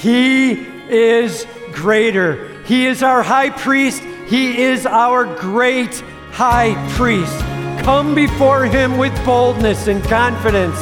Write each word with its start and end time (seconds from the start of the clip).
He 0.00 0.52
is 0.88 1.46
greater. 1.72 2.48
He 2.64 2.86
is 2.86 3.02
our 3.02 3.22
high 3.22 3.50
priest. 3.50 4.02
He 4.28 4.62
is 4.62 4.86
our 4.86 5.26
great 5.36 5.94
high 6.30 6.74
priest. 6.96 7.38
Come 7.84 8.14
before 8.14 8.64
him 8.64 8.96
with 8.96 9.14
boldness 9.26 9.88
and 9.88 10.02
confidence. 10.04 10.78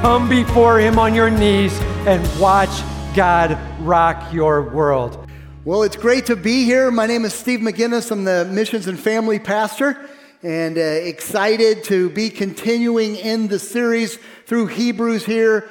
Come 0.00 0.28
before 0.28 0.78
him 0.80 0.98
on 0.98 1.14
your 1.14 1.30
knees 1.30 1.72
and 2.06 2.22
watch 2.38 2.82
God 3.16 3.58
rock 3.80 4.34
your 4.34 4.60
world. 4.60 5.26
Well, 5.64 5.82
it's 5.82 5.96
great 5.96 6.26
to 6.26 6.36
be 6.36 6.64
here. 6.64 6.90
My 6.90 7.06
name 7.06 7.24
is 7.24 7.32
Steve 7.32 7.60
McGinnis. 7.60 8.10
I'm 8.10 8.24
the 8.24 8.44
missions 8.52 8.86
and 8.86 9.00
family 9.00 9.38
pastor, 9.38 9.98
and 10.42 10.76
uh, 10.76 10.80
excited 10.80 11.84
to 11.84 12.10
be 12.10 12.28
continuing 12.28 13.16
in 13.16 13.48
the 13.48 13.58
series 13.58 14.18
through 14.44 14.66
Hebrews 14.66 15.24
here 15.24 15.70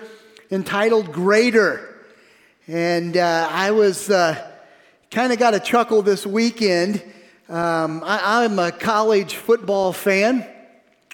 entitled 0.50 1.12
Greater. 1.14 1.97
And 2.70 3.16
uh, 3.16 3.48
I 3.50 3.72
was 3.72 4.10
uh, 4.10 4.46
kind 5.10 5.32
of 5.32 5.40
got 5.40 5.54
a 5.54 5.60
chuckle 5.60 6.02
this 6.02 6.26
weekend. 6.26 7.02
Um, 7.48 8.04
I, 8.04 8.44
I'm 8.44 8.60
a 8.60 8.74
college 8.74 9.36
football 9.36 9.94
fan. 9.94 10.46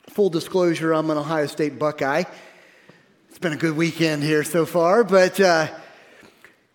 Full 0.10 0.32
disclosure, 0.32 0.94
I'm 0.94 1.12
an 1.12 1.18
Ohio 1.20 1.46
State 1.46 1.78
Buckeye. 1.78 2.24
It's 3.30 3.38
been 3.38 3.54
a 3.54 3.58
good 3.58 3.78
weekend 3.78 4.24
here 4.24 4.44
so 4.44 4.66
far, 4.66 5.04
but 5.04 5.40
uh, 5.40 5.68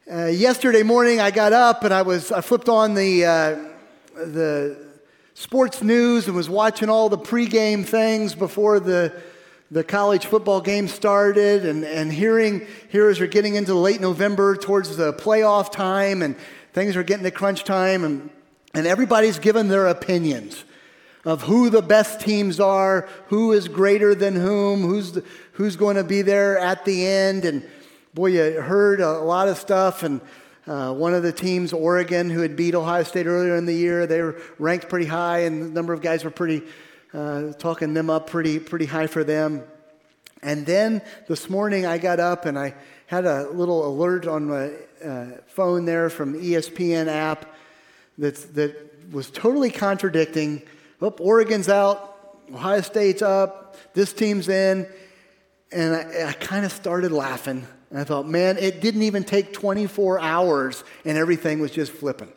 uh, 0.08 0.26
yesterday 0.26 0.84
morning 0.84 1.18
I 1.18 1.32
got 1.32 1.52
up 1.52 1.82
and 1.82 1.92
I 1.92 2.02
was 2.02 2.30
I 2.30 2.40
flipped 2.40 2.68
on 2.68 2.94
the 2.94 3.24
uh, 3.24 3.56
the 4.14 4.76
sports 5.34 5.82
news 5.82 6.28
and 6.28 6.36
was 6.36 6.48
watching 6.48 6.88
all 6.88 7.08
the 7.08 7.18
pregame 7.18 7.84
things 7.84 8.36
before 8.36 8.78
the 8.78 9.12
the 9.70 9.84
college 9.84 10.26
football 10.26 10.60
game 10.60 10.88
started 10.88 11.66
and, 11.66 11.84
and 11.84 12.12
hearing 12.12 12.66
here 12.88 13.08
as 13.08 13.20
we're 13.20 13.26
getting 13.26 13.54
into 13.54 13.74
late 13.74 14.00
November 14.00 14.56
towards 14.56 14.96
the 14.96 15.12
playoff 15.12 15.70
time 15.70 16.22
and 16.22 16.36
things 16.72 16.96
are 16.96 17.02
getting 17.02 17.24
to 17.24 17.30
crunch 17.30 17.64
time 17.64 18.04
and, 18.04 18.30
and 18.72 18.86
everybody's 18.86 19.38
given 19.38 19.68
their 19.68 19.86
opinions 19.86 20.64
of 21.24 21.42
who 21.42 21.68
the 21.68 21.82
best 21.82 22.20
teams 22.20 22.58
are, 22.60 23.06
who 23.26 23.52
is 23.52 23.68
greater 23.68 24.14
than 24.14 24.34
whom, 24.34 24.80
who's, 24.80 25.12
the, 25.12 25.24
who's 25.52 25.76
going 25.76 25.96
to 25.96 26.04
be 26.04 26.22
there 26.22 26.56
at 26.58 26.86
the 26.86 27.06
end. 27.06 27.44
And 27.44 27.68
boy, 28.14 28.28
you 28.28 28.62
heard 28.62 29.00
a 29.00 29.18
lot 29.18 29.48
of 29.48 29.58
stuff. 29.58 30.02
And 30.02 30.22
uh, 30.66 30.94
one 30.94 31.12
of 31.12 31.22
the 31.22 31.32
teams, 31.32 31.74
Oregon, 31.74 32.30
who 32.30 32.40
had 32.40 32.56
beat 32.56 32.74
Ohio 32.74 33.02
State 33.02 33.26
earlier 33.26 33.56
in 33.56 33.66
the 33.66 33.74
year, 33.74 34.06
they 34.06 34.22
were 34.22 34.40
ranked 34.58 34.88
pretty 34.88 35.06
high, 35.06 35.40
and 35.40 35.62
the 35.62 35.68
number 35.68 35.92
of 35.92 36.00
guys 36.00 36.24
were 36.24 36.30
pretty 36.30 36.62
uh, 37.12 37.52
talking 37.52 37.94
them 37.94 38.10
up 38.10 38.28
pretty, 38.28 38.58
pretty 38.58 38.86
high 38.86 39.06
for 39.06 39.24
them. 39.24 39.62
And 40.42 40.66
then 40.66 41.02
this 41.26 41.50
morning 41.50 41.86
I 41.86 41.98
got 41.98 42.20
up 42.20 42.46
and 42.46 42.58
I 42.58 42.74
had 43.06 43.24
a 43.24 43.48
little 43.50 43.86
alert 43.86 44.26
on 44.26 44.48
my 44.48 44.70
uh, 45.04 45.26
phone 45.46 45.84
there 45.84 46.10
from 46.10 46.34
ESPN 46.34 47.08
app 47.08 47.54
that's, 48.16 48.44
that 48.46 49.12
was 49.12 49.30
totally 49.30 49.70
contradicting. 49.70 50.62
Oh, 51.00 51.14
Oregon's 51.18 51.68
out, 51.68 52.16
Ohio 52.52 52.80
State's 52.82 53.22
up, 53.22 53.76
this 53.94 54.12
team's 54.12 54.48
in. 54.48 54.86
And 55.72 55.94
I, 55.94 56.28
I 56.28 56.32
kind 56.32 56.64
of 56.64 56.72
started 56.72 57.12
laughing. 57.12 57.66
And 57.90 57.98
I 57.98 58.04
thought, 58.04 58.28
man, 58.28 58.58
it 58.58 58.80
didn't 58.80 59.02
even 59.02 59.24
take 59.24 59.52
24 59.52 60.20
hours 60.20 60.84
and 61.04 61.18
everything 61.18 61.60
was 61.60 61.70
just 61.70 61.92
flipping. 61.92 62.32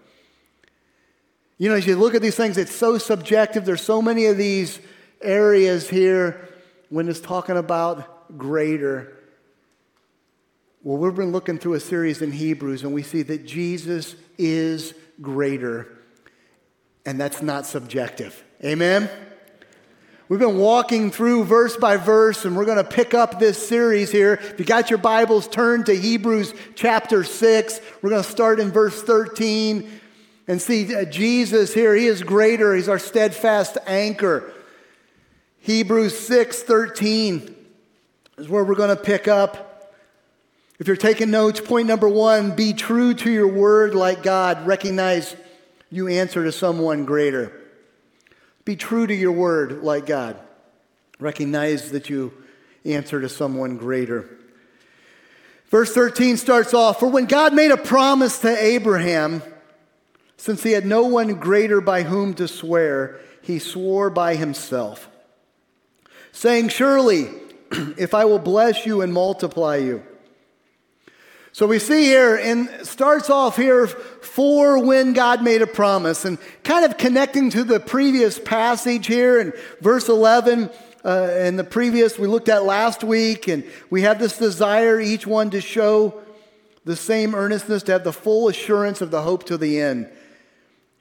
You 1.61 1.69
know, 1.69 1.75
as 1.75 1.85
you 1.85 1.95
look 1.95 2.15
at 2.15 2.23
these 2.23 2.35
things, 2.35 2.57
it's 2.57 2.73
so 2.73 2.97
subjective. 2.97 3.65
There's 3.65 3.83
so 3.83 4.01
many 4.01 4.25
of 4.25 4.35
these 4.35 4.79
areas 5.21 5.87
here 5.87 6.49
when 6.89 7.07
it's 7.07 7.19
talking 7.19 7.55
about 7.55 8.35
greater. 8.35 9.15
Well, 10.81 10.97
we've 10.97 11.13
been 11.13 11.31
looking 11.31 11.59
through 11.59 11.75
a 11.75 11.79
series 11.79 12.23
in 12.23 12.31
Hebrews 12.31 12.81
and 12.81 12.95
we 12.95 13.03
see 13.03 13.21
that 13.21 13.45
Jesus 13.45 14.15
is 14.39 14.95
greater. 15.21 15.99
And 17.05 17.21
that's 17.21 17.43
not 17.43 17.67
subjective. 17.67 18.43
Amen? 18.65 19.07
We've 20.29 20.39
been 20.39 20.57
walking 20.57 21.11
through 21.11 21.43
verse 21.43 21.77
by 21.77 21.97
verse, 21.97 22.43
and 22.43 22.57
we're 22.57 22.65
going 22.65 22.77
to 22.77 22.83
pick 22.83 23.13
up 23.13 23.39
this 23.39 23.67
series 23.67 24.09
here. 24.09 24.39
If 24.41 24.59
you 24.59 24.65
got 24.65 24.89
your 24.89 24.97
Bibles, 24.97 25.47
turn 25.47 25.83
to 25.83 25.93
Hebrews 25.95 26.55
chapter 26.73 27.23
6. 27.23 27.81
We're 28.01 28.09
going 28.09 28.23
to 28.23 28.29
start 28.29 28.59
in 28.59 28.71
verse 28.71 29.03
13 29.03 30.00
and 30.51 30.61
see 30.61 30.93
uh, 30.93 31.05
Jesus 31.05 31.73
here. 31.73 31.95
He 31.95 32.07
is 32.07 32.23
greater. 32.23 32.75
He's 32.75 32.89
our 32.89 32.99
steadfast 32.99 33.77
anchor. 33.87 34.51
Hebrews 35.59 36.19
6 36.19 36.63
13 36.63 37.55
is 38.37 38.49
where 38.49 38.61
we're 38.65 38.75
going 38.75 38.93
to 38.93 39.01
pick 39.01 39.29
up. 39.29 39.95
If 40.77 40.87
you're 40.87 40.97
taking 40.97 41.31
notes, 41.31 41.61
point 41.61 41.87
number 41.87 42.09
one 42.09 42.53
be 42.53 42.73
true 42.73 43.13
to 43.13 43.31
your 43.31 43.47
word 43.47 43.95
like 43.95 44.23
God. 44.23 44.67
Recognize 44.67 45.37
you 45.89 46.09
answer 46.09 46.43
to 46.43 46.51
someone 46.51 47.05
greater. 47.05 47.53
Be 48.65 48.75
true 48.75 49.07
to 49.07 49.15
your 49.15 49.31
word 49.31 49.83
like 49.83 50.05
God. 50.05 50.37
Recognize 51.17 51.91
that 51.91 52.09
you 52.09 52.33
answer 52.83 53.21
to 53.21 53.29
someone 53.29 53.77
greater. 53.77 54.29
Verse 55.69 55.93
13 55.93 56.35
starts 56.35 56.73
off 56.73 56.99
For 56.99 57.07
when 57.07 57.23
God 57.23 57.53
made 57.53 57.71
a 57.71 57.77
promise 57.77 58.39
to 58.39 58.49
Abraham, 58.49 59.41
since 60.41 60.63
he 60.63 60.71
had 60.71 60.87
no 60.87 61.03
one 61.03 61.35
greater 61.35 61.81
by 61.81 62.01
whom 62.01 62.33
to 62.33 62.47
swear, 62.47 63.19
he 63.43 63.59
swore 63.59 64.09
by 64.09 64.33
himself, 64.33 65.07
saying, 66.31 66.69
Surely, 66.69 67.29
if 67.95 68.15
I 68.15 68.25
will 68.25 68.39
bless 68.39 68.83
you 68.83 69.03
and 69.03 69.13
multiply 69.13 69.75
you. 69.75 70.01
So 71.51 71.67
we 71.67 71.77
see 71.77 72.05
here, 72.05 72.37
and 72.37 72.71
starts 72.81 73.29
off 73.29 73.55
here 73.55 73.85
for 73.85 74.83
when 74.83 75.13
God 75.13 75.43
made 75.43 75.61
a 75.61 75.67
promise, 75.67 76.25
and 76.25 76.39
kind 76.63 76.85
of 76.85 76.97
connecting 76.97 77.51
to 77.51 77.63
the 77.63 77.79
previous 77.79 78.39
passage 78.39 79.05
here 79.05 79.39
in 79.39 79.53
verse 79.79 80.09
11. 80.09 80.71
Uh, 81.05 81.29
and 81.33 81.59
the 81.59 81.63
previous 81.63 82.17
we 82.17 82.25
looked 82.25 82.49
at 82.49 82.63
last 82.63 83.03
week, 83.03 83.47
and 83.47 83.63
we 83.91 84.01
have 84.01 84.17
this 84.17 84.39
desire, 84.39 84.99
each 84.99 85.27
one 85.27 85.51
to 85.51 85.61
show 85.61 86.19
the 86.83 86.95
same 86.95 87.35
earnestness, 87.35 87.83
to 87.83 87.91
have 87.91 88.03
the 88.03 88.11
full 88.11 88.47
assurance 88.47 89.01
of 89.01 89.11
the 89.11 89.21
hope 89.21 89.43
to 89.43 89.55
the 89.55 89.79
end. 89.79 90.09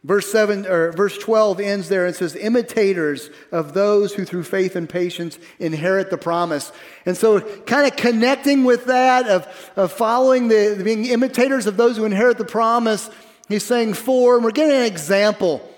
Verse 0.02 0.32
7 0.32 0.66
or 0.66 0.92
verse 0.92 1.18
12 1.18 1.60
ends 1.60 1.90
there 1.90 2.06
and 2.06 2.16
says, 2.16 2.34
imitators 2.34 3.28
of 3.52 3.74
those 3.74 4.14
who 4.14 4.24
through 4.24 4.44
faith 4.44 4.74
and 4.74 4.88
patience 4.88 5.38
inherit 5.58 6.08
the 6.08 6.16
promise. 6.16 6.72
And 7.04 7.16
so, 7.16 7.40
kind 7.40 7.86
of 7.86 7.96
connecting 7.96 8.64
with 8.64 8.86
that 8.86 9.28
of, 9.28 9.72
of 9.76 9.92
following 9.92 10.48
the 10.48 10.80
being 10.82 11.04
imitators 11.04 11.66
of 11.66 11.76
those 11.76 11.98
who 11.98 12.06
inherit 12.06 12.38
the 12.38 12.46
promise, 12.46 13.10
he's 13.48 13.64
saying, 13.64 13.92
for, 13.92 14.36
and 14.36 14.44
we're 14.44 14.52
getting 14.52 14.76
an 14.76 14.86
example 14.86 15.68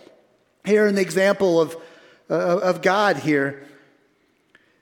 here 0.65 0.87
in 0.87 0.95
the 0.95 1.03
example 1.03 1.61
of, 1.61 1.77
uh, 2.31 2.61
of 2.61 2.81
God 2.81 3.17
here. 3.17 3.67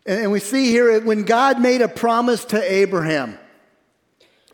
And, 0.05 0.21
and 0.21 0.33
we 0.33 0.41
see 0.41 0.67
here 0.67 1.01
when 1.01 1.23
God 1.23 1.59
made 1.59 1.81
a 1.81 1.89
promise 1.89 2.45
to 2.47 2.73
Abraham. 2.73 3.39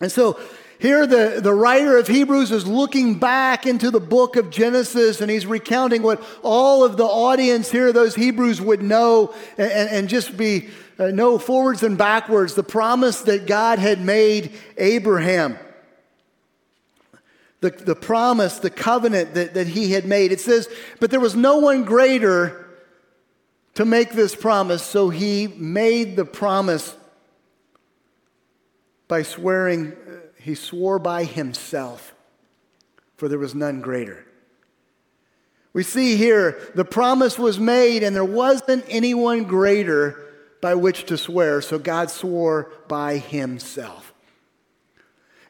And 0.00 0.12
so, 0.12 0.38
here, 0.78 1.06
the, 1.06 1.40
the 1.42 1.54
writer 1.54 1.96
of 1.96 2.06
Hebrews 2.06 2.52
is 2.52 2.66
looking 2.66 3.18
back 3.18 3.66
into 3.66 3.90
the 3.90 4.00
book 4.00 4.36
of 4.36 4.50
Genesis 4.50 5.22
and 5.22 5.30
he's 5.30 5.46
recounting 5.46 6.02
what 6.02 6.22
all 6.42 6.84
of 6.84 6.98
the 6.98 7.04
audience 7.04 7.70
here, 7.70 7.92
those 7.92 8.14
Hebrews, 8.14 8.60
would 8.60 8.82
know 8.82 9.34
and, 9.56 9.70
and 9.70 10.08
just 10.08 10.36
be 10.36 10.68
uh, 10.98 11.06
know 11.06 11.38
forwards 11.38 11.82
and 11.82 11.96
backwards 11.96 12.54
the 12.54 12.62
promise 12.62 13.22
that 13.22 13.46
God 13.46 13.78
had 13.78 14.00
made 14.00 14.52
Abraham. 14.76 15.58
The, 17.60 17.70
the 17.70 17.96
promise, 17.96 18.58
the 18.58 18.70
covenant 18.70 19.32
that, 19.32 19.54
that 19.54 19.66
he 19.66 19.92
had 19.92 20.04
made. 20.04 20.30
It 20.30 20.40
says, 20.40 20.68
But 21.00 21.10
there 21.10 21.20
was 21.20 21.34
no 21.34 21.56
one 21.56 21.84
greater 21.84 22.66
to 23.74 23.86
make 23.86 24.12
this 24.12 24.34
promise, 24.34 24.82
so 24.82 25.08
he 25.08 25.48
made 25.48 26.16
the 26.16 26.26
promise 26.26 26.94
by 29.08 29.22
swearing 29.22 29.94
he 30.46 30.54
swore 30.54 31.00
by 31.00 31.24
himself, 31.24 32.14
for 33.16 33.28
there 33.28 33.36
was 33.38 33.52
none 33.52 33.80
greater. 33.80 34.24
We 35.72 35.82
see 35.82 36.14
here 36.14 36.56
the 36.76 36.84
promise 36.84 37.36
was 37.36 37.58
made, 37.58 38.04
and 38.04 38.14
there 38.14 38.24
wasn't 38.24 38.84
anyone 38.88 39.42
greater 39.42 40.24
by 40.60 40.76
which 40.76 41.06
to 41.06 41.18
swear, 41.18 41.60
so 41.62 41.80
God 41.80 42.12
swore 42.12 42.70
by 42.86 43.16
himself. 43.18 44.14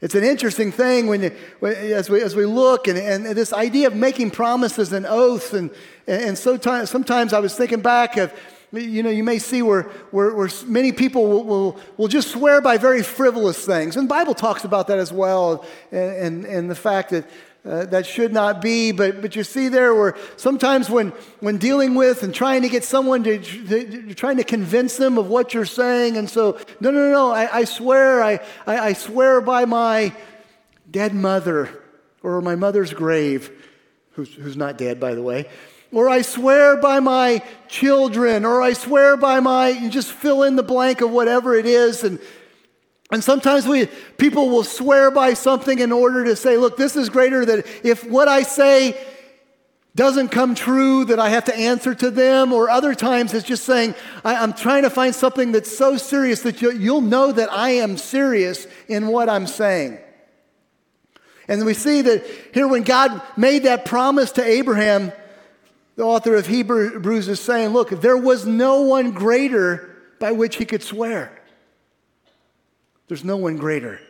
It's 0.00 0.14
an 0.14 0.24
interesting 0.24 0.72
thing 0.72 1.08
when, 1.08 1.24
you, 1.24 1.36
as, 1.62 2.08
we, 2.08 2.22
as 2.22 2.34
we 2.34 2.46
look 2.46 2.88
and, 2.88 2.96
and 2.96 3.26
this 3.26 3.52
idea 3.52 3.88
of 3.88 3.94
making 3.94 4.30
promises 4.30 4.94
and 4.94 5.04
oaths. 5.04 5.52
And, 5.52 5.70
and 6.06 6.38
sometimes, 6.38 6.88
sometimes 6.88 7.34
I 7.34 7.40
was 7.40 7.54
thinking 7.54 7.82
back 7.82 8.16
of 8.16 8.32
you 8.72 9.02
know, 9.02 9.10
you 9.10 9.24
may 9.24 9.38
see 9.38 9.62
where, 9.62 9.82
where, 10.10 10.34
where 10.34 10.50
many 10.66 10.92
people 10.92 11.26
will, 11.28 11.44
will, 11.44 11.80
will, 11.96 12.08
just 12.08 12.30
swear 12.30 12.60
by 12.60 12.78
very 12.78 13.02
frivolous 13.02 13.64
things. 13.64 13.96
And 13.96 14.08
the 14.08 14.10
Bible 14.10 14.34
talks 14.34 14.64
about 14.64 14.88
that 14.88 14.98
as 14.98 15.12
well, 15.12 15.64
and, 15.92 16.16
and, 16.16 16.44
and 16.44 16.70
the 16.70 16.74
fact 16.74 17.10
that 17.10 17.28
uh, 17.66 17.84
that 17.86 18.06
should 18.06 18.32
not 18.32 18.60
be. 18.60 18.92
But, 18.92 19.20
but 19.20 19.34
you 19.34 19.42
see 19.42 19.68
there 19.68 19.94
where 19.94 20.16
sometimes 20.36 20.88
when, 20.88 21.10
when 21.40 21.58
dealing 21.58 21.94
with 21.94 22.22
and 22.22 22.34
trying 22.34 22.62
to 22.62 22.68
get 22.68 22.84
someone 22.84 23.24
to, 23.24 23.38
to 23.38 24.14
trying 24.14 24.36
to 24.36 24.44
convince 24.44 24.96
them 24.96 25.18
of 25.18 25.28
what 25.28 25.52
you're 25.52 25.64
saying, 25.64 26.16
and 26.16 26.30
so, 26.30 26.58
no, 26.80 26.90
no, 26.90 27.10
no, 27.10 27.30
I, 27.30 27.58
I 27.58 27.64
swear, 27.64 28.22
I, 28.22 28.40
I, 28.66 28.78
I 28.78 28.92
swear 28.92 29.40
by 29.40 29.64
my 29.64 30.12
dead 30.90 31.14
mother 31.14 31.82
or 32.22 32.40
my 32.40 32.56
mother's 32.56 32.92
grave, 32.92 33.50
who's, 34.12 34.32
who's 34.34 34.56
not 34.56 34.78
dead, 34.78 35.00
by 35.00 35.14
the 35.14 35.22
way, 35.22 35.48
or 35.92 36.08
I 36.08 36.22
swear 36.22 36.76
by 36.76 37.00
my 37.00 37.42
children, 37.68 38.44
or 38.44 38.62
I 38.62 38.72
swear 38.72 39.16
by 39.16 39.40
my, 39.40 39.68
you 39.68 39.88
just 39.88 40.12
fill 40.12 40.42
in 40.42 40.56
the 40.56 40.62
blank 40.62 41.00
of 41.00 41.10
whatever 41.10 41.54
it 41.54 41.66
is. 41.66 42.04
And, 42.04 42.18
and 43.10 43.22
sometimes 43.22 43.66
we, 43.66 43.86
people 44.18 44.50
will 44.50 44.64
swear 44.64 45.10
by 45.10 45.34
something 45.34 45.78
in 45.78 45.92
order 45.92 46.24
to 46.24 46.36
say, 46.36 46.56
look, 46.56 46.76
this 46.76 46.96
is 46.96 47.08
greater 47.08 47.44
that 47.44 47.66
if 47.84 48.04
what 48.04 48.28
I 48.28 48.42
say 48.42 48.98
doesn't 49.96 50.28
come 50.28 50.54
true, 50.54 51.06
that 51.06 51.18
I 51.18 51.30
have 51.30 51.46
to 51.46 51.56
answer 51.56 51.94
to 51.94 52.10
them. 52.10 52.52
Or 52.52 52.68
other 52.68 52.94
times 52.94 53.32
it's 53.32 53.46
just 53.46 53.64
saying, 53.64 53.94
I, 54.24 54.34
am 54.44 54.52
trying 54.52 54.82
to 54.82 54.90
find 54.90 55.14
something 55.14 55.52
that's 55.52 55.76
so 55.76 55.96
serious 55.96 56.42
that 56.42 56.60
you, 56.60 56.72
you'll 56.72 57.00
know 57.00 57.32
that 57.32 57.50
I 57.50 57.70
am 57.70 57.96
serious 57.96 58.66
in 58.88 59.06
what 59.06 59.30
I'm 59.30 59.46
saying. 59.46 59.98
And 61.48 61.64
we 61.64 61.74
see 61.74 62.02
that 62.02 62.26
here, 62.52 62.68
when 62.68 62.82
God 62.82 63.22
made 63.36 63.62
that 63.62 63.84
promise 63.86 64.32
to 64.32 64.44
Abraham, 64.44 65.12
the 65.96 66.04
author 66.04 66.34
of 66.36 66.46
Hebrews 66.46 67.28
is 67.28 67.40
saying, 67.40 67.70
Look, 67.70 67.90
there 67.90 68.16
was 68.16 68.46
no 68.46 68.82
one 68.82 69.12
greater 69.12 69.96
by 70.20 70.32
which 70.32 70.56
he 70.56 70.64
could 70.64 70.82
swear. 70.82 71.42
There's 73.08 73.24
no 73.24 73.36
one 73.36 73.56
greater 73.56 74.00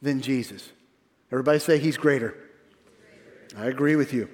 than 0.00 0.20
Jesus. 0.20 0.70
Everybody 1.32 1.58
say 1.58 1.78
he's 1.78 1.96
greater. 1.96 2.36
I 3.56 3.66
agree 3.66 3.96
with 3.96 4.12
you. 4.12 4.28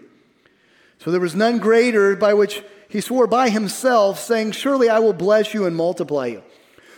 So 0.99 1.11
there 1.11 1.21
was 1.21 1.35
none 1.35 1.59
greater 1.59 2.15
by 2.17 2.35
which 2.35 2.63
he 2.89 3.01
swore 3.01 3.27
by 3.27 3.49
himself, 3.49 4.19
saying, 4.21 4.53
Surely 4.53 4.89
I 4.89 4.99
will 4.99 5.13
bless 5.13 5.55
you 5.55 5.65
and 5.65 5.75
multiply 5.75 6.27
you. 6.27 6.43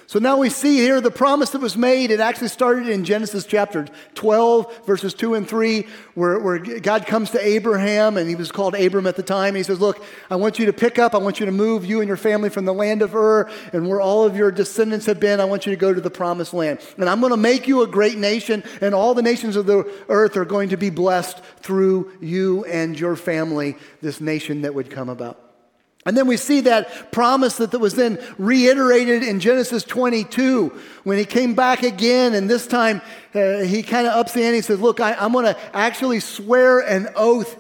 So 0.07 0.19
now 0.19 0.37
we 0.37 0.51
see 0.51 0.77
here 0.77 1.01
the 1.01 1.11
promise 1.11 1.51
that 1.51 1.61
was 1.61 1.77
made. 1.77 2.11
It 2.11 2.21
actually 2.21 2.49
started 2.49 2.89
in 2.89 3.05
Genesis 3.05 3.47
chapter 3.47 3.87
12, 4.15 4.87
verses 4.87 5.15
2 5.15 5.35
and 5.35 5.49
3, 5.49 5.87
where, 6.15 6.39
where 6.39 6.59
God 6.59 7.07
comes 7.07 7.31
to 7.31 7.45
Abraham, 7.45 8.19
and 8.19 8.29
he 8.29 8.35
was 8.35 8.53
called 8.53 8.75
Abram 8.75 9.07
at 9.07 9.17
the 9.17 9.23
time. 9.23 9.55
He 9.55 9.63
says, 9.63 9.81
Look, 9.81 10.05
I 10.31 10.37
want 10.37 10.59
you 10.59 10.67
to 10.67 10.73
pick 10.73 10.99
up, 10.99 11.15
I 11.15 11.19
want 11.19 11.41
you 11.41 11.47
to 11.47 11.53
move 11.53 11.87
you 11.87 12.01
and 12.01 12.09
your 12.09 12.19
family 12.19 12.51
from 12.51 12.67
the 12.67 12.75
land 12.75 13.01
of 13.01 13.15
Ur, 13.15 13.51
and 13.73 13.89
where 13.89 14.01
all 14.01 14.25
of 14.25 14.37
your 14.37 14.51
descendants 14.51 15.07
have 15.07 15.21
been, 15.21 15.41
I 15.41 15.47
want 15.47 15.65
you 15.65 15.71
to 15.71 15.77
go 15.77 15.95
to 15.95 16.01
the 16.01 16.11
promised 16.11 16.53
land. 16.53 16.81
And 16.99 17.09
I'm 17.09 17.21
going 17.21 17.31
to 17.31 17.37
make 17.39 17.67
you 17.67 17.83
a 17.83 17.87
great 17.87 18.19
nation, 18.19 18.63
and 18.83 18.95
all 18.95 19.15
the 19.15 19.23
nations 19.23 19.57
of 19.57 19.65
the 19.65 19.91
earth 20.09 20.37
are 20.37 20.45
going 20.45 20.69
to 20.69 20.77
be 20.77 20.91
blessed 20.91 21.41
through 21.61 22.13
you 22.21 22.65
and 22.67 22.99
your 22.99 23.17
family, 23.17 23.77
this 24.03 24.21
nation 24.21 24.63
that 24.63 24.75
would 24.75 24.91
come 24.91 25.09
about. 25.09 25.44
And 26.07 26.17
then 26.17 26.27
we 26.27 26.37
see 26.37 26.63
that 26.63 27.13
promise 27.13 27.57
that 27.57 27.79
was 27.79 27.95
then 27.95 28.19
reiterated 28.37 29.23
in 29.23 29.41
Genesis 29.41 29.85
22 29.85 30.69
when 31.05 31.17
he 31.17 31.25
came 31.25 31.55
back 31.55 31.83
again, 31.83 32.35
and 32.35 32.49
this 32.49 32.67
time 32.67 33.01
uh, 33.35 33.61
he 33.61 33.83
kind 33.83 34.07
of 34.07 34.13
ups 34.13 34.35
the 34.35 34.43
ante. 34.43 34.57
He 34.57 34.63
says, 34.63 34.81
Look, 34.81 35.01
I, 35.01 35.15
I'm 35.15 35.33
going 35.33 35.47
to 35.47 35.59
actually 35.75 36.21
swear 36.21 36.81
an 36.81 37.09
oath. 37.17 37.59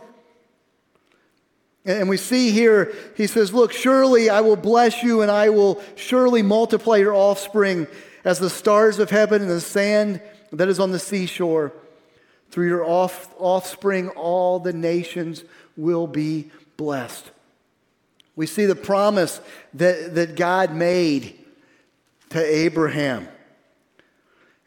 And 1.86 2.08
we 2.08 2.16
see 2.16 2.50
here, 2.50 2.94
he 3.16 3.26
says, 3.26 3.54
Look, 3.54 3.72
surely 3.72 4.28
I 4.28 4.42
will 4.42 4.56
bless 4.56 5.02
you, 5.02 5.22
and 5.22 5.30
I 5.30 5.48
will 5.48 5.82
surely 5.96 6.42
multiply 6.42 6.96
your 6.96 7.14
offspring 7.14 7.86
as 8.24 8.38
the 8.38 8.50
stars 8.50 8.98
of 8.98 9.08
heaven 9.08 9.40
and 9.40 9.50
the 9.50 9.60
sand 9.60 10.20
that 10.52 10.68
is 10.68 10.78
on 10.78 10.92
the 10.92 10.98
seashore. 10.98 11.72
Through 12.50 12.68
your 12.68 12.84
off, 12.84 13.34
offspring, 13.38 14.10
all 14.10 14.60
the 14.60 14.72
nations 14.72 15.44
will 15.76 16.06
be 16.06 16.50
blessed. 16.76 17.30
We 18.36 18.46
see 18.46 18.66
the 18.66 18.74
promise 18.74 19.40
that, 19.74 20.14
that 20.14 20.36
God 20.36 20.74
made 20.74 21.38
to 22.30 22.44
Abraham. 22.44 23.28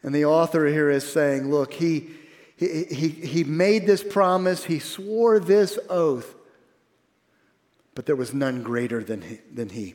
And 0.02 0.14
the 0.14 0.24
author 0.24 0.66
here 0.66 0.90
is 0.90 1.10
saying, 1.10 1.50
look, 1.50 1.74
he, 1.74 2.08
he, 2.56 2.84
he, 2.84 3.08
he 3.08 3.44
made 3.44 3.86
this 3.86 4.02
promise, 4.02 4.64
he 4.64 4.78
swore 4.78 5.38
this 5.38 5.78
oath, 5.90 6.34
but 7.94 8.06
there 8.06 8.16
was 8.16 8.32
none 8.32 8.62
greater 8.62 9.02
than 9.02 9.22
he, 9.22 9.38
than 9.52 9.68
he. 9.68 9.94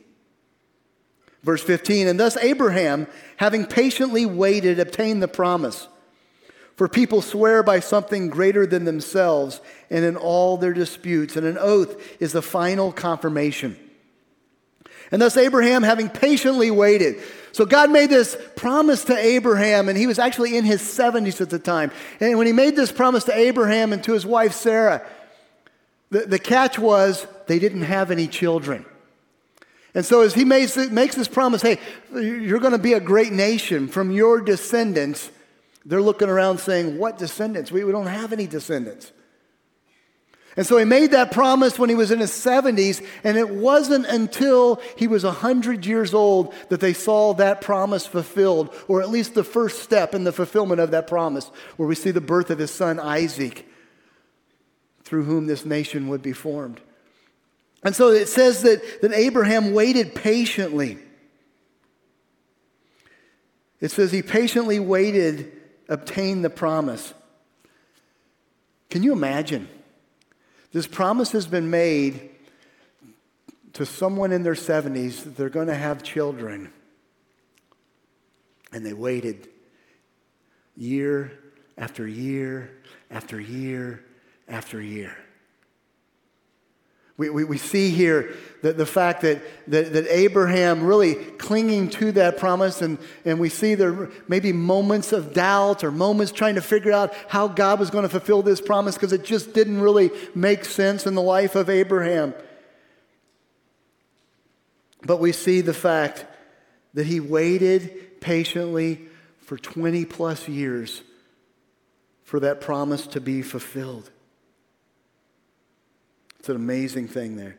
Verse 1.42 1.64
15, 1.64 2.08
and 2.08 2.20
thus 2.20 2.38
Abraham, 2.38 3.08
having 3.38 3.66
patiently 3.66 4.26
waited, 4.26 4.80
obtained 4.80 5.22
the 5.22 5.28
promise. 5.28 5.88
For 6.76 6.88
people 6.88 7.22
swear 7.22 7.62
by 7.62 7.80
something 7.80 8.30
greater 8.30 8.66
than 8.66 8.86
themselves 8.86 9.62
and 9.90 10.04
in 10.04 10.18
all 10.18 10.58
their 10.58 10.74
disputes, 10.74 11.36
and 11.36 11.46
an 11.46 11.58
oath 11.60 12.02
is 12.20 12.32
the 12.32 12.42
final 12.42 12.92
confirmation. 12.92 13.78
And 15.12 15.22
thus, 15.22 15.38
Abraham, 15.38 15.84
having 15.84 16.10
patiently 16.10 16.72
waited. 16.72 17.22
So, 17.52 17.66
God 17.66 17.92
made 17.92 18.10
this 18.10 18.36
promise 18.56 19.04
to 19.06 19.16
Abraham, 19.16 19.88
and 19.88 19.96
he 19.96 20.08
was 20.08 20.18
actually 20.18 20.58
in 20.58 20.66
his 20.66 20.82
70s 20.82 21.40
at 21.40 21.52
the 21.52 21.60
time. 21.60 21.92
And 22.20 22.40
when 22.40 22.48
he 22.48 22.54
made 22.54 22.76
this 22.76 22.92
promise 22.92 23.24
to 23.26 23.38
Abraham 23.38 23.94
and 23.94 24.04
to 24.06 24.14
his 24.14 24.26
wife 24.26 24.54
Sarah, 24.54 25.06
the, 26.10 26.22
the 26.22 26.40
catch 26.40 26.80
was 26.80 27.28
they 27.46 27.60
didn't 27.60 27.84
have 27.84 28.10
any 28.10 28.28
children. 28.28 28.86
And 29.94 30.04
so, 30.04 30.22
as 30.22 30.34
he 30.34 30.46
makes, 30.46 30.76
makes 30.76 31.14
this 31.14 31.28
promise, 31.28 31.62
hey, 31.62 31.80
you're 32.12 32.60
going 32.60 32.72
to 32.72 32.80
be 32.80 32.94
a 32.94 33.00
great 33.00 33.32
nation 33.32 33.88
from 33.88 34.10
your 34.10 34.42
descendants 34.42 35.30
they're 35.86 36.02
looking 36.02 36.30
around 36.30 36.60
saying, 36.60 36.98
What 36.98 37.18
descendants? 37.18 37.72
We, 37.72 37.84
we 37.84 37.92
don't 37.92 38.08
have 38.08 38.34
any 38.34 38.48
descendants. 38.48 39.12
And 40.56 40.68
so 40.68 40.78
he 40.78 40.86
made 40.86 41.12
that 41.12 41.32
promise 41.32 41.80
when 41.80 41.90
he 41.90 41.96
was 41.96 42.12
in 42.12 42.20
his 42.20 42.32
70s, 42.32 43.04
and 43.24 43.38
it 43.38 43.50
wasn't 43.50 44.06
until 44.06 44.82
he 44.96 45.08
was 45.08 45.24
100 45.24 45.84
years 45.84 46.14
old 46.14 46.54
that 46.70 46.80
they 46.80 46.94
saw 46.94 47.34
that 47.34 47.62
promise 47.62 48.06
fulfilled, 48.06 48.74
or 48.88 49.02
at 49.02 49.10
least 49.10 49.34
the 49.34 49.44
first 49.44 49.82
step 49.82 50.14
in 50.14 50.26
the 50.26 50.32
fulfillment 50.32 50.80
of 50.80 50.92
that 50.92 51.08
promise, 51.08 51.48
where 51.78 51.88
we 51.88 51.96
see 51.96 52.12
the 52.12 52.22
birth 52.22 52.52
of 52.52 52.60
his 52.60 52.70
son 52.70 53.00
Isaac, 53.00 53.68
through 55.04 55.24
whom 55.24 55.48
this 55.48 55.66
nation 55.66 56.08
would 56.10 56.22
be 56.22 56.34
formed. 56.34 56.80
And 57.84 57.96
so 57.96 58.10
it 58.10 58.28
says 58.28 58.62
that, 58.62 59.02
that 59.02 59.12
Abraham 59.12 59.74
waited 59.74 60.14
patiently. 60.14 61.00
It 63.82 63.90
says 63.90 64.12
he 64.12 64.22
patiently 64.22 64.80
waited 64.80 65.52
obtain 65.90 66.42
the 66.42 66.50
promise. 66.50 67.14
Can 68.90 69.04
you 69.04 69.14
imagine? 69.14 69.68
This 70.72 70.88
promise 70.88 71.32
has 71.32 71.46
been 71.46 71.70
made 71.70 72.30
to 73.74 73.86
someone 73.86 74.32
in 74.32 74.44
their 74.44 74.54
70s 74.54 75.24
that 75.24 75.36
they're 75.36 75.50
going 75.50 75.68
to 75.68 75.76
have 75.76 76.04
children. 76.04 76.72
And 78.72 78.86
they 78.86 78.94
waited 78.94 79.50
year 80.76 81.32
after 81.78 82.08
year 82.08 82.72
after 83.10 83.40
year 83.40 84.04
after 84.48 84.82
year. 84.82 85.16
We, 87.16 87.30
we, 87.30 87.44
we 87.44 87.58
see 87.58 87.90
here 87.90 88.36
the, 88.64 88.74
the 88.74 88.86
fact 88.86 89.22
that, 89.22 89.42
that, 89.68 89.94
that 89.94 90.08
Abraham 90.10 90.84
really 90.84 91.14
clinging 91.14 91.90
to 91.92 92.12
that 92.14 92.38
promise, 92.38 92.82
and, 92.82 92.98
and 93.24 93.40
we 93.40 93.50
see 93.50 93.76
there 93.76 94.10
maybe 94.28 94.52
moments 94.52 95.12
of 95.12 95.34
doubt 95.34 95.84
or 95.84 95.92
moments 95.92 96.32
trying 96.32 96.56
to 96.56 96.62
figure 96.62 96.92
out 96.92 97.14
how 97.28 97.48
God 97.48 97.80
was 97.80 97.92
going 97.92 98.04
to 98.04 98.10
fulfill 98.10 98.42
this 98.42 98.62
promise 98.62 98.96
because 98.96 99.14
it 99.14 99.24
just 99.24 99.54
didn't 99.54 99.80
really 99.80 100.10
make 100.34 100.66
sense 100.66 101.06
in 101.06 101.14
the 101.14 101.22
life 101.22 101.56
of 101.56 101.70
Abraham. 101.70 102.34
But 105.06 105.20
we 105.20 105.34
see 105.34 105.62
the 105.62 105.74
fact 105.74 106.26
that 106.94 107.06
he 107.06 107.20
waited 107.20 108.22
patiently 108.22 109.02
for 109.42 109.58
20 109.58 110.06
plus 110.06 110.48
years 110.48 111.04
for 112.24 112.40
that 112.40 112.62
promise 112.62 113.06
to 113.08 113.22
be 113.22 113.42
fulfilled. 113.42 114.10
It's 116.44 116.50
an 116.50 116.58
amazing 116.58 117.08
thing 117.08 117.38
there. 117.38 117.56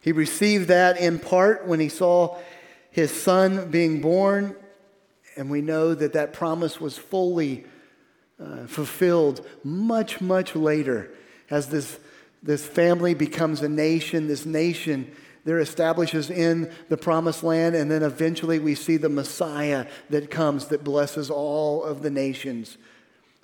He 0.00 0.12
received 0.12 0.68
that 0.68 1.00
in 1.00 1.18
part 1.18 1.66
when 1.66 1.80
he 1.80 1.88
saw 1.88 2.38
his 2.92 3.10
son 3.10 3.68
being 3.68 4.00
born, 4.00 4.54
and 5.36 5.50
we 5.50 5.60
know 5.60 5.92
that 5.96 6.12
that 6.12 6.32
promise 6.32 6.80
was 6.80 6.96
fully 6.96 7.64
uh, 8.40 8.68
fulfilled 8.68 9.44
much, 9.64 10.20
much 10.20 10.54
later 10.54 11.10
as 11.50 11.70
this, 11.70 11.98
this 12.44 12.64
family 12.64 13.12
becomes 13.12 13.60
a 13.60 13.68
nation. 13.68 14.28
This 14.28 14.46
nation 14.46 15.10
there 15.44 15.58
establishes 15.58 16.30
in 16.30 16.72
the 16.90 16.96
promised 16.96 17.42
land, 17.42 17.74
and 17.74 17.90
then 17.90 18.04
eventually 18.04 18.60
we 18.60 18.76
see 18.76 18.98
the 18.98 19.08
Messiah 19.08 19.88
that 20.10 20.30
comes 20.30 20.66
that 20.66 20.84
blesses 20.84 21.28
all 21.28 21.82
of 21.82 22.02
the 22.02 22.10
nations 22.10 22.78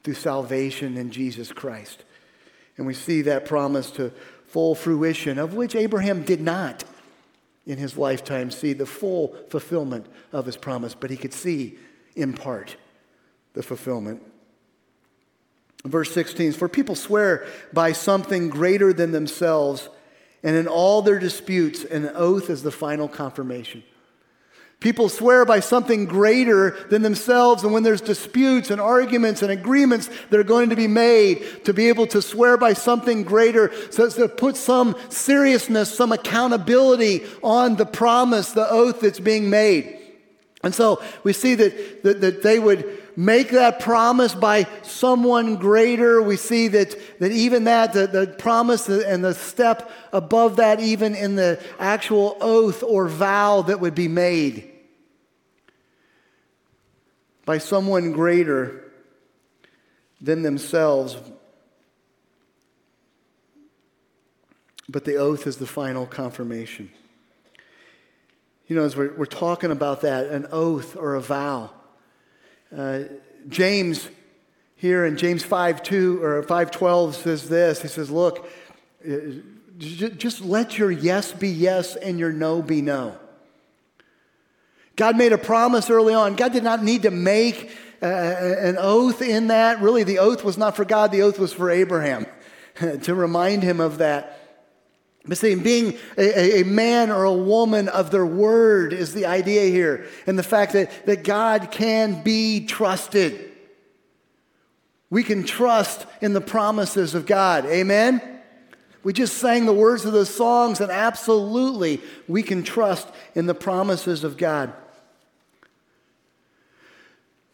through 0.04 0.14
salvation 0.14 0.96
in 0.96 1.10
Jesus 1.10 1.50
Christ. 1.50 2.04
And 2.76 2.86
we 2.86 2.94
see 2.94 3.22
that 3.22 3.46
promise 3.46 3.90
to 3.92 4.12
full 4.48 4.74
fruition, 4.74 5.38
of 5.38 5.54
which 5.54 5.74
Abraham 5.74 6.22
did 6.22 6.40
not 6.40 6.84
in 7.66 7.78
his 7.78 7.98
lifetime 7.98 8.50
see 8.50 8.72
the 8.72 8.86
full 8.86 9.36
fulfillment 9.50 10.06
of 10.32 10.46
his 10.46 10.56
promise, 10.56 10.94
but 10.94 11.10
he 11.10 11.16
could 11.16 11.32
see 11.32 11.78
in 12.14 12.32
part 12.32 12.76
the 13.54 13.62
fulfillment. 13.62 14.22
Verse 15.84 16.12
16 16.12 16.52
For 16.52 16.68
people 16.68 16.94
swear 16.94 17.46
by 17.72 17.92
something 17.92 18.48
greater 18.48 18.92
than 18.92 19.12
themselves, 19.12 19.88
and 20.42 20.56
in 20.56 20.68
all 20.68 21.02
their 21.02 21.18
disputes, 21.18 21.84
an 21.84 22.10
oath 22.14 22.50
is 22.50 22.62
the 22.62 22.70
final 22.70 23.08
confirmation. 23.08 23.82
People 24.80 25.08
swear 25.08 25.46
by 25.46 25.60
something 25.60 26.04
greater 26.04 26.76
than 26.90 27.00
themselves, 27.00 27.64
and 27.64 27.72
when 27.72 27.82
there's 27.82 28.02
disputes 28.02 28.70
and 28.70 28.80
arguments 28.80 29.40
and 29.40 29.50
agreements 29.50 30.10
that 30.28 30.38
are 30.38 30.44
going 30.44 30.68
to 30.68 30.76
be 30.76 30.86
made, 30.86 31.64
to 31.64 31.72
be 31.72 31.88
able 31.88 32.06
to 32.08 32.20
swear 32.20 32.58
by 32.58 32.74
something 32.74 33.22
greater, 33.22 33.72
so 33.90 34.04
as 34.04 34.14
to 34.16 34.28
put 34.28 34.54
some 34.54 34.94
seriousness, 35.08 35.94
some 35.94 36.12
accountability 36.12 37.24
on 37.42 37.76
the 37.76 37.86
promise, 37.86 38.52
the 38.52 38.70
oath 38.70 39.00
that's 39.00 39.18
being 39.18 39.48
made. 39.48 39.98
And 40.62 40.74
so 40.74 41.02
we 41.24 41.32
see 41.32 41.54
that, 41.54 42.02
that, 42.02 42.20
that 42.20 42.42
they 42.42 42.58
would 42.58 42.84
make 43.16 43.50
that 43.50 43.80
promise 43.80 44.34
by 44.34 44.66
someone 44.82 45.56
greater. 45.56 46.20
We 46.20 46.36
see 46.36 46.68
that, 46.68 46.94
that 47.18 47.32
even 47.32 47.64
that, 47.64 47.94
the, 47.94 48.06
the 48.06 48.26
promise 48.26 48.88
and 48.88 49.24
the 49.24 49.34
step 49.34 49.90
above 50.12 50.56
that, 50.56 50.80
even 50.80 51.14
in 51.14 51.34
the 51.34 51.60
actual 51.78 52.36
oath 52.40 52.82
or 52.82 53.08
vow 53.08 53.62
that 53.62 53.80
would 53.80 53.94
be 53.94 54.08
made 54.08 54.70
by 57.46 57.58
someone 57.58 58.12
greater 58.12 58.82
than 60.20 60.42
themselves. 60.42 61.16
But 64.88 65.04
the 65.04 65.16
oath 65.16 65.46
is 65.46 65.56
the 65.56 65.66
final 65.66 66.06
confirmation. 66.06 66.90
You 68.66 68.76
know, 68.76 68.84
as 68.84 68.96
we're, 68.96 69.14
we're 69.14 69.26
talking 69.26 69.70
about 69.70 70.00
that, 70.02 70.26
an 70.26 70.46
oath 70.50 70.96
or 70.96 71.14
a 71.14 71.20
vow, 71.20 71.70
uh, 72.74 73.00
James 73.48 74.08
here 74.76 75.06
in 75.06 75.16
James 75.16 75.42
5 75.42 75.82
2 75.82 76.22
or 76.22 76.42
512 76.42 77.16
says 77.16 77.48
this. 77.48 77.82
He 77.82 77.88
says, 77.88 78.10
Look, 78.10 78.48
uh, 79.06 79.16
just 79.78 80.40
let 80.40 80.78
your 80.78 80.90
yes 80.90 81.32
be 81.32 81.48
yes 81.48 81.96
and 81.96 82.18
your 82.18 82.32
no 82.32 82.62
be 82.62 82.82
no. 82.82 83.18
God 84.96 85.18
made 85.18 85.32
a 85.32 85.38
promise 85.38 85.90
early 85.90 86.14
on. 86.14 86.36
God 86.36 86.52
did 86.52 86.64
not 86.64 86.82
need 86.82 87.02
to 87.02 87.10
make 87.10 87.70
uh, 88.02 88.06
an 88.06 88.76
oath 88.78 89.20
in 89.20 89.48
that. 89.48 89.80
Really, 89.80 90.02
the 90.02 90.18
oath 90.18 90.42
was 90.42 90.56
not 90.56 90.76
for 90.76 90.84
God, 90.84 91.12
the 91.12 91.22
oath 91.22 91.38
was 91.38 91.52
for 91.52 91.70
Abraham 91.70 92.26
to 93.02 93.14
remind 93.14 93.62
him 93.62 93.80
of 93.80 93.98
that. 93.98 94.45
But 95.28 95.38
see, 95.38 95.54
being 95.56 95.98
a, 96.16 96.60
a, 96.60 96.64
man 96.64 97.10
or 97.10 97.24
a 97.24 97.32
woman 97.32 97.88
of 97.88 98.10
their 98.10 98.26
word 98.26 98.92
is 98.92 99.12
the 99.12 99.26
idea 99.26 99.68
here. 99.70 100.06
And 100.26 100.38
the 100.38 100.44
fact 100.44 100.72
that, 100.74 101.06
that 101.06 101.24
God 101.24 101.70
can 101.70 102.22
be 102.22 102.64
trusted. 102.66 103.52
We 105.10 105.24
can 105.24 105.44
trust 105.44 106.06
in 106.20 106.32
the 106.32 106.40
promises 106.40 107.14
of 107.14 107.26
God. 107.26 107.66
Amen? 107.66 108.22
We 109.02 109.12
just 109.12 109.38
sang 109.38 109.66
the 109.66 109.72
words 109.72 110.04
of 110.04 110.12
those 110.12 110.32
songs, 110.32 110.80
and 110.80 110.90
absolutely 110.90 112.00
we 112.28 112.42
can 112.42 112.62
trust 112.62 113.08
in 113.34 113.46
the 113.46 113.54
promises 113.54 114.22
of 114.24 114.36
God. 114.36 114.72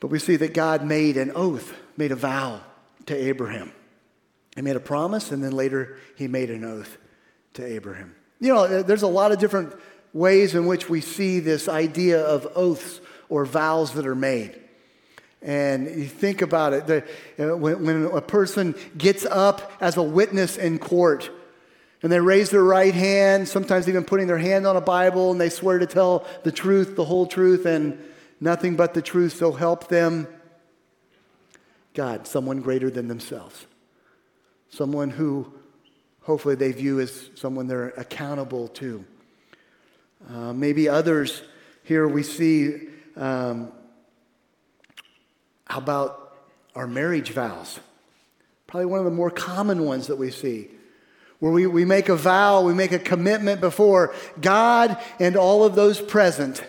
But 0.00 0.08
we 0.08 0.18
see 0.18 0.36
that 0.36 0.52
God 0.52 0.84
made 0.84 1.16
an 1.16 1.32
oath, 1.34 1.74
made 1.96 2.12
a 2.12 2.16
vow 2.16 2.60
to 3.06 3.14
Abraham. 3.14 3.72
He 4.56 4.62
made 4.62 4.76
a 4.76 4.80
promise, 4.80 5.30
and 5.30 5.42
then 5.42 5.52
later 5.52 5.98
he 6.16 6.26
made 6.26 6.50
an 6.50 6.64
oath 6.64 6.98
to 7.54 7.64
Abraham. 7.64 8.14
You 8.40 8.54
know, 8.54 8.82
there's 8.82 9.02
a 9.02 9.08
lot 9.08 9.32
of 9.32 9.38
different 9.38 9.74
ways 10.12 10.54
in 10.54 10.66
which 10.66 10.88
we 10.88 11.00
see 11.00 11.40
this 11.40 11.68
idea 11.68 12.20
of 12.20 12.46
oaths 12.54 13.00
or 13.28 13.44
vows 13.44 13.92
that 13.92 14.06
are 14.06 14.14
made. 14.14 14.58
And 15.40 15.86
you 15.86 16.06
think 16.06 16.42
about 16.42 16.72
it, 16.72 16.86
the, 16.86 17.04
uh, 17.38 17.56
when, 17.56 17.84
when 17.84 18.04
a 18.04 18.20
person 18.20 18.74
gets 18.96 19.24
up 19.26 19.72
as 19.80 19.96
a 19.96 20.02
witness 20.02 20.56
in 20.56 20.78
court, 20.78 21.30
and 22.02 22.10
they 22.10 22.20
raise 22.20 22.50
their 22.50 22.64
right 22.64 22.94
hand, 22.94 23.48
sometimes 23.48 23.88
even 23.88 24.04
putting 24.04 24.26
their 24.26 24.38
hand 24.38 24.66
on 24.66 24.76
a 24.76 24.80
Bible, 24.80 25.30
and 25.30 25.40
they 25.40 25.48
swear 25.48 25.78
to 25.78 25.86
tell 25.86 26.26
the 26.42 26.52
truth, 26.52 26.96
the 26.96 27.04
whole 27.04 27.26
truth, 27.26 27.64
and 27.64 27.98
nothing 28.40 28.76
but 28.76 28.94
the 28.94 29.02
truth, 29.02 29.34
so 29.36 29.52
help 29.52 29.88
them. 29.88 30.26
God, 31.94 32.26
someone 32.26 32.60
greater 32.60 32.90
than 32.90 33.08
themselves, 33.08 33.66
someone 34.70 35.10
who 35.10 35.52
hopefully 36.22 36.54
they 36.54 36.72
view 36.72 37.00
as 37.00 37.30
someone 37.34 37.66
they're 37.66 37.88
accountable 37.90 38.68
to. 38.68 39.04
Uh, 40.30 40.52
maybe 40.52 40.88
others 40.88 41.42
here 41.84 42.06
we 42.06 42.22
see 42.22 42.88
um, 43.16 43.72
how 45.66 45.78
about 45.78 46.36
our 46.74 46.86
marriage 46.86 47.30
vows? 47.30 47.80
Probably 48.66 48.86
one 48.86 48.98
of 48.98 49.04
the 49.04 49.10
more 49.10 49.30
common 49.30 49.84
ones 49.84 50.06
that 50.06 50.16
we 50.16 50.30
see. 50.30 50.68
Where 51.38 51.50
we, 51.50 51.66
we 51.66 51.84
make 51.84 52.08
a 52.08 52.14
vow, 52.14 52.62
we 52.62 52.72
make 52.72 52.92
a 52.92 52.98
commitment 52.98 53.60
before 53.60 54.14
God 54.40 54.96
and 55.18 55.36
all 55.36 55.64
of 55.64 55.74
those 55.74 56.00
present 56.00 56.62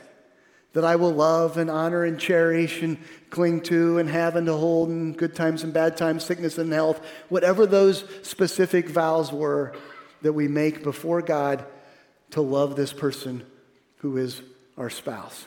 that 0.74 0.84
I 0.84 0.96
will 0.96 1.14
love 1.14 1.58
and 1.58 1.70
honor 1.70 2.04
and 2.04 2.20
cherish 2.20 2.82
and 2.82 2.98
cling 3.30 3.62
to 3.62 4.00
and 4.00 4.10
have 4.10 4.36
and 4.36 4.48
to 4.48 4.54
hold 4.54 4.90
in 4.90 5.14
good 5.14 5.36
times 5.36 5.64
and 5.64 5.72
bad 5.72 5.98
times, 5.98 6.24
sickness 6.24 6.58
and 6.58 6.74
health, 6.74 7.04
whatever 7.30 7.66
those 7.66 8.04
specific 8.24 8.90
vows 8.90 9.32
were 9.32 9.76
that 10.24 10.34
we 10.34 10.48
make 10.48 10.84
before 10.84 11.22
God 11.22 11.66
to 12.32 12.42
love 12.42 12.76
this 12.76 12.92
person 12.92 13.46
who 13.98 14.18
is 14.18 14.42
our 14.78 14.90
spouse. 14.90 15.46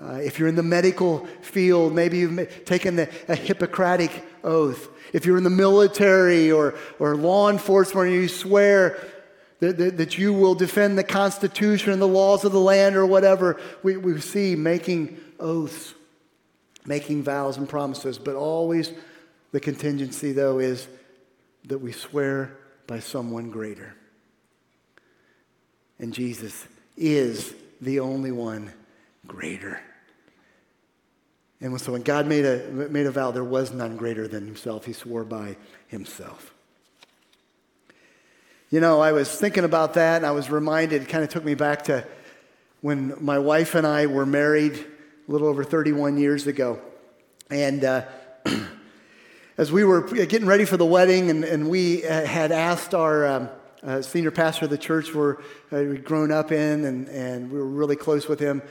Uh, 0.00 0.14
if 0.14 0.38
you're 0.38 0.48
in 0.48 0.56
the 0.56 0.62
medical 0.62 1.26
field, 1.42 1.94
maybe 1.94 2.18
you've 2.18 2.64
taken 2.64 2.96
the, 2.96 3.08
a 3.28 3.34
Hippocratic 3.34 4.24
oath. 4.42 4.88
If 5.12 5.26
you're 5.26 5.36
in 5.36 5.44
the 5.44 5.50
military 5.50 6.50
or, 6.50 6.74
or 6.98 7.14
law 7.14 7.50
enforcement, 7.50 8.10
you 8.10 8.28
swear 8.28 8.98
that, 9.62 9.78
that, 9.78 9.96
that, 9.96 10.18
you 10.18 10.32
will 10.32 10.56
defend 10.56 10.98
the 10.98 11.04
Constitution 11.04 11.92
and 11.92 12.02
the 12.02 12.08
laws 12.08 12.44
of 12.44 12.50
the 12.50 12.58
land 12.58 12.96
or 12.96 13.06
whatever. 13.06 13.60
We, 13.84 13.96
we 13.96 14.20
see 14.20 14.56
making 14.56 15.20
oaths, 15.38 15.94
making 16.84 17.22
vows 17.22 17.56
and 17.58 17.68
promises, 17.68 18.18
but 18.18 18.34
always 18.34 18.92
the 19.52 19.60
contingency, 19.60 20.32
though, 20.32 20.58
is 20.58 20.88
that 21.66 21.78
we 21.78 21.92
swear 21.92 22.56
by 22.88 22.98
someone 22.98 23.52
greater. 23.52 23.94
And 26.00 26.12
Jesus 26.12 26.66
is 26.96 27.54
the 27.80 28.00
only 28.00 28.32
one 28.32 28.72
greater. 29.28 29.80
And 31.60 31.80
so 31.80 31.92
when 31.92 32.02
God 32.02 32.26
made 32.26 32.44
a, 32.44 32.68
made 32.68 33.06
a 33.06 33.12
vow, 33.12 33.30
there 33.30 33.44
was 33.44 33.72
none 33.72 33.96
greater 33.96 34.26
than 34.26 34.44
himself. 34.44 34.86
He 34.86 34.92
swore 34.92 35.22
by 35.22 35.56
himself. 35.86 36.51
You 38.72 38.80
know, 38.80 39.02
I 39.02 39.12
was 39.12 39.30
thinking 39.30 39.64
about 39.64 39.92
that 39.94 40.16
and 40.16 40.24
I 40.24 40.30
was 40.30 40.48
reminded, 40.48 41.02
it 41.02 41.08
kind 41.10 41.22
of 41.22 41.28
took 41.28 41.44
me 41.44 41.52
back 41.52 41.82
to 41.84 42.06
when 42.80 43.14
my 43.20 43.38
wife 43.38 43.74
and 43.74 43.86
I 43.86 44.06
were 44.06 44.24
married 44.24 44.72
a 45.28 45.30
little 45.30 45.46
over 45.46 45.62
31 45.62 46.16
years 46.16 46.46
ago. 46.46 46.80
And 47.50 47.84
uh, 47.84 48.06
as 49.58 49.70
we 49.70 49.84
were 49.84 50.00
getting 50.00 50.46
ready 50.46 50.64
for 50.64 50.78
the 50.78 50.86
wedding, 50.86 51.28
and, 51.28 51.44
and 51.44 51.68
we 51.68 52.06
uh, 52.06 52.24
had 52.24 52.50
asked 52.50 52.94
our 52.94 53.26
um, 53.26 53.50
uh, 53.82 54.00
senior 54.00 54.30
pastor 54.30 54.64
of 54.64 54.70
the 54.70 54.78
church 54.78 55.12
we're, 55.14 55.36
uh, 55.70 55.82
we'd 55.84 56.06
grown 56.06 56.32
up 56.32 56.50
in, 56.50 56.86
and, 56.86 57.08
and 57.08 57.52
we 57.52 57.58
were 57.58 57.66
really 57.66 57.96
close 57.96 58.26
with 58.26 58.40
him. 58.40 58.62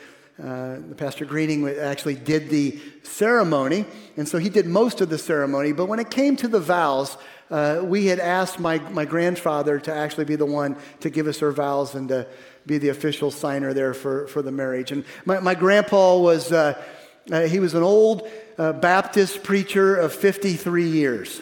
Uh, 0.41 0.77
the 0.89 0.95
pastor 0.97 1.25
Greening 1.25 1.69
actually 1.69 2.15
did 2.15 2.49
the 2.49 2.79
ceremony, 3.03 3.85
and 4.17 4.27
so 4.27 4.39
he 4.39 4.49
did 4.49 4.65
most 4.65 4.99
of 4.99 5.09
the 5.09 5.19
ceremony. 5.19 5.73
But 5.73 5.85
when 5.85 5.99
it 5.99 6.09
came 6.09 6.35
to 6.37 6.47
the 6.47 6.59
vows, 6.59 7.17
uh, 7.51 7.81
we 7.83 8.05
had 8.05 8.19
asked 8.19 8.59
my, 8.59 8.79
my 8.91 9.03
grandfather 9.05 9.77
to 9.77 9.93
actually 9.93 10.25
be 10.25 10.37
the 10.37 10.45
one 10.45 10.77
to 11.01 11.09
give 11.09 11.27
us 11.27 11.43
our 11.43 11.51
vows 11.51 11.93
and 11.93 12.07
to 12.07 12.25
be 12.65 12.77
the 12.77 12.89
official 12.89 13.29
signer 13.29 13.73
there 13.73 13.93
for, 13.93 14.27
for 14.27 14.41
the 14.41 14.51
marriage. 14.51 14.91
And 14.91 15.03
my, 15.25 15.39
my 15.41 15.53
grandpa 15.53 16.17
was, 16.17 16.51
uh, 16.51 16.81
uh, 17.29 17.41
he 17.41 17.59
was 17.59 17.73
an 17.73 17.83
old 17.83 18.27
uh, 18.57 18.71
Baptist 18.73 19.43
preacher 19.43 19.97
of 19.97 20.13
53 20.13 20.89
years. 20.89 21.41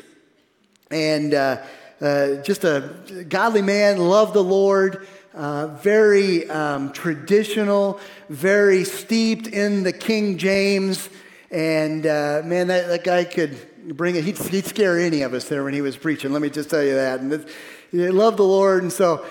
And 0.89 1.34
uh, 1.36 1.62
uh, 2.01 2.36
just 2.38 2.63
a 2.63 3.25
godly 3.28 3.62
man, 3.62 3.98
loved 3.98 4.34
the 4.34 4.44
Lord. 4.44 5.08
Uh, 5.32 5.68
very 5.68 6.50
um, 6.50 6.92
traditional, 6.92 8.00
very 8.30 8.84
steeped 8.84 9.46
in 9.48 9.84
the 9.84 9.94
King 9.94 10.39
James. 10.39 11.08
And 11.51 12.06
uh, 12.06 12.42
man, 12.44 12.68
that, 12.68 12.88
that 12.88 13.04
guy 13.04 13.25
could 13.25 13.56
bring 13.93 14.15
it. 14.15 14.24
He'd, 14.24 14.38
he'd, 14.38 14.65
scare 14.65 15.00
any 15.00 15.22
of 15.22 15.34
us 15.34 15.48
there 15.50 15.63
when 15.63 15.74
he 15.74 15.81
was 15.81 15.98
preaching. 15.98 16.31
Let 16.31 16.41
me 16.41 16.50
just 16.50 16.69
tell 16.69 16.84
you 16.84 16.96
that. 16.96 17.19
And 17.19 17.46
he 17.91 18.10
loved 18.10 18.38
the 18.38 18.43
Lord, 18.43 18.84
and 18.84 18.91
so 18.91 19.25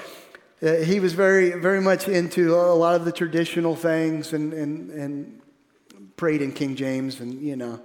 uh, 0.63 0.75
he 0.77 1.01
was 1.01 1.13
very, 1.13 1.53
very 1.53 1.81
much 1.81 2.09
into 2.09 2.55
a 2.55 2.75
lot 2.75 2.97
of 2.97 3.05
the 3.05 3.13
traditional 3.13 3.77
things, 3.77 4.33
and 4.33 4.53
and 4.53 4.91
and 4.91 5.41
prayed 6.17 6.43
in 6.43 6.53
King 6.53 6.77
James, 6.77 7.21
and 7.21 7.41
you 7.41 7.57
know. 7.57 7.81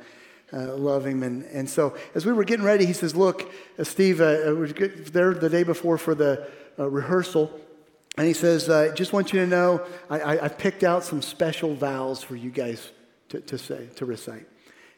Uh, 0.56 0.76
love 0.76 1.08
him. 1.08 1.24
And, 1.24 1.46
and 1.46 1.68
so 1.68 1.98
as 2.14 2.28
we 2.28 2.32
were 2.32 2.44
getting 2.44 2.64
ready, 2.64 2.86
he 2.86 2.94
says, 2.94 3.16
Look, 3.16 3.52
uh, 3.80 3.84
Steve, 3.84 4.22
uh, 4.22 4.50
uh 4.50 4.54
was 4.54 4.72
there 5.12 5.34
the 5.34 5.50
day 5.50 5.64
before 5.64 5.98
for 5.98 6.14
the 6.14 6.48
uh, 6.78 6.88
rehearsal. 6.88 7.52
And 8.18 8.28
he 8.28 8.34
says, 8.34 8.70
uh, 8.70 8.94
Just 8.96 9.14
want 9.14 9.34
you 9.34 9.40
to 9.40 9.48
know, 9.48 9.84
I, 10.12 10.20
I, 10.20 10.46
I, 10.46 10.48
picked 10.50 10.84
out 10.84 11.04
some 11.04 11.24
special 11.24 11.74
vows 11.74 12.22
for 12.22 12.36
you 12.36 12.52
guys 12.52 12.92
to, 13.30 13.42
to 13.42 13.58
say, 13.58 13.88
to 13.96 14.06
recite. 14.06 14.46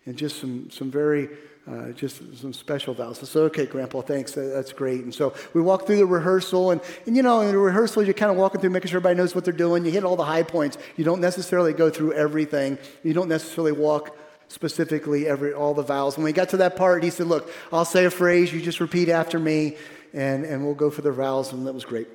And 0.06 0.18
just 0.18 0.42
some, 0.42 0.70
some 0.72 0.92
very 0.92 1.30
Uh, 1.68 1.90
just 1.94 2.22
some 2.38 2.54
special 2.54 2.94
vows. 2.94 3.28
So, 3.28 3.46
okay, 3.46 3.66
Grandpa, 3.66 4.02
thanks. 4.02 4.34
That's 4.34 4.72
great. 4.72 5.04
And 5.04 5.12
so 5.12 5.34
we 5.56 5.62
walk 5.62 5.88
through 5.88 5.98
the 5.98 6.06
rehearsal, 6.06 6.70
and, 6.70 6.80
and 7.08 7.16
you 7.16 7.24
know, 7.24 7.42
in 7.42 7.48
the 7.48 7.58
rehearsal, 7.58 8.04
you're 8.04 8.14
kind 8.14 8.32
of 8.32 8.38
walking 8.38 8.62
through, 8.62 8.70
making 8.70 8.90
sure 8.92 8.98
everybody 8.98 9.16
knows 9.16 9.34
what 9.34 9.46
they're 9.46 9.54
doing. 9.54 9.84
You 9.84 9.90
hit 9.90 10.04
all 10.04 10.16
the 10.16 10.26
high 10.26 10.44
points. 10.44 10.78
You 10.96 11.04
don't 11.04 11.22
necessarily 11.22 11.74
go 11.74 11.90
through 11.90 12.14
everything. 12.14 12.78
You 13.02 13.14
don't 13.14 13.30
necessarily 13.30 13.72
walk 13.72 14.16
specifically 14.48 15.28
every 15.28 15.54
all 15.54 15.74
the 15.74 15.82
vows. 15.82 16.18
When 16.18 16.24
we 16.24 16.34
got 16.34 16.50
to 16.50 16.58
that 16.58 16.76
part, 16.76 17.04
he 17.04 17.10
said, 17.10 17.26
look, 17.26 17.50
I'll 17.74 17.84
say 17.84 18.06
a 18.06 18.12
phrase, 18.12 18.54
you 18.54 18.62
just 18.62 18.80
repeat 18.80 19.10
after 19.10 19.40
me, 19.40 19.76
and, 20.14 20.46
and 20.46 20.64
we'll 20.64 20.76
go 20.76 20.92
for 20.92 21.02
the 21.02 21.12
vows, 21.12 21.52
and 21.52 21.66
that 21.66 21.74
was 21.74 21.84
great. 21.84 22.08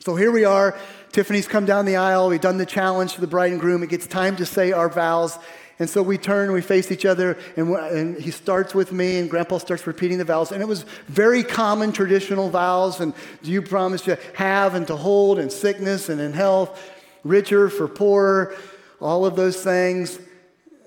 So 0.00 0.16
here 0.16 0.32
we 0.32 0.44
are. 0.44 0.74
Tiffany's 1.12 1.46
come 1.46 1.66
down 1.66 1.84
the 1.84 1.96
aisle. 1.96 2.30
We've 2.30 2.40
done 2.40 2.56
the 2.56 2.64
challenge 2.64 3.12
for 3.12 3.20
the 3.20 3.26
bride 3.26 3.52
and 3.52 3.60
groom. 3.60 3.82
It 3.82 3.90
gets 3.90 4.06
time 4.06 4.36
to 4.36 4.46
say 4.46 4.72
our 4.72 4.88
vows. 4.88 5.38
And 5.78 5.90
so 5.90 6.02
we 6.02 6.16
turn, 6.16 6.52
we 6.52 6.62
face 6.62 6.90
each 6.90 7.04
other, 7.04 7.36
and, 7.54 7.68
and, 7.70 8.18
he 8.18 8.30
starts 8.30 8.74
with 8.74 8.92
me, 8.92 9.18
and 9.18 9.28
Grandpa 9.28 9.58
starts 9.58 9.86
repeating 9.86 10.16
the 10.16 10.24
vows. 10.24 10.50
And 10.50 10.62
it 10.62 10.68
was 10.68 10.84
very 11.06 11.42
common 11.42 11.92
traditional 11.92 12.48
vows. 12.48 13.00
And 13.00 13.12
do 13.42 13.50
you 13.50 13.60
promise 13.60 14.00
to 14.02 14.18
have 14.34 14.74
and 14.74 14.86
to 14.86 14.96
hold 14.96 15.38
in 15.38 15.50
sickness 15.50 16.08
and 16.08 16.18
in 16.18 16.32
health, 16.32 16.80
richer 17.24 17.68
for 17.68 17.88
poorer, 17.88 18.54
all 19.00 19.26
of 19.26 19.36
those 19.36 19.62
things, 19.62 20.18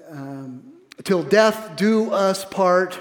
um, 0.09 0.63
till 1.03 1.21
death 1.21 1.75
do 1.75 2.11
us 2.11 2.43
part. 2.45 2.99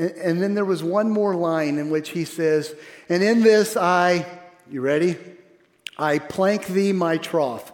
And, 0.00 0.10
and 0.10 0.42
then 0.42 0.54
there 0.54 0.64
was 0.64 0.82
one 0.82 1.10
more 1.10 1.36
line 1.36 1.78
in 1.78 1.90
which 1.90 2.10
he 2.10 2.24
says, 2.24 2.74
And 3.08 3.22
in 3.22 3.42
this 3.42 3.76
I, 3.76 4.26
you 4.68 4.80
ready? 4.80 5.16
I 5.96 6.18
plank 6.18 6.66
thee 6.66 6.92
my 6.92 7.18
troth. 7.18 7.70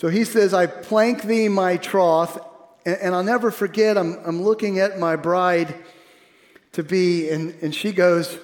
So 0.00 0.08
he 0.08 0.24
says, 0.24 0.54
I 0.54 0.66
plank 0.66 1.24
thee 1.24 1.48
my 1.50 1.76
troth. 1.76 2.38
And, 2.86 2.96
and 3.02 3.14
I'll 3.14 3.22
never 3.22 3.50
forget, 3.50 3.98
I'm, 3.98 4.18
I'm 4.24 4.40
looking 4.40 4.78
at 4.78 4.98
my 4.98 5.14
bride 5.14 5.74
to 6.72 6.82
be, 6.82 7.28
and, 7.28 7.54
and 7.60 7.74
she 7.74 7.92
goes, 7.92 8.38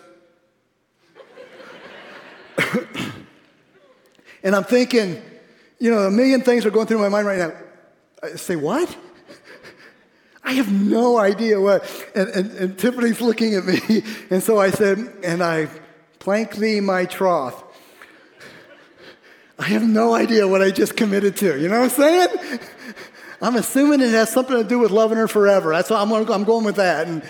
and 4.43 4.55
I'm 4.55 4.65
thinking, 4.65 5.23
you 5.79 5.91
know, 5.91 6.01
a 6.01 6.11
million 6.11 6.43
things 6.43 6.67
are 6.67 6.71
going 6.71 6.89
through 6.89 6.99
my 6.99 7.09
mind 7.09 7.27
right 7.27 7.39
now. 7.39 7.53
I 8.23 8.37
say, 8.37 8.57
what? 8.57 8.95
I 10.45 10.53
have 10.53 10.71
no 10.71 11.17
idea 11.17 11.59
what. 11.59 11.91
And, 12.15 12.29
and, 12.29 12.51
and 12.51 12.79
Tiffany's 12.79 13.23
looking 13.23 13.55
at 13.55 13.65
me. 13.65 14.03
And 14.29 14.43
so 14.43 14.61
I 14.61 14.69
said, 14.69 14.99
and 15.25 15.43
I 15.43 15.71
plank 16.19 16.57
thee 16.57 16.81
my 16.81 17.07
troth. 17.07 17.65
I 19.59 19.65
have 19.65 19.83
no 19.83 20.15
idea 20.15 20.47
what 20.47 20.61
I 20.61 20.71
just 20.71 20.97
committed 20.97 21.37
to. 21.39 21.59
You 21.59 21.69
know 21.69 21.81
what 21.81 21.85
I'm 21.85 22.29
saying? 22.31 22.61
I'm 23.41 23.57
assuming 23.57 24.01
it 24.01 24.11
has 24.11 24.31
something 24.31 24.57
to 24.57 24.65
do 24.65 24.79
with 24.79 24.91
loving 24.91 25.17
her 25.17 25.29
forever. 25.29 25.71
That's 25.71 25.89
why 25.89 26.01
I'm, 26.01 26.13
I'm 26.13 26.45
going 26.45 26.65
with 26.65 26.77
that. 26.77 27.07
And 27.07 27.23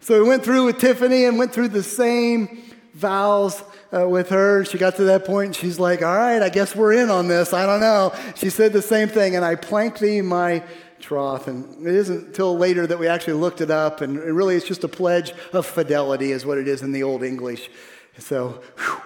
so 0.00 0.22
we 0.22 0.28
went 0.28 0.44
through 0.44 0.66
with 0.66 0.78
Tiffany 0.78 1.24
and 1.24 1.38
went 1.38 1.52
through 1.52 1.68
the 1.68 1.82
same 1.82 2.62
vows 2.94 3.62
uh, 3.92 4.08
with 4.08 4.30
her. 4.30 4.64
She 4.64 4.78
got 4.78 4.96
to 4.96 5.04
that 5.04 5.24
point 5.24 5.46
and 5.46 5.56
she's 5.56 5.78
like, 5.78 6.02
All 6.02 6.16
right, 6.16 6.42
I 6.42 6.48
guess 6.48 6.74
we're 6.74 6.92
in 6.92 7.10
on 7.10 7.28
this. 7.28 7.52
I 7.52 7.66
don't 7.66 7.80
know. 7.80 8.12
She 8.34 8.50
said 8.50 8.72
the 8.72 8.82
same 8.82 9.08
thing. 9.08 9.36
And 9.36 9.44
I 9.44 9.54
planked 9.54 10.00
thee 10.00 10.20
my 10.20 10.62
troth. 11.00 11.46
And 11.46 11.86
it 11.86 11.94
isn't 11.94 12.28
until 12.28 12.56
later 12.56 12.86
that 12.86 12.98
we 12.98 13.06
actually 13.06 13.34
looked 13.34 13.60
it 13.60 13.70
up. 13.70 14.00
And 14.00 14.18
really, 14.18 14.56
it's 14.56 14.66
just 14.66 14.84
a 14.84 14.88
pledge 14.88 15.32
of 15.52 15.66
fidelity, 15.66 16.32
is 16.32 16.44
what 16.44 16.58
it 16.58 16.66
is 16.66 16.82
in 16.82 16.92
the 16.92 17.02
Old 17.02 17.22
English. 17.22 17.70
So 18.18 18.62
whew, 18.76 19.00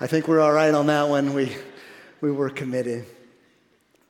I 0.00 0.06
think 0.06 0.28
we're 0.28 0.40
all 0.40 0.52
right 0.52 0.74
on 0.74 0.86
that 0.86 1.08
one. 1.08 1.34
We 1.34 1.52
we 2.22 2.30
were 2.30 2.48
committed. 2.48 3.04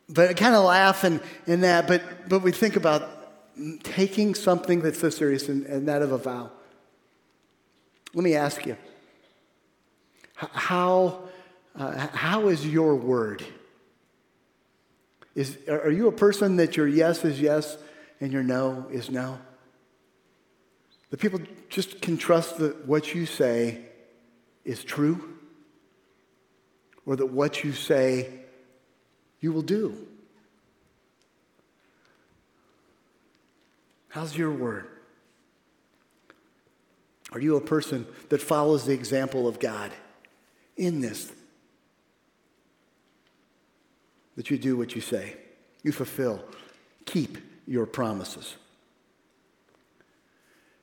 But 0.09 0.28
I 0.28 0.35
kind 0.35 0.54
of 0.54 0.64
laugh 0.64 1.02
in, 1.04 1.21
in 1.47 1.62
that, 1.62 1.88
but, 1.88 2.28
but 2.28 2.40
we 2.40 2.52
think 2.52 2.76
about 2.76 3.09
taking 3.83 4.35
something 4.35 4.83
that's 4.83 5.00
so 5.00 5.11
serious 5.11 5.49
and, 5.49 5.66
and 5.66 5.88
that 5.88 6.02
of 6.02 6.12
a 6.12 6.19
vow. 6.19 6.50
Let 8.14 8.23
me 8.23 8.35
ask 8.35 8.64
you 8.66 8.76
how, 10.35 11.23
uh, 11.75 12.09
how 12.09 12.49
is 12.49 12.66
your 12.66 12.95
word? 12.95 13.42
Is, 15.35 15.57
are 15.66 15.90
you 15.90 16.09
a 16.09 16.12
person 16.12 16.57
that 16.57 16.76
your 16.76 16.87
yes 16.87 17.25
is 17.25 17.40
yes 17.40 17.78
and 18.21 18.31
your 18.31 18.42
no 18.42 18.87
is 18.90 19.11
no? 19.11 19.38
The 21.10 21.17
people 21.17 21.41
just 21.71 22.02
can 22.02 22.19
trust 22.19 22.58
that 22.58 22.87
what 22.87 23.15
you 23.15 23.25
say 23.25 23.80
is 24.65 24.84
true? 24.84 25.39
Or 27.06 27.17
that 27.17 27.26
what 27.26 27.65
you 27.65 27.73
say 27.73 28.30
you 29.41 29.52
will 29.52 29.62
do? 29.62 30.06
How's 34.08 34.36
your 34.36 34.52
word? 34.52 34.86
Are 37.32 37.41
you 37.41 37.56
a 37.56 37.60
person 37.60 38.06
that 38.28 38.43
follows 38.43 38.84
the 38.84 38.93
example 38.93 39.49
of 39.49 39.58
God 39.58 39.91
in 40.76 41.00
this? 41.00 41.32
That 44.36 44.50
you 44.50 44.58
do 44.58 44.76
what 44.76 44.95
you 44.95 45.00
say, 45.00 45.36
you 45.82 45.93
fulfill, 45.93 46.43
keep 47.06 47.38
your 47.67 47.86
promises. 47.86 48.54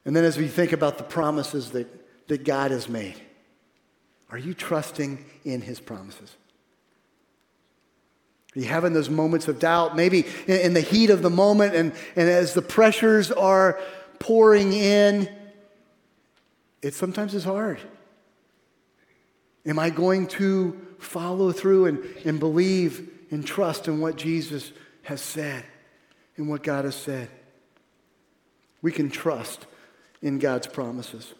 And 0.05 0.15
then 0.15 0.23
as 0.23 0.38
we 0.38 0.47
think 0.47 0.71
about 0.71 0.97
the 0.97 1.03
promises 1.03 1.71
that, 1.71 1.88
that 2.27 2.43
God 2.43 2.71
has 2.71 2.89
made, 2.89 3.21
are 4.32 4.38
you 4.38 4.54
trusting 4.54 5.26
in 5.44 5.62
his 5.62 5.80
promises? 5.80 6.36
Are 8.56 8.60
you 8.60 8.65
having 8.65 8.94
those 8.94 9.10
moments 9.10 9.48
of 9.48 9.60
doubt? 9.60 9.96
Maybe 9.96 10.26
in, 10.48 10.74
the 10.74 10.82
heat 10.82 11.10
of 11.10 11.22
the 11.22 11.30
moment 11.30 11.76
and, 11.76 11.94
and 12.15 12.30
as 12.30 12.54
the 12.54 12.62
pressures 12.62 13.32
are 13.32 13.80
pouring 14.20 14.74
in, 14.74 15.30
it 16.82 16.94
sometimes 16.94 17.34
is 17.34 17.44
hard. 17.44 17.80
Am 19.65 19.78
I 19.78 19.89
going 19.89 20.28
to 20.28 20.80
follow 20.98 21.52
through 21.52 21.86
and, 21.86 22.04
and 22.26 22.39
believe 22.39 23.10
and 23.32 23.46
trust 23.46 23.88
in 23.88 24.00
what 24.00 24.15
Jesus 24.15 24.72
has 25.04 25.22
said 25.22 25.63
and 26.38 26.50
what 26.50 26.63
God 26.63 26.86
has 26.86 26.96
said? 26.96 27.30
We 28.82 28.92
can 28.92 29.10
trust 29.10 29.65
in 30.22 30.39
God's 30.39 30.68
promises. 30.68 31.34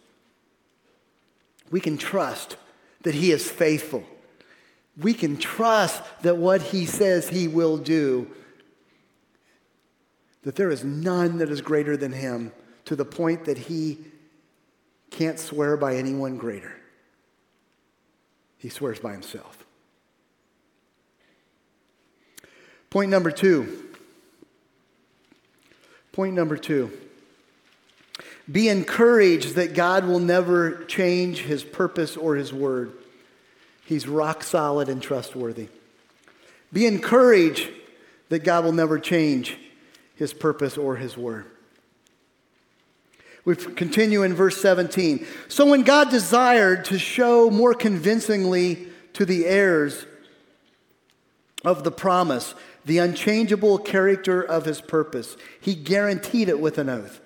We 1.71 1.80
can 1.80 1.97
trust 1.97 2.58
that 3.01 3.15
He 3.15 3.31
is 3.31 3.49
faithful. 3.49 4.03
We 4.97 5.13
can 5.13 5.38
trust 5.38 6.01
that 6.21 6.38
what 6.38 6.62
He 6.62 6.85
says 6.85 7.29
He 7.29 7.47
will 7.47 7.77
do, 7.77 8.27
that 10.43 10.55
there 10.55 10.69
is 10.71 10.83
none 10.83 11.38
that 11.38 11.49
is 11.49 11.62
greater 11.62 11.95
than 11.95 12.12
Him 12.12 12.51
to 12.85 12.95
the 12.95 13.05
point 13.05 13.45
that 13.45 13.57
He 13.57 13.99
can't 15.12 15.39
swear 15.39 15.77
by 15.77 15.95
anyone 15.95 16.38
greater. 16.38 16.75
He 18.57 18.69
swears 18.69 18.99
by 18.99 19.13
Himself. 19.13 19.65
Point 22.89 23.12
number 23.12 23.31
two. 23.31 23.85
Point 26.12 26.33
number 26.33 26.57
two. 26.57 26.91
Be 28.51 28.69
encouraged 28.69 29.55
that 29.55 29.73
God 29.73 30.05
will 30.05 30.19
never 30.19 30.83
change 30.85 31.41
his 31.41 31.63
purpose 31.63 32.17
or 32.17 32.35
his 32.35 32.51
word. 32.51 32.93
He's 33.85 34.07
rock 34.07 34.43
solid 34.43 34.89
and 34.89 35.01
trustworthy. 35.01 35.67
Be 36.71 36.85
encouraged 36.85 37.69
that 38.29 38.43
God 38.43 38.63
will 38.63 38.71
never 38.71 38.99
change 38.99 39.57
his 40.15 40.33
purpose 40.33 40.77
or 40.77 40.95
his 40.95 41.17
word. 41.17 41.45
We 43.45 43.55
continue 43.55 44.23
in 44.23 44.35
verse 44.35 44.62
17. 44.62 45.25
So 45.47 45.65
when 45.65 45.83
God 45.83 46.09
desired 46.09 46.85
to 46.85 46.99
show 46.99 47.49
more 47.49 47.73
convincingly 47.73 48.88
to 49.13 49.25
the 49.25 49.45
heirs 49.45 50.05
of 51.63 51.83
the 51.83 51.91
promise 51.91 52.53
the 52.85 52.99
unchangeable 52.99 53.77
character 53.77 54.41
of 54.41 54.65
his 54.65 54.81
purpose, 54.81 55.38
he 55.59 55.75
guaranteed 55.75 56.49
it 56.49 56.59
with 56.59 56.77
an 56.77 56.89
oath 56.89 57.21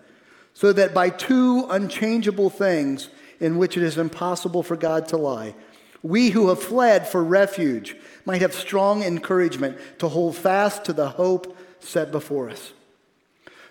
so 0.53 0.73
that 0.73 0.93
by 0.93 1.09
two 1.09 1.67
unchangeable 1.69 2.49
things 2.49 3.09
in 3.39 3.57
which 3.57 3.77
it 3.77 3.83
is 3.83 3.97
impossible 3.97 4.63
for 4.63 4.75
God 4.75 5.07
to 5.09 5.17
lie, 5.17 5.55
we 6.01 6.29
who 6.29 6.49
have 6.49 6.61
fled 6.61 7.07
for 7.07 7.23
refuge 7.23 7.95
might 8.25 8.41
have 8.41 8.53
strong 8.53 9.03
encouragement 9.03 9.77
to 9.99 10.07
hold 10.07 10.35
fast 10.35 10.85
to 10.85 10.93
the 10.93 11.09
hope 11.09 11.57
set 11.79 12.11
before 12.11 12.49
us. 12.49 12.73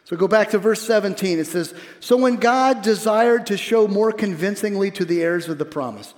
So 0.04 0.16
go 0.16 0.26
back 0.26 0.50
to 0.50 0.58
verse 0.58 0.82
17. 0.82 1.38
It 1.38 1.46
says, 1.46 1.74
So 2.00 2.16
when 2.16 2.36
God 2.36 2.82
desired 2.82 3.46
to 3.46 3.56
show 3.56 3.86
more 3.86 4.12
convincingly 4.12 4.90
to 4.92 5.04
the 5.04 5.22
heirs 5.22 5.48
of 5.48 5.58
the 5.58 5.64
promise, 5.64 6.14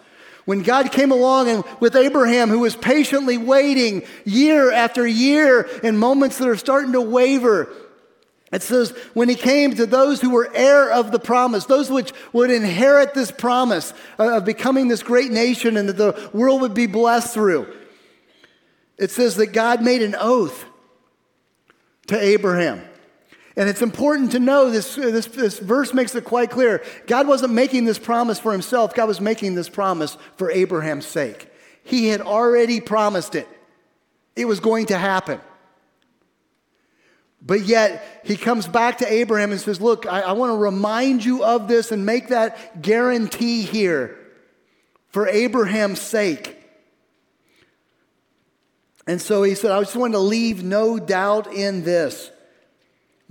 when 0.46 0.62
God 0.62 0.92
came 0.92 1.10
along 1.10 1.48
and 1.48 1.64
with 1.80 1.96
Abraham, 1.96 2.50
who 2.50 2.60
was 2.60 2.76
patiently 2.76 3.38
waiting 3.38 4.02
year 4.24 4.70
after 4.70 5.06
year 5.06 5.62
in 5.82 5.96
moments 5.96 6.38
that 6.38 6.48
are 6.48 6.56
starting 6.56 6.92
to 6.92 7.00
waver, 7.00 7.68
it 8.54 8.62
says, 8.62 8.90
when 9.14 9.28
he 9.28 9.34
came 9.34 9.74
to 9.74 9.86
those 9.86 10.20
who 10.20 10.30
were 10.30 10.50
heir 10.54 10.90
of 10.90 11.10
the 11.10 11.18
promise, 11.18 11.64
those 11.66 11.90
which 11.90 12.12
would 12.32 12.50
inherit 12.50 13.12
this 13.12 13.30
promise 13.30 13.92
of 14.18 14.44
becoming 14.44 14.88
this 14.88 15.02
great 15.02 15.30
nation 15.30 15.76
and 15.76 15.88
that 15.88 15.96
the 15.96 16.30
world 16.32 16.60
would 16.60 16.74
be 16.74 16.86
blessed 16.86 17.34
through. 17.34 17.66
It 18.96 19.10
says 19.10 19.36
that 19.36 19.48
God 19.48 19.82
made 19.82 20.02
an 20.02 20.14
oath. 20.18 20.66
to 22.08 22.20
Abraham. 22.20 22.82
And 23.56 23.68
it's 23.68 23.82
important 23.82 24.32
to 24.32 24.40
know 24.40 24.70
this, 24.70 24.96
this, 24.96 25.26
this 25.26 25.58
verse 25.58 25.94
makes 25.94 26.14
it 26.14 26.24
quite 26.24 26.50
clear. 26.50 26.82
God 27.06 27.28
wasn't 27.28 27.52
making 27.52 27.84
this 27.84 27.98
promise 27.98 28.38
for 28.38 28.52
himself, 28.52 28.94
God 28.94 29.06
was 29.08 29.20
making 29.20 29.54
this 29.54 29.68
promise 29.68 30.16
for 30.36 30.50
Abraham's 30.50 31.06
sake. 31.06 31.48
He 31.84 32.08
had 32.08 32.20
already 32.20 32.80
promised 32.80 33.34
it, 33.34 33.48
it 34.34 34.46
was 34.46 34.60
going 34.60 34.86
to 34.86 34.98
happen. 34.98 35.40
But 37.46 37.66
yet, 37.66 38.22
he 38.24 38.36
comes 38.36 38.66
back 38.66 38.98
to 38.98 39.12
Abraham 39.12 39.52
and 39.52 39.60
says, 39.60 39.80
Look, 39.80 40.06
I, 40.06 40.22
I 40.22 40.32
want 40.32 40.50
to 40.50 40.56
remind 40.56 41.24
you 41.24 41.44
of 41.44 41.68
this 41.68 41.92
and 41.92 42.06
make 42.06 42.28
that 42.28 42.80
guarantee 42.80 43.62
here 43.62 44.18
for 45.08 45.28
Abraham's 45.28 46.00
sake. 46.00 46.58
And 49.06 49.20
so 49.20 49.42
he 49.42 49.54
said, 49.54 49.70
I 49.70 49.80
just 49.80 49.94
want 49.96 50.14
to 50.14 50.18
leave 50.18 50.64
no 50.64 50.98
doubt 50.98 51.52
in 51.52 51.84
this 51.84 52.30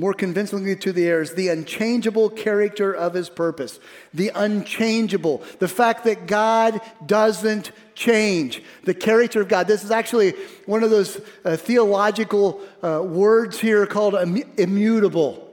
more 0.03 0.13
convincingly 0.13 0.75
to 0.75 0.91
the 0.91 1.07
heirs 1.07 1.33
the 1.33 1.47
unchangeable 1.47 2.29
character 2.29 2.91
of 2.91 3.13
his 3.13 3.29
purpose. 3.29 3.79
The 4.13 4.33
unchangeable. 4.35 5.41
The 5.59 5.69
fact 5.69 6.03
that 6.03 6.27
God 6.27 6.81
doesn't 7.05 7.71
change. 7.95 8.61
The 8.83 8.93
character 8.93 9.39
of 9.39 9.47
God. 9.47 9.65
This 9.65 9.81
is 9.81 9.91
actually 9.91 10.31
one 10.65 10.83
of 10.83 10.89
those 10.89 11.21
uh, 11.45 11.55
theological 11.55 12.59
uh, 12.83 13.01
words 13.01 13.61
here 13.61 13.85
called 13.85 14.15
Im- 14.15 14.43
immutable. 14.57 15.49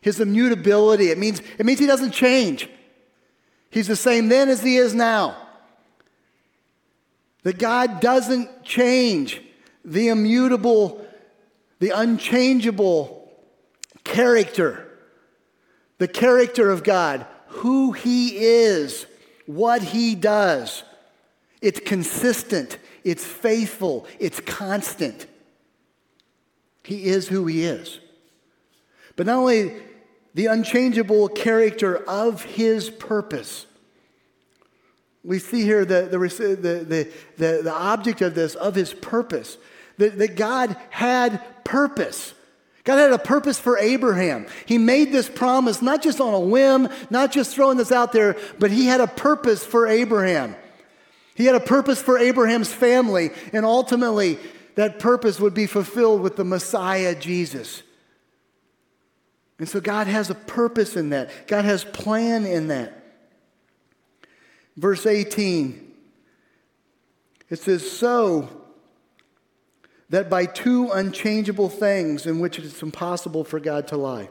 His 0.00 0.18
immutability. 0.18 1.10
It 1.10 1.18
means, 1.18 1.40
it 1.56 1.64
means 1.64 1.78
he 1.78 1.86
doesn't 1.86 2.10
change. 2.10 2.68
He's 3.70 3.86
the 3.86 3.94
same 3.94 4.26
then 4.28 4.48
as 4.48 4.64
he 4.64 4.78
is 4.78 4.96
now. 4.96 5.36
That 7.44 7.60
God 7.60 8.00
doesn't 8.00 8.64
change. 8.64 9.40
The 9.84 10.08
immutable, 10.08 11.06
the 11.78 11.90
unchangeable 11.90 13.15
character, 14.06 14.86
the 15.98 16.08
character 16.08 16.70
of 16.70 16.82
God, 16.84 17.26
who 17.48 17.92
He 17.92 18.38
is, 18.38 19.06
what 19.46 19.82
He 19.82 20.14
does. 20.14 20.84
It's 21.60 21.80
consistent, 21.80 22.78
it's 23.04 23.24
faithful, 23.24 24.06
it's 24.18 24.40
constant. 24.40 25.26
He 26.84 27.06
is 27.06 27.28
who 27.28 27.46
He 27.46 27.64
is. 27.64 27.98
But 29.16 29.26
not 29.26 29.38
only 29.38 29.72
the 30.34 30.46
unchangeable 30.46 31.28
character 31.28 31.96
of 32.08 32.42
His 32.44 32.88
purpose, 32.90 33.66
we 35.24 35.40
see 35.40 35.62
here 35.62 35.84
the, 35.84 36.02
the, 36.02 36.18
the, 36.18 37.08
the, 37.36 37.62
the, 37.64 37.72
object 37.74 38.22
of 38.22 38.36
this, 38.36 38.54
of 38.54 38.76
His 38.76 38.94
purpose, 38.94 39.58
that, 39.98 40.18
that 40.18 40.36
God 40.36 40.76
had 40.90 41.64
purpose. 41.64 42.34
God 42.86 42.98
had 42.98 43.12
a 43.12 43.18
purpose 43.18 43.58
for 43.58 43.76
Abraham. 43.78 44.46
He 44.64 44.78
made 44.78 45.10
this 45.10 45.28
promise 45.28 45.82
not 45.82 46.02
just 46.02 46.20
on 46.20 46.32
a 46.32 46.40
whim, 46.40 46.88
not 47.10 47.32
just 47.32 47.52
throwing 47.52 47.78
this 47.78 47.90
out 47.90 48.12
there, 48.12 48.36
but 48.60 48.70
he 48.70 48.86
had 48.86 49.00
a 49.00 49.08
purpose 49.08 49.66
for 49.66 49.88
Abraham. 49.88 50.54
He 51.34 51.46
had 51.46 51.56
a 51.56 51.60
purpose 51.60 52.00
for 52.00 52.16
Abraham's 52.16 52.72
family, 52.72 53.30
and 53.52 53.66
ultimately, 53.66 54.38
that 54.76 55.00
purpose 55.00 55.40
would 55.40 55.52
be 55.52 55.66
fulfilled 55.66 56.20
with 56.20 56.36
the 56.36 56.44
Messiah, 56.44 57.16
Jesus. 57.16 57.82
And 59.58 59.68
so 59.68 59.80
God 59.80 60.06
has 60.06 60.30
a 60.30 60.34
purpose 60.34 60.96
in 60.96 61.10
that. 61.10 61.48
God 61.48 61.64
has 61.64 61.82
plan 61.82 62.46
in 62.46 62.68
that. 62.68 63.04
Verse 64.76 65.06
18. 65.06 65.92
It 67.50 67.58
says, 67.58 67.90
So 67.90 68.55
that 70.10 70.30
by 70.30 70.46
two 70.46 70.90
unchangeable 70.92 71.68
things 71.68 72.26
in 72.26 72.38
which 72.38 72.58
it's 72.58 72.82
impossible 72.82 73.44
for 73.44 73.58
God 73.58 73.88
to 73.88 73.96
lie. 73.96 74.28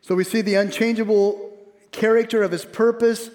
So 0.00 0.14
we 0.14 0.24
see 0.24 0.40
the 0.40 0.54
unchangeable 0.54 1.56
character 1.92 2.42
of 2.42 2.52
his 2.52 2.64
purpose. 2.64 3.30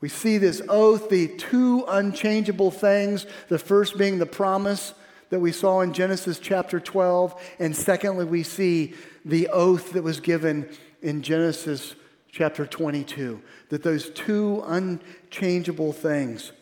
We 0.00 0.08
see 0.08 0.38
this 0.38 0.62
oath, 0.68 1.08
the 1.10 1.28
two 1.28 1.84
unchangeable 1.88 2.70
things, 2.70 3.26
the 3.48 3.58
first 3.58 3.98
being 3.98 4.18
the 4.18 4.26
promise 4.26 4.94
that 5.30 5.40
we 5.40 5.50
saw 5.50 5.80
in 5.80 5.94
Genesis 5.94 6.38
chapter 6.38 6.78
12, 6.78 7.54
and 7.58 7.74
secondly, 7.74 8.26
we 8.26 8.42
see 8.42 8.92
the 9.24 9.48
oath 9.48 9.92
that 9.92 10.02
was 10.02 10.20
given 10.20 10.68
in 11.00 11.22
Genesis 11.22 11.94
chapter 12.30 12.66
22. 12.66 13.40
That 13.70 13.82
those 13.82 14.10
two 14.10 14.62
unchangeable 14.66 15.94
things 15.94 16.52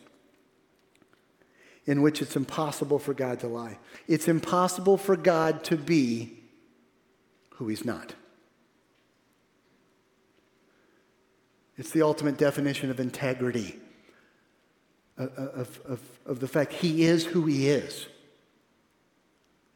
in 1.85 2.01
which 2.01 2.21
it's 2.21 2.35
impossible 2.35 2.99
for 2.99 3.13
God 3.13 3.39
to 3.39 3.47
lie. 3.47 3.77
It's 4.07 4.27
impossible 4.27 4.97
for 4.97 5.15
God 5.15 5.63
to 5.65 5.77
be 5.77 6.37
who 7.51 7.67
He's 7.67 7.85
not. 7.85 8.13
It's 11.77 11.91
the 11.91 12.03
ultimate 12.03 12.37
definition 12.37 12.91
of 12.91 12.99
integrity, 12.99 13.79
of, 15.17 15.31
of, 15.37 15.79
of, 15.85 16.01
of, 16.25 16.39
the 16.39 16.47
fact 16.47 16.73
He 16.73 17.03
is 17.03 17.25
who 17.25 17.45
He 17.45 17.69
is. 17.69 18.07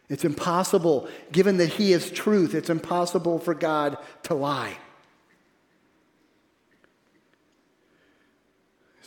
It's 0.07 0.23
impossible, 0.23 1.07
given 1.31 1.57
that 1.57 1.69
He 1.69 1.93
is 1.93 2.11
truth, 2.11 2.53
it's 2.53 2.69
impossible 2.69 3.39
for 3.39 3.55
God 3.55 3.97
to 4.23 4.35
lie. 4.35 4.77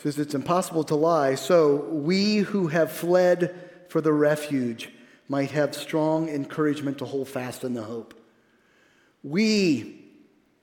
Says 0.03 0.19
it's 0.19 0.35
impossible 0.35 0.85
to 0.85 0.95
lie, 0.95 1.35
so 1.35 1.77
we 1.91 2.37
who 2.37 2.69
have 2.69 2.93
fled 2.93 3.55
for 3.89 4.01
the 4.01 4.13
refuge 4.13 4.91
might 5.29 5.51
have 5.51 5.75
strong 5.75 6.29
encouragement 6.29 6.99
to 6.99 7.05
hold 7.05 7.29
fast 7.29 7.65
in 7.65 7.75
the 7.75 7.83
hope. 7.83 8.15
We 9.25 10.05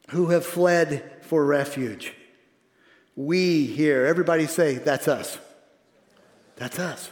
who 0.09 0.27
have 0.27 0.45
fled 0.45 1.19
for 1.21 1.45
refuge. 1.45 2.13
We 3.15 3.65
here, 3.65 4.05
everybody 4.05 4.45
say, 4.45 4.75
that's 4.75 5.07
us. 5.07 5.37
That's 6.55 6.79
us. 6.79 7.09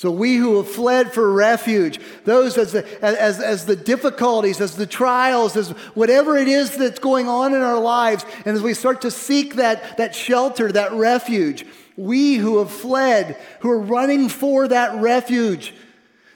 So 0.00 0.10
we 0.10 0.36
who 0.36 0.56
have 0.56 0.70
fled 0.70 1.12
for 1.12 1.30
refuge, 1.30 2.00
those 2.24 2.56
as 2.56 2.72
the, 2.72 3.04
as, 3.04 3.38
as 3.38 3.66
the 3.66 3.76
difficulties, 3.76 4.58
as 4.58 4.74
the 4.74 4.86
trials, 4.86 5.58
as 5.58 5.72
whatever 5.92 6.38
it 6.38 6.48
is 6.48 6.74
that's 6.74 6.98
going 6.98 7.28
on 7.28 7.52
in 7.52 7.60
our 7.60 7.78
lives, 7.78 8.24
and 8.46 8.56
as 8.56 8.62
we 8.62 8.72
start 8.72 9.02
to 9.02 9.10
seek 9.10 9.56
that, 9.56 9.98
that 9.98 10.14
shelter, 10.14 10.72
that 10.72 10.94
refuge, 10.94 11.66
we 11.98 12.36
who 12.36 12.60
have 12.60 12.70
fled, 12.70 13.36
who 13.58 13.68
are 13.68 13.78
running 13.78 14.30
for 14.30 14.66
that 14.68 14.98
refuge, 15.02 15.74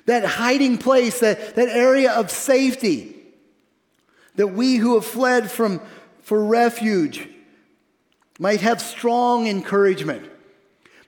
that 0.05 0.27
hiding 0.27 0.77
place, 0.77 1.21
that, 1.21 1.55
that 1.55 1.71
area 1.71 2.13
of 2.13 2.31
safety, 2.31 3.17
that 4.35 4.49
we 4.49 4.77
who 4.77 4.93
have 4.97 5.07
fled 5.07 5.51
from 5.51 5.81
for 6.21 6.45
refuge 6.45 7.31
might 8.39 8.61
have 8.61 8.83
strong 8.83 9.47
encouragement, 9.47 10.31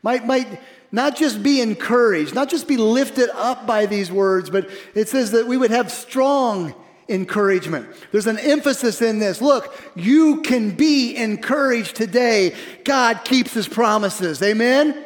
might, 0.07 0.25
might 0.25 0.61
not 0.93 1.17
just 1.17 1.43
be 1.43 1.61
encouraged, 1.61 2.33
not 2.33 2.49
just 2.49 2.69
be 2.69 2.77
lifted 2.77 3.29
up 3.35 3.67
by 3.67 3.87
these 3.87 4.09
words, 4.09 4.51
but 4.51 4.71
it 4.95 5.09
says 5.09 5.33
that 5.33 5.49
we 5.49 5.57
would 5.57 5.73
have 5.73 5.91
strong 5.91 6.73
encouragement. 7.09 7.89
There's 8.13 8.29
an 8.29 8.39
emphasis 8.39 9.03
in 9.03 9.19
this. 9.19 9.41
Look, 9.41 9.75
you 9.97 10.43
can 10.43 10.77
be 10.77 11.17
encouraged 11.17 11.97
today. 11.97 12.55
God 12.85 13.25
keeps 13.25 13.53
his 13.53 13.67
promises. 13.67 14.41
Amen? 14.45 15.05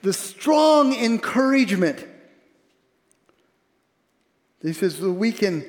The 0.00 0.14
strong 0.14 0.94
encouragement. 0.94 2.06
He 4.62 4.72
says 4.72 4.98
that 5.00 5.12
we 5.12 5.32
can, 5.32 5.66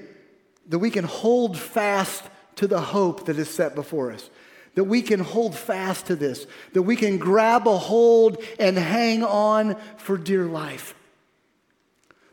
that 0.69 0.79
we 0.79 0.91
can 0.91 1.03
hold 1.03 1.57
fast 1.57 2.23
to 2.55 2.67
the 2.67 2.79
hope 2.79 3.25
that 3.25 3.37
is 3.37 3.49
set 3.49 3.75
before 3.75 4.13
us 4.13 4.29
that 4.79 4.85
we 4.85 5.01
can 5.01 5.19
hold 5.19 5.53
fast 5.53 6.05
to 6.05 6.15
this, 6.15 6.47
that 6.71 6.83
we 6.83 6.95
can 6.95 7.17
grab 7.17 7.67
a 7.67 7.77
hold 7.77 8.41
and 8.57 8.77
hang 8.77 9.25
on 9.25 9.75
for 9.97 10.17
dear 10.17 10.45
life. 10.45 10.95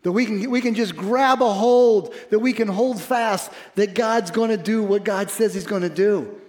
That 0.04 0.12
we 0.12 0.26
can, 0.26 0.48
we 0.48 0.60
can 0.60 0.76
just 0.76 0.94
grab 0.94 1.42
a 1.42 1.52
hold, 1.52 2.14
that 2.30 2.38
we 2.38 2.52
can 2.52 2.68
hold 2.68 3.02
fast, 3.02 3.50
that 3.74 3.96
God's 3.96 4.30
to 4.50 4.56
do 4.56 4.84
what 4.84 5.02
God 5.02 5.28
says 5.28 5.54
He's 5.54 5.66
to 5.82 5.88
do. 5.88 6.40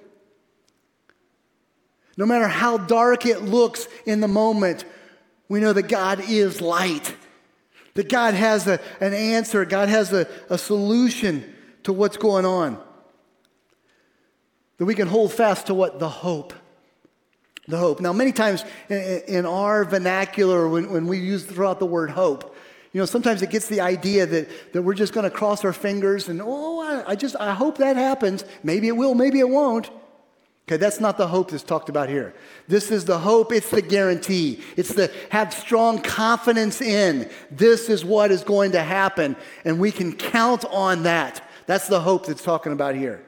No 2.16 2.28
matter 2.28 2.48
how 2.48 2.78
dark 2.78 3.26
it 3.26 3.42
looks 3.42 3.88
in 4.06 4.20
the 4.20 4.28
moment, 4.28 4.86
we 5.50 5.60
know 5.60 5.74
that 5.74 5.88
God 5.88 6.20
is 6.30 6.62
light, 6.62 7.16
that 7.96 8.08
God 8.08 8.36
has 8.36 8.68
a, 8.68 8.80
an 9.02 9.16
answer, 9.16 9.66
God 9.66 9.90
has 9.90 10.14
a, 10.14 10.28
a 10.48 10.60
solution 10.60 11.56
to 11.86 11.92
what's 11.92 12.18
going 12.18 12.46
on. 12.46 12.84
That 14.78 14.86
we 14.86 14.96
can 14.96 15.08
hold 15.08 15.34
fast 15.34 15.68
to 15.68 15.74
what? 15.74 16.00
The 16.00 16.10
hope. 16.10 16.54
The 17.68 17.78
hope. 17.78 18.00
Now, 18.00 18.14
many 18.14 18.32
times 18.32 18.64
in 18.90 19.46
our 19.46 19.84
vernacular, 19.84 20.68
when, 20.70 21.08
we 21.08 21.18
use 21.18 21.44
throughout 21.44 21.80
the 21.80 21.86
word 21.86 22.10
hope, 22.10 22.56
you 22.94 23.02
know, 23.02 23.06
sometimes 23.06 23.42
it 23.42 23.50
gets 23.50 23.68
the 23.68 23.82
idea 23.82 24.26
that, 24.26 24.74
that 24.74 24.82
we're 24.82 24.94
just 24.94 25.14
going 25.14 25.26
to 25.26 25.30
cross 25.30 25.66
our 25.66 25.74
fingers 25.74 26.30
and, 26.30 26.42
oh, 26.42 26.80
I, 26.80 27.12
I 27.12 27.16
just, 27.16 27.36
I 27.40 27.54
hope 27.54 27.78
that 27.80 27.96
happens. 27.96 28.46
Maybe 28.64 28.88
it 28.88 28.96
will, 28.96 29.14
maybe 29.14 29.40
it 29.40 29.50
won't. 29.50 29.90
Okay, 30.68 30.78
that's 30.78 31.00
not 31.00 31.18
the 31.18 31.28
hope 31.28 31.52
that's 31.52 31.64
talked 31.64 31.88
about 31.88 32.10
here. 32.10 32.34
This 32.68 32.92
is 32.92 33.06
the 33.06 33.20
hope, 33.20 33.54
it's 33.54 33.70
the 33.70 33.82
guarantee. 33.82 34.62
It's 34.76 34.94
the 34.94 35.12
have 35.30 35.54
strong 35.54 36.02
confidence 36.02 36.82
in. 36.82 37.30
This 37.50 37.88
is 37.88 38.04
what 38.04 38.32
is 38.32 38.44
going 38.44 38.74
to 38.74 38.82
happen, 38.82 39.38
and 39.64 39.80
we 39.80 39.94
can 39.94 40.14
count 40.14 40.66
on 40.66 41.04
that. 41.04 41.42
That's 41.68 41.88
the 41.88 42.02
hope 42.02 42.26
that's 42.26 42.44
talking 42.44 42.74
about 42.74 42.96
here. 42.96 43.24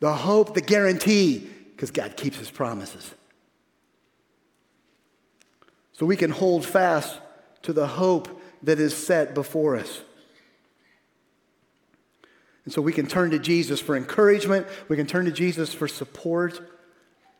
The 0.00 0.12
hope, 0.12 0.54
the 0.54 0.60
guarantee, 0.60 1.48
because 1.76 1.90
God 1.90 2.16
keeps 2.16 2.38
his 2.38 2.50
promises. 2.50 3.14
So 5.92 6.06
we 6.06 6.16
can 6.16 6.30
hold 6.30 6.64
fast 6.64 7.18
to 7.62 7.72
the 7.72 7.86
hope 7.86 8.40
that 8.62 8.80
is 8.80 8.96
set 8.96 9.34
before 9.34 9.76
us. 9.76 10.00
And 12.64 12.72
so 12.72 12.82
we 12.82 12.92
can 12.92 13.06
turn 13.06 13.30
to 13.30 13.38
Jesus 13.38 13.80
for 13.80 13.96
encouragement, 13.96 14.66
we 14.88 14.96
can 14.96 15.06
turn 15.06 15.26
to 15.26 15.32
Jesus 15.32 15.74
for 15.74 15.88
support. 15.88 16.60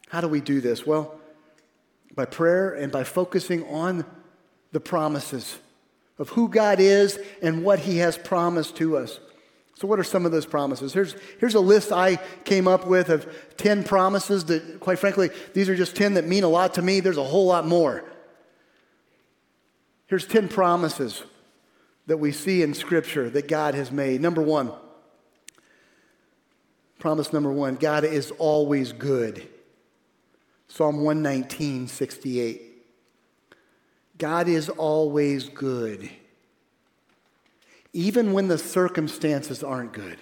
How 0.08 0.20
do 0.20 0.28
we 0.28 0.40
do 0.40 0.60
this? 0.60 0.86
Well, 0.86 1.20
by 2.14 2.24
prayer 2.24 2.74
and 2.74 2.90
by 2.90 3.04
focusing 3.04 3.64
on 3.68 4.04
the 4.72 4.80
promises 4.80 5.58
of 6.18 6.30
who 6.30 6.48
God 6.48 6.80
is 6.80 7.18
and 7.42 7.64
what 7.64 7.78
He 7.80 7.98
has 7.98 8.18
promised 8.18 8.76
to 8.76 8.96
us. 8.96 9.20
So, 9.80 9.88
what 9.88 9.98
are 9.98 10.04
some 10.04 10.26
of 10.26 10.32
those 10.32 10.44
promises? 10.44 10.92
Here's, 10.92 11.14
here's 11.38 11.54
a 11.54 11.60
list 11.60 11.90
I 11.90 12.16
came 12.44 12.68
up 12.68 12.86
with 12.86 13.08
of 13.08 13.26
10 13.56 13.84
promises 13.84 14.44
that, 14.46 14.78
quite 14.78 14.98
frankly, 14.98 15.30
these 15.54 15.68
are 15.70 15.76
just 15.76 15.96
10 15.96 16.14
that 16.14 16.26
mean 16.26 16.44
a 16.44 16.48
lot 16.48 16.74
to 16.74 16.82
me. 16.82 17.00
There's 17.00 17.16
a 17.16 17.24
whole 17.24 17.46
lot 17.46 17.66
more. 17.66 18.04
Here's 20.06 20.26
10 20.26 20.48
promises 20.48 21.22
that 22.06 22.18
we 22.18 22.30
see 22.32 22.62
in 22.62 22.74
Scripture 22.74 23.30
that 23.30 23.48
God 23.48 23.74
has 23.74 23.90
made. 23.90 24.20
Number 24.20 24.42
one, 24.42 24.72
Promise 27.00 27.32
number 27.32 27.50
one 27.50 27.76
God 27.76 28.04
is 28.04 28.30
always 28.32 28.92
good. 28.92 29.48
Psalm 30.68 31.02
119, 31.02 31.88
68. 31.88 32.62
God 34.18 34.48
is 34.48 34.68
always 34.68 35.48
good, 35.48 36.10
even 37.92 38.33
when 38.33 38.48
the 38.48 38.59
circumstances 38.59 39.62
aren't 39.62 39.92
good. 39.92 40.18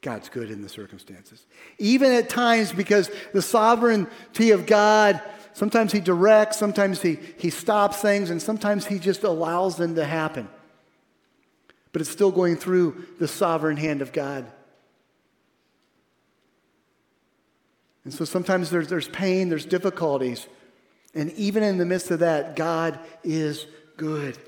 God's 0.00 0.28
good 0.28 0.50
in 0.50 0.62
the 0.62 0.68
circumstances. 0.68 1.44
Even 1.78 2.12
at 2.12 2.28
times, 2.28 2.72
because 2.72 3.10
the 3.32 3.42
sovereignty 3.42 4.52
of 4.52 4.64
God, 4.64 5.20
sometimes 5.52 5.92
He 5.92 6.00
directs, 6.00 6.56
sometimes 6.56 7.02
He, 7.02 7.18
he 7.36 7.50
stops 7.50 8.00
things, 8.00 8.30
and 8.30 8.40
sometimes 8.40 8.86
He 8.86 8.98
just 8.98 9.24
allows 9.24 9.76
them 9.76 9.96
to 9.96 10.04
happen. 10.04 10.48
But 11.92 12.02
it's 12.02 12.10
still 12.10 12.30
going 12.30 12.56
through 12.56 13.06
the 13.18 13.28
sovereign 13.28 13.76
hand 13.76 14.02
of 14.02 14.12
God. 14.12 14.46
And 18.04 18.14
so 18.14 18.24
sometimes 18.24 18.70
there's, 18.70 18.88
there's 18.88 19.08
pain, 19.08 19.48
there's 19.48 19.66
difficulties. 19.66 20.46
And 21.14 21.32
even 21.32 21.62
in 21.62 21.76
the 21.76 21.84
midst 21.84 22.10
of 22.10 22.20
that, 22.20 22.56
God 22.56 22.98
is 23.24 23.66
good. 23.96 24.38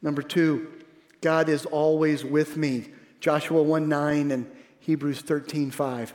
Number 0.00 0.22
two, 0.22 0.68
God 1.22 1.48
is 1.48 1.64
always 1.64 2.24
with 2.24 2.56
me. 2.56 2.88
Joshua 3.20 3.62
1 3.62 3.88
9 3.88 4.30
and 4.30 4.50
Hebrews 4.80 5.20
13 5.22 5.70
5. 5.70 6.12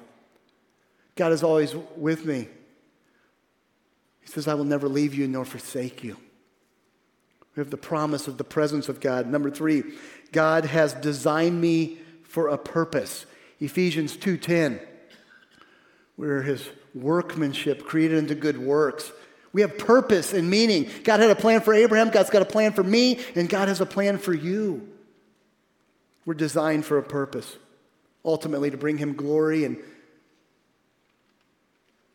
God 1.16 1.32
is 1.32 1.42
always 1.42 1.74
with 1.96 2.26
me. 2.26 2.48
He 4.20 4.28
says, 4.28 4.48
I 4.48 4.54
will 4.54 4.66
never 4.66 4.88
leave 4.88 5.16
you 5.16 5.28
nor 5.28 5.46
forsake 5.46 6.04
you. 6.04 6.18
We 7.56 7.62
have 7.62 7.72
the 7.72 7.78
promise 7.78 8.28
of 8.28 8.38
the 8.38 8.44
presence 8.44 8.88
of 8.90 9.00
God. 9.00 9.26
Number 9.26 9.50
three, 9.50 9.84
God 10.32 10.66
has 10.66 10.94
designed 10.94 11.60
me 11.60 11.98
for 12.24 12.50
a 12.50 12.58
purpose. 12.58 13.26
Ephesians 13.60 14.16
2:10. 14.16 14.80
We're 16.18 16.42
his 16.42 16.70
workmanship 16.94 17.86
created 17.86 18.18
into 18.18 18.36
good 18.36 18.58
works. 18.58 19.12
We 19.54 19.62
have 19.62 19.78
purpose 19.78 20.34
and 20.34 20.50
meaning. 20.50 20.90
God 21.04 21.20
had 21.20 21.32
a 21.32 21.36
plan 21.36 21.62
for 21.62 21.74
Abraham, 21.74 22.10
God's 22.10 22.30
got 22.30 22.42
a 22.42 22.46
plan 22.46 22.74
for 22.74 22.84
me, 22.84 23.20
and 23.34 23.48
God 23.48 23.70
has 23.70 23.82
a 23.82 23.86
plan 23.86 24.18
for 24.18 24.34
you. 24.34 24.88
We're 26.28 26.34
designed 26.34 26.86
for 26.86 26.98
a 26.98 27.04
purpose, 27.04 27.56
ultimately 28.26 28.70
to 28.70 28.76
bring 28.76 28.98
him 28.98 29.14
glory 29.14 29.64
and 29.64 29.78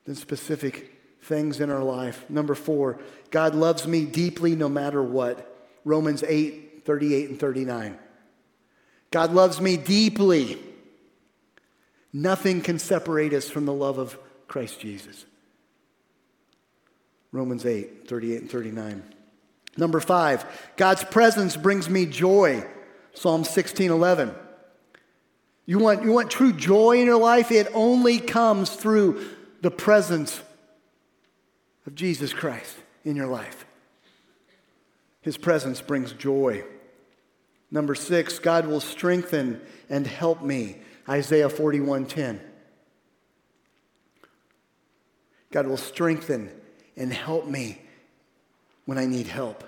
then 0.05 0.17
specific 0.17 0.93
things 1.23 1.61
in 1.61 1.71
our 1.71 1.83
life. 1.83 2.29
Number 2.29 2.55
four, 2.55 2.99
God 3.31 3.55
loves 3.55 3.87
me 3.87 4.05
deeply 4.05 4.55
no 4.55 4.69
matter 4.69 5.03
what. 5.03 5.49
Romans 5.87 6.23
8, 6.23 6.85
38 6.85 7.31
and 7.31 7.41
39. 7.41 7.99
God 9.11 9.33
loves 9.33 9.63
me 9.63 9.79
deeply. 9.79 10.59
Nothing 12.13 12.61
can 12.61 12.79
separate 12.79 13.33
us 13.33 13.49
from 13.49 13.65
the 13.65 13.73
love 13.73 13.97
of 13.97 14.19
Christ 14.47 14.79
Jesus. 14.79 15.25
Romans 17.33 17.65
8, 17.65 18.07
38 18.07 18.41
and 18.43 18.51
39. 18.51 19.03
Number 19.79 20.01
five, 20.01 20.45
God's 20.77 21.03
presence 21.03 21.57
brings 21.57 21.89
me 21.89 22.05
joy. 22.05 22.63
Psalm 23.15 23.45
16, 23.45 23.91
11. 23.91 24.35
You 25.67 25.79
want, 25.79 26.03
you 26.03 26.13
want 26.13 26.31
true 26.31 26.53
joy 26.53 26.99
in 26.99 27.07
your 27.07 27.21
life? 27.21 27.53
It 27.53 27.69
only 27.75 28.19
comes 28.19 28.71
through 28.71 29.25
the 29.61 29.71
presence 29.71 30.41
of 31.87 31.95
Jesus 31.95 32.33
Christ 32.33 32.77
in 33.05 33.17
your 33.17 33.29
life. 33.29 33.65
His 35.21 35.37
presence 35.37 35.81
brings 35.81 36.13
joy. 36.13 36.65
Number 37.71 37.95
six, 37.95 38.39
God 38.39 38.67
will 38.67 38.81
strengthen 38.81 39.61
and 39.89 40.07
help 40.07 40.43
me. 40.43 40.79
Isaiah 41.09 41.49
41:10. 41.49 42.41
God 45.53 45.67
will 45.67 45.77
strengthen 45.77 46.51
and 46.97 47.13
help 47.13 47.47
me 47.47 47.81
when 48.85 48.99
I 48.99 49.07
need 49.07 49.27
help. 49.27 49.65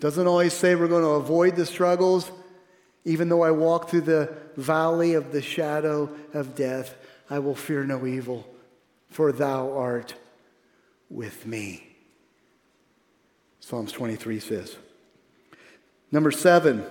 Doesn't 0.00 0.26
always 0.26 0.52
say 0.52 0.74
we're 0.74 0.88
going 0.88 1.02
to 1.02 1.10
avoid 1.10 1.56
the 1.56 1.66
struggles. 1.66 2.30
Even 3.04 3.28
though 3.28 3.42
I 3.42 3.50
walk 3.50 3.88
through 3.88 4.02
the 4.02 4.36
valley 4.56 5.14
of 5.14 5.32
the 5.32 5.42
shadow 5.42 6.10
of 6.34 6.54
death, 6.54 6.96
I 7.30 7.38
will 7.38 7.54
fear 7.54 7.84
no 7.84 8.06
evil, 8.06 8.46
for 9.10 9.32
thou 9.32 9.72
art 9.76 10.14
with 11.10 11.46
me. 11.46 11.84
Psalms 13.60 13.92
23 13.92 14.40
says. 14.40 14.76
Number 16.10 16.30
seven, 16.30 16.86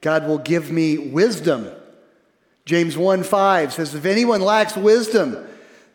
God 0.00 0.26
will 0.26 0.38
give 0.38 0.70
me 0.70 0.98
wisdom. 0.98 1.70
James 2.64 2.96
1 2.96 3.22
5 3.22 3.72
says, 3.72 3.94
If 3.94 4.04
anyone 4.04 4.40
lacks 4.40 4.76
wisdom, 4.76 5.36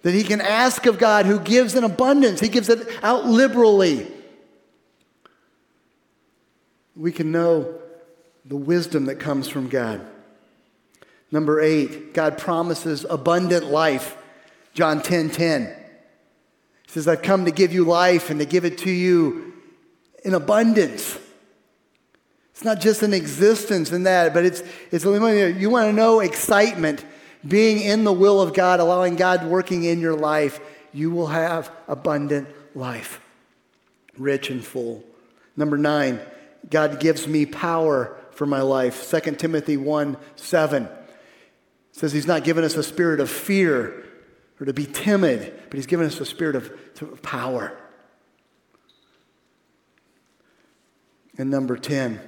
that 0.01 0.13
he 0.13 0.23
can 0.23 0.41
ask 0.41 0.85
of 0.85 0.97
God 0.97 1.25
who 1.25 1.39
gives 1.39 1.75
in 1.75 1.83
abundance, 1.83 2.39
he 2.39 2.49
gives 2.49 2.69
it 2.69 2.87
out 3.03 3.25
liberally. 3.25 4.07
We 6.99 7.13
can 7.13 7.31
know 7.31 7.79
the 8.43 8.57
wisdom 8.57 9.05
that 9.05 9.21
comes 9.21 9.47
from 9.47 9.69
God. 9.69 10.05
Number 11.31 11.61
eight, 11.61 12.13
God 12.13 12.37
promises 12.37 13.05
abundant 13.09 13.67
life. 13.67 14.17
John 14.73 15.01
10 15.01 15.29
10. 15.29 15.75
He 16.83 16.91
says, 16.91 17.07
I've 17.07 17.21
come 17.21 17.45
to 17.45 17.51
give 17.51 17.71
you 17.71 17.85
life 17.85 18.29
and 18.29 18.39
to 18.41 18.45
give 18.45 18.65
it 18.65 18.79
to 18.79 18.91
you 18.91 19.53
in 20.25 20.33
abundance. 20.33 21.17
It's 22.51 22.65
not 22.65 22.81
just 22.81 23.01
an 23.01 23.13
existence 23.13 23.93
in 23.93 24.03
that, 24.03 24.33
but 24.33 24.43
it's, 24.43 24.61
it's 24.91 25.05
you 25.05 25.69
want 25.69 25.87
to 25.87 25.93
know 25.93 26.19
excitement, 26.19 27.05
being 27.47 27.79
in 27.79 28.03
the 28.03 28.11
will 28.11 28.41
of 28.41 28.53
God, 28.53 28.81
allowing 28.81 29.15
God 29.15 29.45
working 29.45 29.85
in 29.85 30.01
your 30.01 30.15
life, 30.15 30.59
you 30.91 31.11
will 31.11 31.27
have 31.27 31.71
abundant 31.87 32.49
life, 32.75 33.21
rich 34.17 34.49
and 34.49 34.61
full. 34.61 35.01
Number 35.55 35.77
nine, 35.77 36.19
God 36.69 36.99
gives 36.99 37.27
me 37.27 37.45
power 37.45 38.17
for 38.31 38.45
my 38.45 38.61
life. 38.61 39.09
2 39.09 39.35
Timothy 39.35 39.77
1 39.77 40.17
7 40.35 40.87
says 41.91 42.13
he's 42.13 42.27
not 42.27 42.43
given 42.43 42.63
us 42.63 42.75
a 42.75 42.83
spirit 42.83 43.19
of 43.19 43.29
fear 43.29 44.05
or 44.59 44.65
to 44.65 44.73
be 44.73 44.85
timid, 44.85 45.53
but 45.69 45.75
he's 45.75 45.85
given 45.85 46.05
us 46.05 46.19
a 46.19 46.25
spirit 46.25 46.55
of 46.55 47.21
power. 47.21 47.77
And 51.37 51.49
number 51.49 51.77
10, 51.77 52.19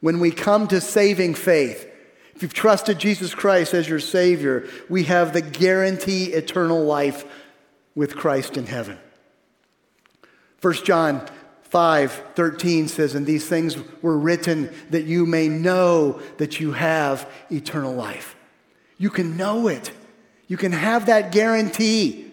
when 0.00 0.18
we 0.18 0.32
come 0.32 0.66
to 0.68 0.80
saving 0.80 1.34
faith, 1.34 1.88
if 2.34 2.42
you've 2.42 2.54
trusted 2.54 2.98
Jesus 2.98 3.34
Christ 3.34 3.74
as 3.74 3.88
your 3.88 4.00
Savior, 4.00 4.68
we 4.88 5.04
have 5.04 5.32
the 5.32 5.42
guarantee 5.42 6.32
eternal 6.32 6.82
life 6.84 7.24
with 7.94 8.16
Christ 8.16 8.56
in 8.56 8.66
heaven. 8.66 8.98
1 10.60 10.74
John 10.84 11.28
5 11.72 12.12
13 12.34 12.88
says, 12.88 13.14
And 13.14 13.26
these 13.26 13.48
things 13.48 13.76
were 14.02 14.18
written 14.18 14.72
that 14.90 15.04
you 15.04 15.26
may 15.26 15.48
know 15.48 16.20
that 16.36 16.60
you 16.60 16.72
have 16.72 17.28
eternal 17.50 17.94
life. 17.94 18.36
You 18.98 19.10
can 19.10 19.36
know 19.36 19.68
it, 19.68 19.90
you 20.48 20.56
can 20.56 20.72
have 20.72 21.06
that 21.06 21.32
guarantee. 21.32 22.28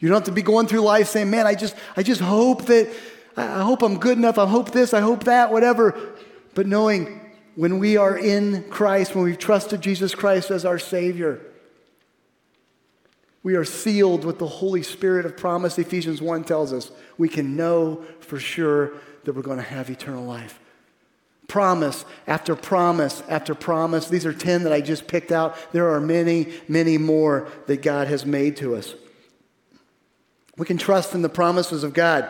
You 0.00 0.08
don't 0.08 0.16
have 0.16 0.24
to 0.24 0.32
be 0.32 0.40
going 0.40 0.66
through 0.66 0.80
life 0.80 1.08
saying, 1.08 1.30
Man, 1.30 1.46
I 1.46 1.54
just, 1.54 1.76
I 1.96 2.02
just 2.02 2.22
hope 2.22 2.66
that, 2.66 2.90
I 3.36 3.60
hope 3.60 3.82
I'm 3.82 3.98
good 3.98 4.16
enough, 4.16 4.38
I 4.38 4.46
hope 4.46 4.70
this, 4.70 4.94
I 4.94 5.00
hope 5.00 5.24
that, 5.24 5.52
whatever 5.52 6.16
but 6.54 6.66
knowing 6.66 7.20
when 7.54 7.78
we 7.78 7.96
are 7.96 8.16
in 8.16 8.64
Christ, 8.70 9.14
when 9.14 9.24
we've 9.24 9.38
trusted 9.38 9.80
Jesus 9.80 10.14
Christ 10.14 10.50
as 10.50 10.64
our 10.64 10.78
Savior, 10.78 11.40
We 13.42 13.54
are 13.54 13.64
sealed 13.64 14.24
with 14.24 14.38
the 14.38 14.46
Holy 14.46 14.82
Spirit 14.82 15.24
of 15.24 15.36
promise. 15.36 15.78
Ephesians 15.78 16.20
1 16.20 16.44
tells 16.44 16.72
us 16.72 16.90
we 17.16 17.28
can 17.28 17.56
know 17.56 18.04
for 18.20 18.38
sure 18.38 18.92
that 19.24 19.34
we're 19.34 19.42
going 19.42 19.56
to 19.56 19.62
have 19.62 19.90
eternal 19.90 20.24
life. 20.24 20.60
Promise 21.48 22.04
after 22.26 22.54
promise 22.54 23.22
after 23.28 23.54
promise. 23.54 24.08
These 24.08 24.26
are 24.26 24.32
10 24.32 24.64
that 24.64 24.72
I 24.72 24.80
just 24.80 25.08
picked 25.08 25.32
out. 25.32 25.56
There 25.72 25.90
are 25.90 26.00
many, 26.00 26.52
many 26.68 26.98
more 26.98 27.48
that 27.66 27.82
God 27.82 28.08
has 28.08 28.26
made 28.26 28.56
to 28.58 28.76
us. 28.76 28.94
We 30.56 30.66
can 30.66 30.76
trust 30.76 31.14
in 31.14 31.22
the 31.22 31.28
promises 31.28 31.82
of 31.82 31.94
God. 31.94 32.28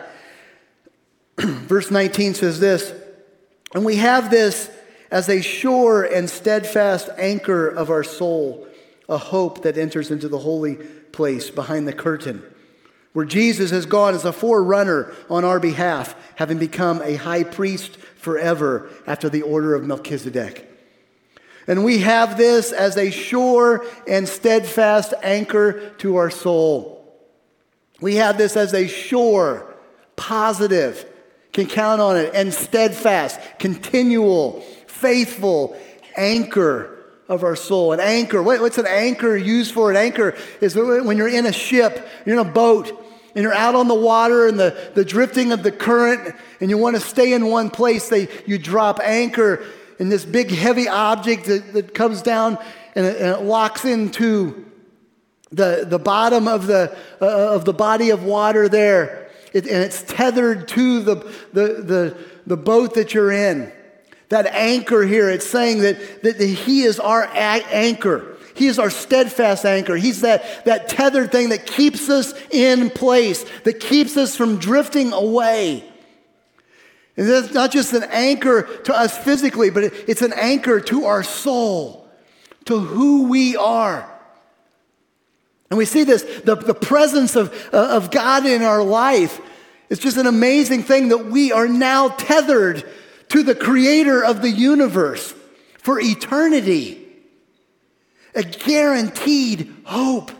Verse 1.37 1.91
19 1.91 2.33
says 2.33 2.59
this, 2.59 2.93
and 3.73 3.85
we 3.85 3.97
have 3.97 4.31
this 4.31 4.71
as 5.11 5.27
a 5.27 5.41
sure 5.41 6.03
and 6.03 6.29
steadfast 6.29 7.09
anchor 7.17 7.67
of 7.67 7.89
our 7.89 8.03
soul, 8.03 8.67
a 9.09 9.17
hope 9.17 9.63
that 9.63 9.77
enters 9.77 10.11
into 10.11 10.27
the 10.27 10.39
holy 10.39 10.75
place 11.11 11.49
behind 11.49 11.87
the 11.87 11.93
curtain, 11.93 12.43
where 13.13 13.25
Jesus 13.25 13.71
has 13.71 13.85
gone 13.85 14.15
as 14.15 14.25
a 14.25 14.31
forerunner 14.31 15.13
on 15.29 15.43
our 15.43 15.59
behalf, 15.59 16.15
having 16.35 16.57
become 16.57 17.01
a 17.01 17.15
high 17.15 17.43
priest 17.43 17.97
forever 18.15 18.89
after 19.05 19.29
the 19.29 19.41
order 19.41 19.75
of 19.75 19.83
Melchizedek. 19.83 20.67
And 21.67 21.83
we 21.83 21.99
have 21.99 22.37
this 22.37 22.71
as 22.71 22.97
a 22.97 23.11
sure 23.11 23.85
and 24.07 24.27
steadfast 24.27 25.13
anchor 25.21 25.89
to 25.99 26.15
our 26.15 26.29
soul. 26.29 26.97
We 27.99 28.15
have 28.15 28.37
this 28.37 28.57
as 28.57 28.73
a 28.73 28.87
sure, 28.87 29.75
positive, 30.15 31.05
can 31.53 31.67
count 31.67 32.01
on 32.01 32.17
it, 32.17 32.31
and 32.33 32.53
steadfast, 32.53 33.39
continual, 33.59 34.61
faithful 34.87 35.77
anchor 36.17 36.97
of 37.31 37.45
our 37.45 37.55
soul. 37.55 37.93
An 37.93 38.01
anchor, 38.01 38.43
what's 38.43 38.77
an 38.77 38.85
anchor 38.85 39.37
used 39.37 39.73
for? 39.73 39.89
An 39.89 39.95
anchor 39.95 40.35
is 40.59 40.75
when 40.75 41.15
you're 41.15 41.29
in 41.29 41.45
a 41.45 41.53
ship, 41.53 42.05
you're 42.25 42.37
in 42.37 42.45
a 42.45 42.51
boat, 42.51 42.91
and 43.33 43.41
you're 43.41 43.53
out 43.53 43.73
on 43.73 43.87
the 43.87 43.95
water 43.95 44.47
and 44.47 44.59
the, 44.59 44.91
the 44.95 45.05
drifting 45.05 45.53
of 45.53 45.63
the 45.63 45.71
current, 45.71 46.35
and 46.59 46.69
you 46.69 46.77
want 46.77 46.97
to 46.97 47.01
stay 47.01 47.31
in 47.31 47.45
one 47.45 47.69
place, 47.69 48.09
they, 48.09 48.27
you 48.45 48.57
drop 48.57 48.99
anchor 48.99 49.65
in 49.97 50.09
this 50.09 50.25
big 50.25 50.51
heavy 50.51 50.89
object 50.89 51.45
that, 51.45 51.71
that 51.71 51.93
comes 51.93 52.21
down 52.21 52.57
and 52.95 53.05
it, 53.05 53.21
and 53.21 53.27
it 53.27 53.43
locks 53.43 53.85
into 53.85 54.65
the, 55.51 55.85
the 55.87 55.99
bottom 55.99 56.49
of 56.49 56.67
the, 56.67 56.93
uh, 57.21 57.55
of 57.55 57.63
the 57.63 57.73
body 57.73 58.09
of 58.09 58.25
water 58.25 58.67
there. 58.67 59.29
It, 59.53 59.67
and 59.67 59.83
it's 59.83 60.03
tethered 60.03 60.67
to 60.69 61.01
the, 61.01 61.15
the, 61.53 61.67
the, 61.81 62.17
the 62.45 62.57
boat 62.57 62.95
that 62.95 63.13
you're 63.13 63.31
in. 63.31 63.71
That 64.31 64.47
anchor 64.47 65.03
here, 65.03 65.29
it's 65.29 65.45
saying 65.45 65.81
that, 65.81 66.23
that 66.23 66.39
He 66.39 66.83
is 66.83 67.01
our 67.01 67.23
a- 67.23 67.35
anchor. 67.35 68.37
He 68.55 68.67
is 68.67 68.79
our 68.79 68.89
steadfast 68.89 69.65
anchor. 69.65 69.97
He's 69.97 70.21
that, 70.21 70.63
that 70.63 70.87
tethered 70.87 71.33
thing 71.33 71.49
that 71.49 71.65
keeps 71.65 72.09
us 72.09 72.33
in 72.49 72.91
place, 72.91 73.43
that 73.65 73.81
keeps 73.81 74.15
us 74.15 74.37
from 74.37 74.57
drifting 74.57 75.11
away. 75.11 75.83
And 77.17 77.27
that's 77.27 77.53
not 77.53 77.71
just 77.71 77.91
an 77.91 78.03
anchor 78.03 78.61
to 78.85 78.97
us 78.97 79.17
physically, 79.17 79.69
but 79.69 79.83
it's 79.83 80.21
an 80.21 80.31
anchor 80.31 80.79
to 80.79 81.05
our 81.05 81.23
soul, 81.23 82.07
to 82.65 82.79
who 82.79 83.27
we 83.27 83.57
are. 83.57 84.09
And 85.69 85.77
we 85.77 85.83
see 85.83 86.05
this 86.05 86.23
the, 86.45 86.55
the 86.55 86.73
presence 86.73 87.35
of, 87.35 87.51
uh, 87.73 87.97
of 87.97 88.11
God 88.11 88.45
in 88.45 88.61
our 88.61 88.81
life. 88.81 89.41
It's 89.89 89.99
just 89.99 90.15
an 90.15 90.27
amazing 90.27 90.83
thing 90.83 91.09
that 91.09 91.25
we 91.25 91.51
are 91.51 91.67
now 91.67 92.07
tethered 92.07 92.89
to 93.31 93.43
the 93.43 93.55
creator 93.55 94.23
of 94.23 94.41
the 94.41 94.51
universe 94.51 95.33
for 95.77 96.01
eternity. 96.01 97.07
A 98.35 98.43
guaranteed 98.43 99.73
hope. 99.85 100.31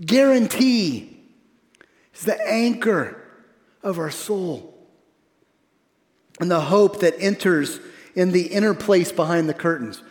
Guarantee 0.00 1.14
is 2.14 2.22
the 2.22 2.40
anchor 2.48 3.22
of 3.82 3.98
our 3.98 4.10
soul. 4.10 4.74
And 6.40 6.50
the 6.50 6.62
hope 6.62 7.00
that 7.00 7.14
enters 7.18 7.80
in 8.14 8.32
the 8.32 8.46
inner 8.46 8.72
place 8.72 9.12
behind 9.12 9.46
the 9.46 9.54
curtains. 9.54 10.02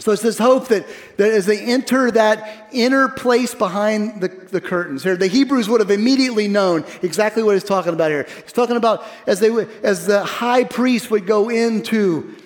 So 0.00 0.12
it's 0.12 0.22
this 0.22 0.38
hope 0.38 0.68
that, 0.68 0.86
that 1.16 1.32
as 1.32 1.46
they 1.46 1.60
enter 1.60 2.10
that 2.12 2.68
inner 2.70 3.08
place 3.08 3.52
behind 3.54 4.20
the, 4.20 4.28
the 4.28 4.60
curtains 4.60 5.02
here, 5.02 5.16
the 5.16 5.26
Hebrews 5.26 5.68
would 5.68 5.80
have 5.80 5.90
immediately 5.90 6.46
known 6.46 6.84
exactly 7.02 7.42
what 7.42 7.54
he's 7.54 7.64
talking 7.64 7.92
about 7.92 8.10
here. 8.10 8.28
He's 8.44 8.52
talking 8.52 8.76
about 8.76 9.04
as, 9.26 9.40
they, 9.40 9.50
as 9.82 10.06
the 10.06 10.24
high 10.24 10.62
priest 10.62 11.10
would 11.10 11.26
go 11.26 11.48
into 11.48 12.36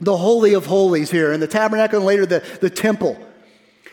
the 0.00 0.16
Holy 0.16 0.52
of 0.52 0.66
Holies 0.66 1.10
here, 1.10 1.32
in 1.32 1.40
the 1.40 1.46
tabernacle 1.46 1.98
and 1.98 2.06
later 2.06 2.26
the, 2.26 2.44
the 2.60 2.68
temple. 2.68 3.18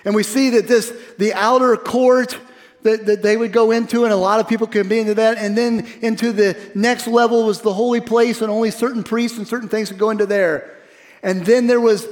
And 0.04 0.14
we 0.14 0.24
see 0.24 0.50
that 0.52 0.68
this, 0.68 0.94
the 1.18 1.34
outer 1.34 1.78
court, 1.78 2.38
that, 2.82 3.06
that, 3.06 3.22
they 3.22 3.38
would 3.38 3.54
go 3.54 3.72
into, 3.72 4.04
and 4.04 4.12
a 4.12 4.18
lot 4.18 4.42
of 4.42 4.50
people 4.50 4.68
could 4.68 4.90
be 4.90 5.00
into 5.00 5.14
that. 5.14 5.38
And 5.38 5.58
then 5.58 5.88
into 6.02 6.34
the 6.34 6.58
next 6.76 7.08
level 7.08 7.46
was 7.46 7.62
the 7.62 7.74
holy 7.74 8.02
place, 8.02 8.42
and 8.42 8.52
only 8.52 8.72
certain 8.72 9.04
priests 9.04 9.38
and 9.38 9.48
certain 9.48 9.70
things 9.70 9.88
could 9.88 10.00
go 10.00 10.10
into 10.10 10.26
there. 10.26 10.78
And 11.22 11.46
then 11.46 11.68
there 11.68 11.80
was 11.80 12.06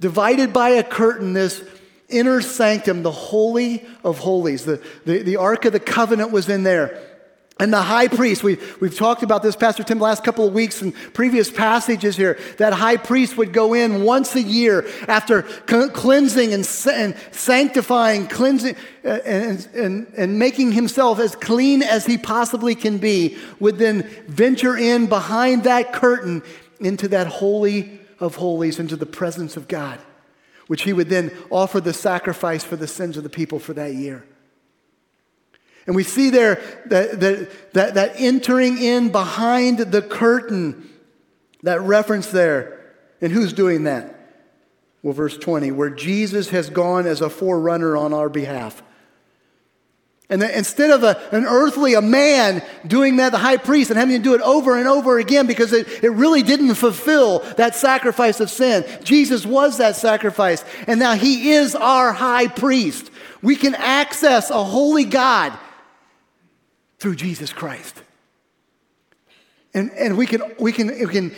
divided 0.00 0.52
by 0.52 0.70
a 0.70 0.84
curtain, 0.84 1.32
this 1.32 1.62
inner 2.08 2.40
sanctum, 2.40 3.02
the 3.02 3.10
Holy 3.10 3.84
of 4.04 4.18
Holies. 4.18 4.64
The, 4.64 4.82
the, 5.04 5.22
the 5.22 5.36
Ark 5.36 5.64
of 5.64 5.72
the 5.72 5.80
Covenant 5.80 6.30
was 6.30 6.48
in 6.48 6.62
there. 6.62 7.02
And 7.58 7.72
the 7.72 7.80
high 7.80 8.08
priest, 8.08 8.42
we, 8.42 8.58
we've 8.80 8.94
talked 8.94 9.22
about 9.22 9.42
this, 9.42 9.56
Pastor 9.56 9.82
Tim, 9.82 9.98
last 9.98 10.22
couple 10.22 10.46
of 10.46 10.52
weeks 10.52 10.82
in 10.82 10.92
previous 10.92 11.50
passages 11.50 12.14
here. 12.14 12.38
That 12.58 12.74
high 12.74 12.98
priest 12.98 13.38
would 13.38 13.54
go 13.54 13.72
in 13.72 14.02
once 14.02 14.34
a 14.34 14.42
year 14.42 14.86
after 15.08 15.42
cleansing 15.42 16.52
and, 16.52 16.68
and 16.92 17.16
sanctifying, 17.30 18.26
cleansing, 18.26 18.76
uh, 19.06 19.08
and, 19.24 19.66
and, 19.74 20.06
and 20.18 20.38
making 20.38 20.72
himself 20.72 21.18
as 21.18 21.34
clean 21.34 21.82
as 21.82 22.04
he 22.04 22.18
possibly 22.18 22.74
can 22.74 22.98
be, 22.98 23.38
would 23.58 23.78
then 23.78 24.02
venture 24.28 24.76
in 24.76 25.06
behind 25.06 25.64
that 25.64 25.94
curtain 25.94 26.42
into 26.80 27.08
that 27.08 27.26
holy 27.26 28.00
of 28.18 28.36
holies 28.36 28.78
into 28.78 28.96
the 28.96 29.06
presence 29.06 29.56
of 29.56 29.68
God, 29.68 29.98
which 30.66 30.82
he 30.82 30.92
would 30.92 31.08
then 31.08 31.32
offer 31.50 31.80
the 31.80 31.92
sacrifice 31.92 32.64
for 32.64 32.76
the 32.76 32.86
sins 32.86 33.16
of 33.16 33.22
the 33.22 33.28
people 33.28 33.58
for 33.58 33.72
that 33.74 33.94
year. 33.94 34.24
And 35.86 35.94
we 35.94 36.02
see 36.02 36.30
there 36.30 36.56
that, 36.86 37.20
that, 37.20 37.72
that, 37.74 37.94
that 37.94 38.12
entering 38.16 38.78
in 38.78 39.10
behind 39.10 39.78
the 39.78 40.02
curtain, 40.02 40.90
that 41.62 41.80
reference 41.80 42.26
there. 42.28 42.94
And 43.20 43.32
who's 43.32 43.52
doing 43.52 43.84
that? 43.84 44.12
Well, 45.02 45.14
verse 45.14 45.38
20, 45.38 45.70
where 45.70 45.90
Jesus 45.90 46.50
has 46.50 46.68
gone 46.70 47.06
as 47.06 47.20
a 47.20 47.30
forerunner 47.30 47.96
on 47.96 48.12
our 48.12 48.28
behalf. 48.28 48.82
And 50.28 50.42
instead 50.42 50.90
of 50.90 51.04
a, 51.04 51.16
an 51.30 51.44
earthly, 51.44 51.94
a 51.94 52.02
man 52.02 52.64
doing 52.84 53.16
that, 53.16 53.30
the 53.30 53.38
high 53.38 53.58
priest, 53.58 53.90
and 53.90 53.98
having 53.98 54.16
to 54.16 54.22
do 54.22 54.34
it 54.34 54.40
over 54.40 54.76
and 54.76 54.88
over 54.88 55.18
again 55.18 55.46
because 55.46 55.72
it, 55.72 56.02
it 56.02 56.10
really 56.10 56.42
didn't 56.42 56.74
fulfill 56.74 57.40
that 57.56 57.76
sacrifice 57.76 58.40
of 58.40 58.50
sin. 58.50 58.84
Jesus 59.04 59.46
was 59.46 59.78
that 59.78 59.94
sacrifice. 59.94 60.64
And 60.88 60.98
now 60.98 61.14
he 61.14 61.50
is 61.50 61.76
our 61.76 62.12
high 62.12 62.48
priest. 62.48 63.10
We 63.40 63.54
can 63.54 63.76
access 63.76 64.50
a 64.50 64.64
holy 64.64 65.04
God 65.04 65.56
through 66.98 67.14
Jesus 67.14 67.52
Christ. 67.52 68.02
And, 69.74 69.92
and 69.92 70.16
we, 70.16 70.26
can, 70.26 70.42
we, 70.58 70.72
can, 70.72 70.88
we 70.88 71.06
can 71.06 71.36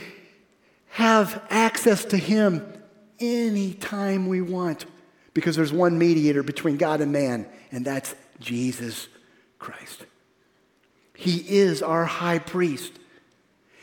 have 0.90 1.42
access 1.51 2.07
to 2.07 2.16
him 2.16 2.72
anytime 3.18 4.29
we 4.29 4.40
want 4.40 4.87
because 5.35 5.57
there's 5.57 5.72
one 5.72 5.98
mediator 5.98 6.42
between 6.42 6.77
God 6.77 7.01
and 7.01 7.12
man, 7.12 7.46
and 7.70 7.85
that's 7.85 8.14
Jesus 8.40 9.09
Christ. 9.59 10.05
He 11.14 11.38
is 11.38 11.83
our 11.83 12.05
high 12.05 12.38
priest. 12.38 12.92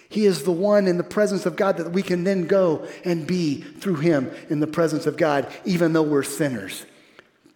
He 0.08 0.26
is 0.26 0.44
the 0.44 0.52
one 0.52 0.88
in 0.88 0.98
the 0.98 1.04
presence 1.04 1.46
of 1.46 1.56
God 1.56 1.78
that 1.78 1.92
we 1.92 2.02
can 2.02 2.24
then 2.24 2.48
go 2.48 2.88
and 3.04 3.28
be 3.28 3.62
through 3.62 3.96
him 3.96 4.32
in 4.50 4.62
the 4.62 4.68
presence 4.68 5.06
of 5.06 5.18
God, 5.18 5.52
even 5.66 5.92
though 5.92 6.04
we're 6.04 6.24
sinners, 6.24 6.86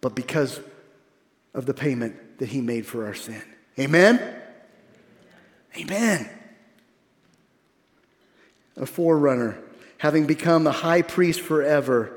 but 0.00 0.14
because 0.14 0.60
of 1.54 1.64
the 1.64 1.72
payment 1.72 2.38
that 2.38 2.50
he 2.50 2.60
made 2.60 2.86
for 2.86 3.06
our 3.06 3.14
sin. 3.14 3.42
Amen? 3.78 4.20
Amen. 5.76 6.28
A 8.76 8.84
forerunner, 8.84 9.58
having 9.98 10.26
become 10.26 10.66
a 10.66 10.72
high 10.72 11.02
priest 11.02 11.40
forever 11.40 12.12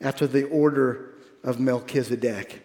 after 0.00 0.26
the 0.26 0.44
order 0.44 1.14
of 1.42 1.58
Melchizedek. 1.58 2.62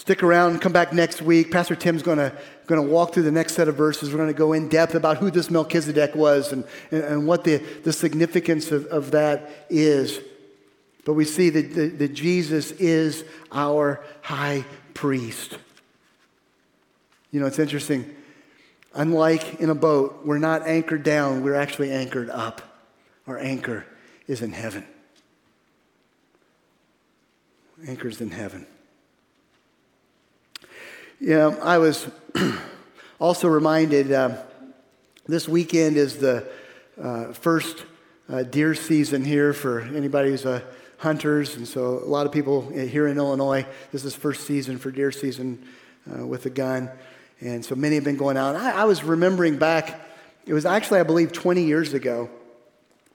Stick 0.00 0.22
around, 0.22 0.62
come 0.62 0.72
back 0.72 0.94
next 0.94 1.20
week. 1.20 1.50
Pastor 1.50 1.76
Tim's 1.76 2.02
going 2.02 2.16
to 2.16 2.32
going 2.66 2.82
to 2.82 2.90
walk 2.90 3.12
through 3.12 3.24
the 3.24 3.30
next 3.30 3.52
set 3.52 3.68
of 3.68 3.74
verses. 3.74 4.10
We're 4.10 4.16
going 4.16 4.32
to 4.32 4.38
go 4.38 4.54
in 4.54 4.66
depth 4.66 4.94
about 4.94 5.18
who 5.18 5.30
this 5.30 5.50
Melchizedek 5.50 6.14
was 6.14 6.52
and, 6.52 6.64
and, 6.90 7.04
and 7.04 7.26
what 7.26 7.44
the, 7.44 7.58
the 7.58 7.92
significance 7.92 8.72
of, 8.72 8.86
of 8.86 9.10
that 9.10 9.66
is. 9.68 10.18
But 11.04 11.12
we 11.12 11.26
see 11.26 11.50
that, 11.50 11.74
that, 11.74 11.98
that 11.98 12.14
Jesus 12.14 12.70
is 12.70 13.26
our 13.52 14.02
high 14.22 14.64
priest. 14.94 15.58
You 17.30 17.40
know, 17.40 17.46
it's 17.46 17.58
interesting. 17.58 18.16
Unlike 18.94 19.60
in 19.60 19.68
a 19.68 19.74
boat, 19.74 20.22
we're 20.24 20.38
not 20.38 20.66
anchored 20.66 21.02
down, 21.02 21.42
we're 21.42 21.54
actually 21.54 21.92
anchored 21.92 22.30
up. 22.30 22.62
Our 23.26 23.38
anchor 23.38 23.84
is 24.26 24.40
in 24.40 24.52
heaven. 24.52 24.86
Anchors 27.86 28.22
in 28.22 28.30
heaven. 28.30 28.66
Yeah, 31.22 31.54
I 31.62 31.76
was 31.76 32.08
also 33.20 33.48
reminded 33.48 34.10
uh, 34.10 34.38
this 35.26 35.46
weekend 35.46 35.98
is 35.98 36.16
the 36.16 36.48
uh, 36.98 37.34
first 37.34 37.84
uh, 38.30 38.44
deer 38.44 38.74
season 38.74 39.22
here 39.22 39.52
for 39.52 39.82
anybody 39.82 40.30
who's 40.30 40.46
a 40.46 40.62
hunters, 40.96 41.56
and 41.56 41.68
so 41.68 41.98
a 41.98 42.08
lot 42.08 42.24
of 42.24 42.32
people 42.32 42.70
here 42.70 43.06
in 43.06 43.18
Illinois. 43.18 43.66
This 43.92 44.06
is 44.06 44.14
first 44.14 44.46
season 44.46 44.78
for 44.78 44.90
deer 44.90 45.12
season 45.12 45.62
uh, 46.10 46.26
with 46.26 46.46
a 46.46 46.50
gun, 46.50 46.90
and 47.42 47.62
so 47.62 47.74
many 47.74 47.96
have 47.96 48.04
been 48.04 48.16
going 48.16 48.38
out. 48.38 48.56
I, 48.56 48.70
I, 48.70 48.84
was 48.84 49.04
remembering 49.04 49.58
back; 49.58 50.00
it 50.46 50.54
was 50.54 50.64
actually, 50.64 51.00
I 51.00 51.02
believe, 51.02 51.32
20 51.32 51.64
years 51.64 51.92
ago. 51.92 52.30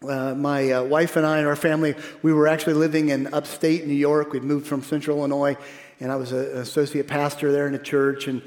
Uh, 0.07 0.35
my 0.35 0.73
uh, 0.73 0.83
wife 0.83 1.15
and 1.15 1.25
I 1.25 1.39
and 1.39 1.47
our 1.47 1.55
family, 1.55 1.95
we 2.21 2.31
were 2.31 2.47
actually 2.47 2.75
living 2.75 3.09
in 3.09 3.33
upstate 3.33 3.87
New 3.87 3.95
York. 3.95 4.31
We'd 4.31 4.43
moved 4.43 4.67
from 4.67 4.83
Central 4.83 5.17
Illinois, 5.17 5.57
and 5.99 6.11
I 6.11 6.15
was 6.15 6.31
a, 6.31 6.51
an 6.51 6.57
associate 6.57 7.07
pastor 7.07 7.51
there 7.51 7.67
in 7.67 7.75
a 7.75 7.79
church. 7.79 8.27
And 8.27 8.41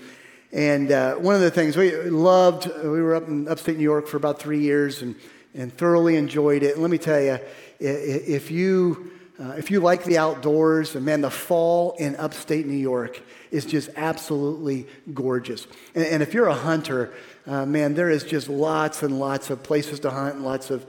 and 0.51 0.91
uh, 0.91 1.15
one 1.17 1.35
of 1.35 1.43
the 1.43 1.51
things 1.51 1.77
we 1.77 1.93
loved, 1.93 2.67
we 2.83 3.03
were 3.03 3.15
up 3.15 3.29
in 3.29 3.49
upstate 3.49 3.77
New 3.77 3.83
York 3.83 4.07
for 4.07 4.17
about 4.17 4.39
three 4.39 4.61
years, 4.61 5.03
and 5.03 5.15
and 5.55 5.73
thoroughly 5.73 6.17
enjoyed 6.17 6.63
it. 6.63 6.75
And 6.75 6.83
let 6.83 6.91
me 6.91 6.99
tell 6.99 7.21
you, 7.21 7.39
if 7.79 8.51
you 8.51 9.11
uh, 9.41 9.55
if 9.59 9.71
you 9.71 9.81
like 9.81 10.05
the 10.05 10.19
outdoors, 10.19 10.97
and 10.97 11.05
man, 11.05 11.21
the 11.21 11.31
fall 11.31 11.95
in 11.99 12.17
upstate 12.17 12.67
New 12.67 12.77
York 12.77 13.21
is 13.51 13.65
just 13.65 13.89
absolutely 13.97 14.87
gorgeous. 15.15 15.67
And, 15.95 16.05
and 16.05 16.23
if 16.23 16.35
you're 16.35 16.49
a 16.49 16.55
hunter, 16.55 17.13
uh, 17.47 17.65
man, 17.65 17.95
there 17.95 18.11
is 18.11 18.25
just 18.25 18.49
lots 18.49 19.03
and 19.03 19.21
lots 19.21 19.51
of 19.51 19.63
places 19.63 20.01
to 20.01 20.11
hunt 20.11 20.35
and 20.35 20.45
lots 20.45 20.71
of, 20.71 20.85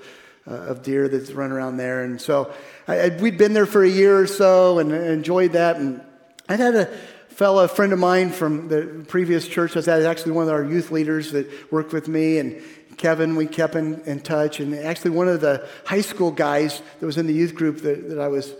uh, 0.47 0.55
of 0.55 0.83
deer 0.83 1.07
that's 1.07 1.31
run 1.31 1.51
around 1.51 1.77
there. 1.77 2.03
And 2.03 2.19
so 2.19 2.51
I, 2.87 2.99
I, 2.99 3.09
we'd 3.09 3.37
been 3.37 3.53
there 3.53 3.67
for 3.67 3.83
a 3.83 3.89
year 3.89 4.19
or 4.19 4.27
so 4.27 4.79
and 4.79 4.91
enjoyed 4.91 5.53
that. 5.53 5.77
And 5.77 6.01
I 6.49 6.55
had 6.55 6.73
a 6.73 6.85
fellow, 7.27 7.63
a 7.63 7.67
friend 7.67 7.93
of 7.93 7.99
mine 7.99 8.31
from 8.31 8.69
the 8.69 9.05
previous 9.07 9.47
church 9.47 9.75
I 9.75 9.79
was 9.79 9.87
at, 9.87 10.01
actually 10.01 10.31
one 10.31 10.45
of 10.47 10.51
our 10.51 10.63
youth 10.63 10.89
leaders 10.89 11.31
that 11.33 11.47
worked 11.71 11.93
with 11.93 12.07
me. 12.07 12.39
And 12.39 12.63
Kevin, 12.97 13.35
we 13.35 13.45
kept 13.45 13.75
in, 13.75 14.01
in 14.01 14.19
touch. 14.19 14.59
And 14.59 14.73
actually, 14.73 15.11
one 15.11 15.27
of 15.27 15.41
the 15.41 15.69
high 15.85 16.01
school 16.01 16.31
guys 16.31 16.81
that 16.99 17.05
was 17.05 17.19
in 17.19 17.27
the 17.27 17.33
youth 17.33 17.53
group 17.53 17.83
that, 17.83 18.09
that 18.09 18.19
I 18.19 18.29
was 18.29 18.51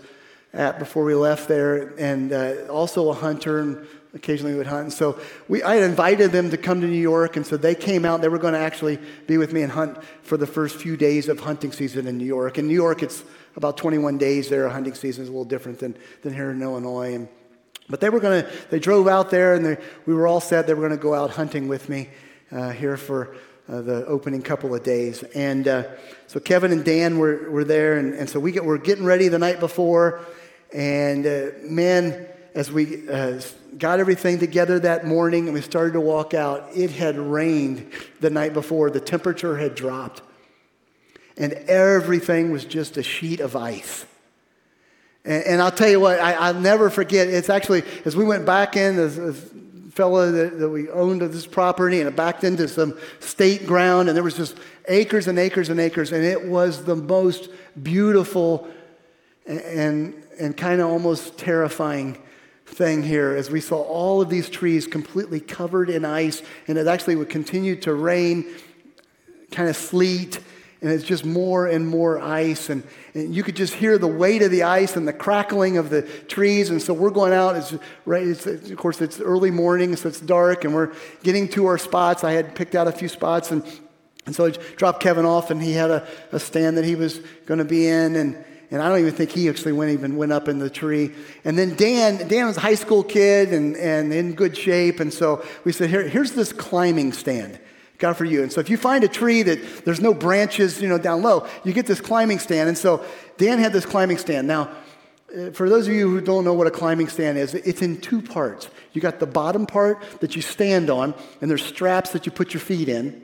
at 0.52 0.78
before 0.78 1.04
we 1.04 1.16
left 1.16 1.48
there, 1.48 1.92
and 1.98 2.32
uh, 2.32 2.66
also 2.70 3.10
a 3.10 3.12
hunter, 3.12 3.58
and 3.58 3.84
occasionally 4.14 4.54
would 4.54 4.68
hunt. 4.68 4.84
And 4.84 4.92
so 4.92 5.18
we, 5.48 5.60
I 5.64 5.74
had 5.74 5.82
invited 5.82 6.30
them 6.30 6.50
to 6.50 6.56
come 6.56 6.80
to 6.80 6.86
New 6.86 6.94
York, 6.94 7.36
and 7.36 7.44
so 7.44 7.56
they 7.56 7.74
came 7.74 8.04
out. 8.04 8.20
They 8.20 8.28
were 8.28 8.38
going 8.38 8.54
to 8.54 8.60
actually 8.60 9.00
be 9.26 9.36
with 9.36 9.52
me 9.52 9.62
and 9.62 9.72
hunt 9.72 9.98
for 10.22 10.36
the 10.36 10.46
first 10.46 10.76
few 10.76 10.96
days 10.96 11.28
of 11.28 11.40
hunting 11.40 11.72
season 11.72 12.06
in 12.06 12.18
New 12.18 12.24
York. 12.24 12.56
In 12.56 12.68
New 12.68 12.74
York, 12.74 13.02
it's 13.02 13.24
about 13.56 13.76
21 13.76 14.16
days 14.16 14.48
there. 14.48 14.68
Hunting 14.68 14.94
season 14.94 15.24
is 15.24 15.28
a 15.28 15.32
little 15.32 15.44
different 15.44 15.80
than, 15.80 15.96
than 16.22 16.32
here 16.32 16.52
in 16.52 16.62
Illinois. 16.62 17.14
And, 17.14 17.28
but 17.90 18.00
they 18.00 18.08
were 18.08 18.20
going 18.20 18.44
to, 18.44 18.50
they 18.70 18.78
drove 18.78 19.08
out 19.08 19.30
there, 19.30 19.54
and 19.54 19.66
they, 19.66 19.76
we 20.06 20.14
were 20.14 20.26
all 20.26 20.40
set. 20.40 20.66
They 20.66 20.74
were 20.74 20.86
going 20.86 20.98
to 20.98 21.02
go 21.02 21.12
out 21.12 21.30
hunting 21.30 21.68
with 21.68 21.88
me 21.88 22.08
uh, 22.52 22.70
here 22.70 22.96
for 22.96 23.36
uh, 23.68 23.80
the 23.82 24.06
opening 24.06 24.42
couple 24.42 24.74
of 24.74 24.82
days. 24.82 25.22
And 25.34 25.68
uh, 25.68 25.84
so 26.26 26.40
Kevin 26.40 26.72
and 26.72 26.84
Dan 26.84 27.18
were, 27.18 27.50
were 27.50 27.64
there, 27.64 27.98
and, 27.98 28.14
and 28.14 28.30
so 28.30 28.40
we 28.40 28.52
get, 28.52 28.64
we're 28.64 28.78
getting 28.78 29.04
ready 29.04 29.28
the 29.28 29.38
night 29.38 29.60
before. 29.60 30.20
And 30.72 31.26
uh, 31.26 31.46
man, 31.62 32.26
as 32.54 32.70
we 32.70 33.08
uh, 33.08 33.40
got 33.78 34.00
everything 34.00 34.38
together 34.38 34.78
that 34.80 35.06
morning 35.06 35.46
and 35.46 35.54
we 35.54 35.60
started 35.60 35.92
to 35.92 36.00
walk 36.00 36.34
out, 36.34 36.68
it 36.74 36.90
had 36.90 37.18
rained 37.18 37.92
the 38.20 38.30
night 38.30 38.54
before. 38.54 38.90
The 38.90 39.00
temperature 39.00 39.58
had 39.58 39.74
dropped. 39.74 40.22
And 41.36 41.52
everything 41.52 42.50
was 42.50 42.64
just 42.64 42.96
a 42.96 43.02
sheet 43.02 43.40
of 43.40 43.56
ice. 43.56 44.04
And, 45.24 45.44
and 45.44 45.62
I'll 45.62 45.70
tell 45.70 45.88
you 45.88 46.00
what, 46.00 46.18
I, 46.20 46.52
will 46.52 46.60
never 46.60 46.90
forget. 46.90 47.28
It's 47.28 47.50
actually, 47.50 47.82
as 48.04 48.16
we 48.16 48.24
went 48.24 48.46
back 48.46 48.76
in, 48.76 48.98
as, 48.98 49.18
as 49.18 49.50
fellow 49.90 50.30
that, 50.30 50.58
that 50.58 50.68
we 50.68 50.88
owned 50.90 51.20
this 51.20 51.46
property 51.46 52.00
and 52.00 52.08
it 52.08 52.16
backed 52.16 52.44
into 52.44 52.68
some 52.68 52.96
state 53.18 53.66
ground 53.66 54.08
and 54.08 54.16
there 54.16 54.22
was 54.22 54.36
just 54.36 54.56
acres 54.88 55.26
and 55.26 55.38
acres 55.38 55.68
and 55.68 55.80
acres 55.80 56.12
and 56.12 56.24
it 56.24 56.46
was 56.46 56.84
the 56.84 56.96
most 56.96 57.50
beautiful 57.82 58.68
and, 59.46 60.14
and 60.38 60.56
kind 60.56 60.80
of 60.80 60.88
almost 60.88 61.36
terrifying 61.36 62.16
thing 62.64 63.02
here 63.02 63.34
as 63.36 63.50
we 63.50 63.60
saw 63.60 63.82
all 63.82 64.22
of 64.22 64.30
these 64.30 64.48
trees 64.48 64.86
completely 64.86 65.40
covered 65.40 65.90
in 65.90 66.04
ice 66.04 66.42
and 66.68 66.78
it 66.78 66.86
actually 66.86 67.16
would 67.16 67.28
continue 67.28 67.74
to 67.74 67.92
rain 67.92 68.46
kind 69.50 69.68
of 69.68 69.76
sleet 69.76 70.38
and 70.82 70.90
it's 70.90 71.04
just 71.04 71.26
more 71.26 71.66
and 71.66 71.86
more 71.86 72.18
ice. 72.18 72.70
And, 72.70 72.82
and, 73.14 73.34
you 73.34 73.42
could 73.42 73.56
just 73.56 73.74
hear 73.74 73.98
the 73.98 74.06
weight 74.06 74.42
of 74.42 74.50
the 74.50 74.62
ice 74.62 74.96
and 74.96 75.06
the 75.06 75.12
crackling 75.12 75.76
of 75.76 75.90
the 75.90 76.02
trees. 76.02 76.70
And 76.70 76.80
so 76.80 76.94
we're 76.94 77.10
going 77.10 77.34
out. 77.34 77.56
It's, 77.56 77.74
right, 78.06 78.26
it's, 78.26 78.46
of 78.46 78.76
course, 78.78 79.00
it's 79.00 79.20
early 79.20 79.50
morning, 79.50 79.94
so 79.96 80.08
it's 80.08 80.20
dark, 80.20 80.64
and 80.64 80.74
we're 80.74 80.92
getting 81.22 81.48
to 81.48 81.66
our 81.66 81.78
spots. 81.78 82.24
I 82.24 82.32
had 82.32 82.54
picked 82.54 82.74
out 82.74 82.88
a 82.88 82.92
few 82.92 83.08
spots, 83.08 83.50
and, 83.50 83.62
and 84.24 84.34
so 84.34 84.46
I 84.46 84.50
dropped 84.50 85.02
Kevin 85.02 85.26
off, 85.26 85.50
and 85.50 85.62
he 85.62 85.72
had 85.72 85.90
a, 85.90 86.06
a 86.32 86.40
stand 86.40 86.78
that 86.78 86.84
he 86.84 86.94
was 86.94 87.18
going 87.44 87.58
to 87.58 87.64
be 87.64 87.86
in. 87.86 88.16
And, 88.16 88.42
and 88.70 88.80
I 88.80 88.88
don't 88.88 89.00
even 89.00 89.12
think 89.12 89.30
he 89.30 89.48
actually 89.50 89.72
went 89.72 89.90
even 89.90 90.16
went 90.16 90.32
up 90.32 90.48
in 90.48 90.60
the 90.60 90.70
tree. 90.70 91.12
And 91.44 91.58
then 91.58 91.74
Dan, 91.74 92.26
Dan 92.28 92.46
was 92.46 92.56
a 92.56 92.60
high 92.60 92.76
school 92.76 93.02
kid 93.02 93.52
and, 93.52 93.76
and 93.76 94.14
in 94.14 94.34
good 94.34 94.56
shape. 94.56 95.00
And 95.00 95.12
so 95.12 95.44
we 95.64 95.72
said, 95.72 95.90
Here, 95.90 96.08
here's 96.08 96.32
this 96.32 96.52
climbing 96.52 97.12
stand. 97.12 97.58
God 98.00 98.16
for 98.16 98.24
you. 98.24 98.42
And 98.42 98.52
so 98.52 98.60
if 98.60 98.68
you 98.68 98.76
find 98.76 99.04
a 99.04 99.08
tree 99.08 99.42
that 99.42 99.84
there's 99.84 100.00
no 100.00 100.12
branches, 100.12 100.82
you 100.82 100.88
know, 100.88 100.98
down 100.98 101.22
low, 101.22 101.46
you 101.64 101.72
get 101.72 101.86
this 101.86 102.00
climbing 102.00 102.38
stand. 102.38 102.68
And 102.68 102.76
so 102.76 103.04
Dan 103.36 103.58
had 103.58 103.72
this 103.72 103.86
climbing 103.86 104.18
stand. 104.18 104.48
Now, 104.48 104.70
uh, 105.36 105.50
for 105.50 105.68
those 105.68 105.86
of 105.86 105.94
you 105.94 106.10
who 106.10 106.20
don't 106.20 106.44
know 106.44 106.54
what 106.54 106.66
a 106.66 106.70
climbing 106.70 107.08
stand 107.08 107.38
is, 107.38 107.54
it's 107.54 107.82
in 107.82 108.00
two 108.00 108.20
parts. 108.20 108.68
You 108.92 109.00
got 109.00 109.20
the 109.20 109.26
bottom 109.26 109.66
part 109.66 110.02
that 110.20 110.34
you 110.34 110.42
stand 110.42 110.90
on, 110.90 111.14
and 111.40 111.50
there's 111.50 111.64
straps 111.64 112.10
that 112.10 112.26
you 112.26 112.32
put 112.32 112.52
your 112.52 112.60
feet 112.60 112.88
in. 112.88 113.22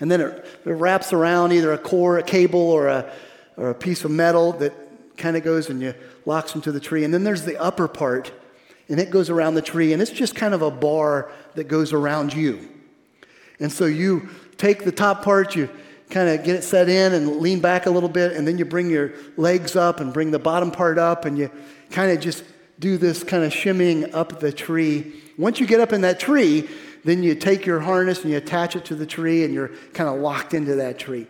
And 0.00 0.10
then 0.10 0.20
it, 0.20 0.46
it 0.64 0.70
wraps 0.70 1.12
around 1.12 1.52
either 1.52 1.72
a 1.72 1.78
core, 1.78 2.18
a 2.18 2.22
cable, 2.22 2.60
or 2.60 2.88
a, 2.88 3.12
or 3.56 3.70
a 3.70 3.74
piece 3.74 4.04
of 4.04 4.10
metal 4.10 4.52
that 4.54 4.72
kind 5.16 5.36
of 5.36 5.44
goes 5.44 5.70
and 5.70 5.80
you 5.80 5.94
locks 6.26 6.54
into 6.54 6.72
the 6.72 6.80
tree. 6.80 7.04
And 7.04 7.14
then 7.14 7.22
there's 7.22 7.44
the 7.44 7.60
upper 7.60 7.86
part, 7.86 8.32
and 8.88 8.98
it 8.98 9.10
goes 9.10 9.30
around 9.30 9.54
the 9.54 9.62
tree, 9.62 9.92
and 9.92 10.02
it's 10.02 10.10
just 10.10 10.34
kind 10.34 10.54
of 10.54 10.62
a 10.62 10.70
bar 10.70 11.30
that 11.54 11.64
goes 11.64 11.92
around 11.92 12.32
you. 12.32 12.73
And 13.64 13.72
so 13.72 13.86
you 13.86 14.28
take 14.58 14.84
the 14.84 14.92
top 14.92 15.24
part, 15.24 15.56
you 15.56 15.70
kind 16.10 16.28
of 16.28 16.44
get 16.44 16.54
it 16.54 16.64
set 16.64 16.90
in 16.90 17.14
and 17.14 17.38
lean 17.38 17.60
back 17.60 17.86
a 17.86 17.90
little 17.90 18.10
bit, 18.10 18.32
and 18.34 18.46
then 18.46 18.58
you 18.58 18.66
bring 18.66 18.90
your 18.90 19.14
legs 19.38 19.74
up 19.74 20.00
and 20.00 20.12
bring 20.12 20.30
the 20.30 20.38
bottom 20.38 20.70
part 20.70 20.98
up, 20.98 21.24
and 21.24 21.38
you 21.38 21.50
kind 21.90 22.12
of 22.12 22.20
just 22.20 22.44
do 22.78 22.98
this 22.98 23.24
kind 23.24 23.42
of 23.42 23.52
shimmying 23.52 24.12
up 24.12 24.38
the 24.38 24.52
tree. 24.52 25.14
Once 25.38 25.60
you 25.60 25.66
get 25.66 25.80
up 25.80 25.94
in 25.94 26.02
that 26.02 26.20
tree, 26.20 26.68
then 27.04 27.22
you 27.22 27.34
take 27.34 27.64
your 27.64 27.80
harness 27.80 28.20
and 28.20 28.32
you 28.32 28.36
attach 28.36 28.76
it 28.76 28.84
to 28.84 28.94
the 28.94 29.06
tree, 29.06 29.44
and 29.44 29.54
you're 29.54 29.70
kind 29.94 30.10
of 30.10 30.20
locked 30.20 30.52
into 30.52 30.74
that 30.74 30.98
tree. 30.98 31.26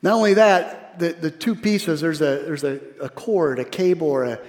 Not 0.00 0.14
only 0.14 0.32
that, 0.32 0.98
the, 0.98 1.12
the 1.12 1.30
two 1.30 1.54
pieces, 1.54 2.00
there's 2.00 2.22
a, 2.22 2.44
there's 2.46 2.64
a, 2.64 2.80
a 2.98 3.10
cord, 3.10 3.58
a 3.58 3.64
cable, 3.66 4.08
or 4.08 4.24
a 4.24 4.40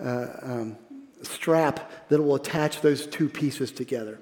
uh, 0.00 0.26
um, 0.42 0.76
strap 1.22 1.90
that 2.08 2.22
will 2.22 2.36
attach 2.36 2.82
those 2.82 3.04
two 3.04 3.28
pieces 3.28 3.72
together. 3.72 4.20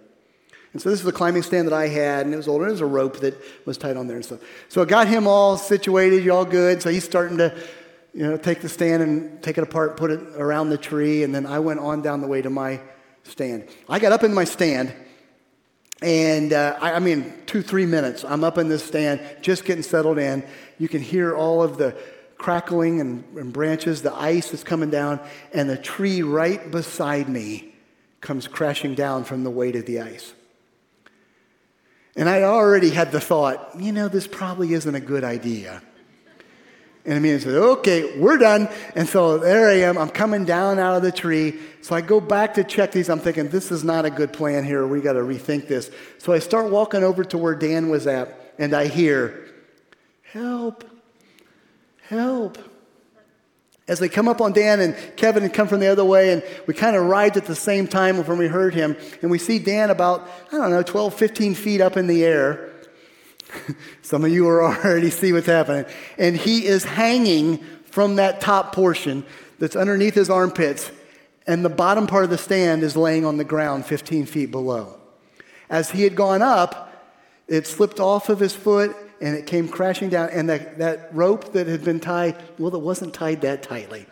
And 0.73 0.81
so 0.81 0.89
this 0.89 1.01
is 1.01 1.05
the 1.05 1.13
climbing 1.13 1.43
stand 1.43 1.69
that 1.69 1.75
I 1.75 1.89
had, 1.89 2.25
and 2.25 2.33
it 2.33 2.37
was 2.37 2.49
older. 2.49 2.67
It 2.67 2.73
was 2.73 2.81
a 2.81 2.87
rope 2.87 3.19
that 3.21 3.35
was 3.67 3.77
tied 3.77 3.97
on 3.97 4.07
there 4.07 4.17
and 4.17 4.25
stuff. 4.25 4.41
So 4.69 4.81
I 4.81 4.87
got 4.87 5.07
him 5.07 5.27
all 5.27 5.59
situated, 5.59 6.27
all 6.31 6.47
good. 6.47 6.83
So 6.83 6.91
he's 6.91 7.05
starting 7.05 7.37
to, 7.39 7.55
you 8.15 8.23
know, 8.23 8.39
take 8.39 8.63
the 8.63 8.71
stand 8.71 9.03
and 9.03 9.43
take 9.43 9.59
it 9.59 9.65
apart, 9.65 9.99
put 9.99 10.11
it 10.11 10.21
around 10.37 10.71
the 10.71 10.79
tree, 10.79 11.25
and 11.25 11.35
then 11.35 11.45
I 11.45 11.59
went 11.59 11.81
on 11.81 12.01
down 12.01 12.23
the 12.23 12.27
way 12.27 12.41
to 12.41 12.49
my 12.49 12.81
stand. 13.25 13.69
I 13.89 13.99
got 13.99 14.13
up 14.13 14.25
in 14.25 14.33
my 14.33 14.45
stand, 14.45 14.95
and 16.01 16.55
uh, 16.55 16.79
I, 16.81 16.95
I 16.95 16.99
mean, 17.01 17.35
two, 17.45 17.61
three 17.61 17.87
minutes. 17.87 18.25
I'm 18.25 18.43
up 18.43 18.57
in 18.57 18.69
this 18.69 18.83
stand, 18.83 19.21
just 19.43 19.67
getting 19.67 19.83
settled 19.83 20.19
in. 20.19 20.43
You 20.79 20.89
can 20.89 21.03
hear 21.03 21.37
all 21.37 21.63
of 21.63 21.77
the 21.77 21.95
crackling 22.39 23.01
and, 23.01 23.25
and 23.37 23.53
branches, 23.53 24.03
the 24.03 24.15
ice 24.15 24.53
is 24.53 24.65
coming 24.65 24.91
down, 24.91 25.21
and 25.53 25.69
the 25.69 25.77
tree 25.77 26.23
right 26.23 26.71
beside 26.71 27.29
me 27.29 27.75
comes 28.21 28.49
crashing 28.49 28.95
down 28.95 29.25
from 29.25 29.45
the 29.45 29.51
weight 29.51 29.77
of 29.77 29.87
the 29.87 30.01
ice. 30.01 30.33
And 32.17 32.29
I 32.29 32.43
already 32.43 32.91
had 32.91 33.11
the 33.11 33.21
thought, 33.21 33.71
you 33.79 33.93
know, 33.93 34.09
this 34.09 34.27
probably 34.27 34.75
isn't 34.75 34.95
a 34.95 35.01
good 35.01 35.25
idea. 35.25 35.83
And 37.05 37.15
Amelia 37.19 37.41
said, 37.41 37.55
okay, 37.55 38.19
we're 38.19 38.37
done. 38.37 38.69
And 38.95 39.09
so 39.09 39.39
there 39.39 39.69
I 39.69 39.81
am. 39.81 39.99
I'm 39.99 40.11
coming 40.11 40.45
down 40.45 40.79
out 40.79 40.97
of 40.97 41.03
the 41.03 41.11
tree. 41.11 41.59
So 41.81 41.97
I 41.97 42.01
go 42.01 42.21
back 42.21 42.55
to 42.55 42.65
check 42.65 42.93
these. 42.93 43.09
I'm 43.09 43.19
thinking, 43.19 43.49
this 43.49 43.73
is 43.73 43.83
not 43.83 44.05
a 44.05 44.11
good 44.11 44.33
plan 44.33 44.65
here. 44.65 44.87
We 44.87 45.01
got 45.01 45.15
to 45.15 45.21
rethink 45.21 45.67
this. 45.67 45.91
So 46.19 46.33
I 46.33 46.39
start 46.39 46.71
walking 46.71 47.03
over 47.03 47.25
to 47.25 47.39
where 47.39 47.57
Dan 47.57 47.89
was 47.89 48.07
at, 48.07 48.55
and 48.59 48.73
I 48.73 48.87
hear, 48.87 49.49
help, 50.23 50.85
help 52.09 52.59
as 53.89 53.99
they 53.99 54.09
come 54.09 54.29
up 54.29 54.41
on 54.41 54.53
Dan 54.53 54.81
and 54.81 54.97
Kevin 55.17 55.43
and 55.43 55.53
come 55.53 55.67
from 55.67 55.81
the 55.81 55.89
other 55.89 56.05
way, 56.05 56.33
and 56.33 56.43
we 56.67 56.75
kind 56.75 56.95
of 56.95 57.03
arrived 57.03 57.37
at 57.37 57.47
the 57.47 57.55
same 57.55 57.87
time 57.89 58.17
when 58.25 58.39
we 58.39 58.47
heard 58.47 58.75
him, 58.75 58.97
and 59.23 59.31
we 59.31 59.39
see 59.39 59.59
Dan 59.59 59.91
about, 59.91 60.29
I 60.53 60.59
don't 60.59 60.71
know, 60.71 60.83
12, 60.83 61.15
15 61.15 61.55
feet 61.55 61.81
up 61.81 61.97
in 61.97 62.07
the 62.07 62.25
air. 62.25 62.71
Some 64.03 64.25
of 64.25 64.31
you 64.31 64.49
are 64.49 64.63
already 64.85 65.11
see 65.11 65.33
what's 65.33 65.47
happening. 65.47 65.85
And 66.17 66.37
he 66.37 66.67
is 66.67 66.85
hanging 66.85 67.59
from 67.87 68.17
that 68.17 68.41
top 68.41 68.73
portion 68.75 69.25
that's 69.59 69.77
underneath 69.77 70.15
his 70.15 70.31
armpits, 70.31 70.91
and 71.47 71.65
the 71.65 71.69
bottom 71.69 72.07
part 72.07 72.25
of 72.25 72.31
the 72.31 72.39
stand 72.39 72.83
is 72.83 72.97
laying 72.97 73.25
on 73.25 73.37
the 73.37 73.45
ground 73.45 73.85
15 73.85 74.27
feet 74.27 74.51
below. 74.51 74.99
As 75.69 75.91
he 75.91 76.03
had 76.03 76.15
gone 76.15 76.41
up, 76.41 76.89
it 77.49 77.67
slipped 77.67 77.99
off 77.99 78.29
of 78.29 78.39
his 78.39 78.55
foot 78.55 78.95
and 79.23 79.37
it 79.37 79.47
came 79.47 79.69
crashing 79.69 80.11
down. 80.11 80.29
And 80.31 80.49
that, 80.51 80.79
that 80.79 81.15
rope 81.15 81.53
that 81.53 81.69
had 81.69 81.85
been 81.85 82.01
tied, 82.01 82.37
well, 82.59 82.75
it 82.75 82.81
wasn't 82.81 83.15
tied 83.15 83.41
that 83.43 83.63
tightly. 83.63 84.05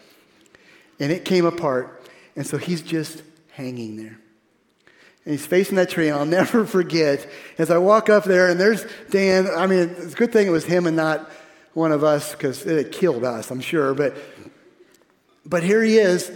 And 1.01 1.11
it 1.11 1.25
came 1.25 1.45
apart. 1.45 2.09
And 2.37 2.47
so 2.47 2.57
he's 2.57 2.81
just 2.81 3.23
hanging 3.51 3.97
there. 3.97 4.19
And 5.25 5.33
he's 5.33 5.45
facing 5.45 5.77
that 5.77 5.91
tree, 5.91 6.09
and 6.09 6.17
I'll 6.17 6.25
never 6.41 6.65
forget 6.65 7.29
as 7.59 7.71
I 7.71 7.79
walk 7.79 8.09
up 8.09 8.25
there, 8.25 8.49
and 8.49 8.59
there's 8.59 8.87
Dan. 9.11 9.49
I 9.49 9.67
mean, 9.67 9.81
it's 9.99 10.15
a 10.15 10.17
good 10.17 10.33
thing 10.33 10.47
it 10.47 10.51
was 10.51 10.65
him 10.65 10.87
and 10.87 10.97
not 10.97 11.29
one 11.75 11.91
of 11.91 12.05
us 12.05 12.33
because 12.33 12.65
it 12.65 12.77
had 12.77 12.93
killed 12.93 13.25
us, 13.25 13.51
I'm 13.51 13.61
sure. 13.61 13.95
But, 13.95 14.17
but 15.45 15.65
here 15.65 15.83
he 15.83 15.99
is, 15.99 16.31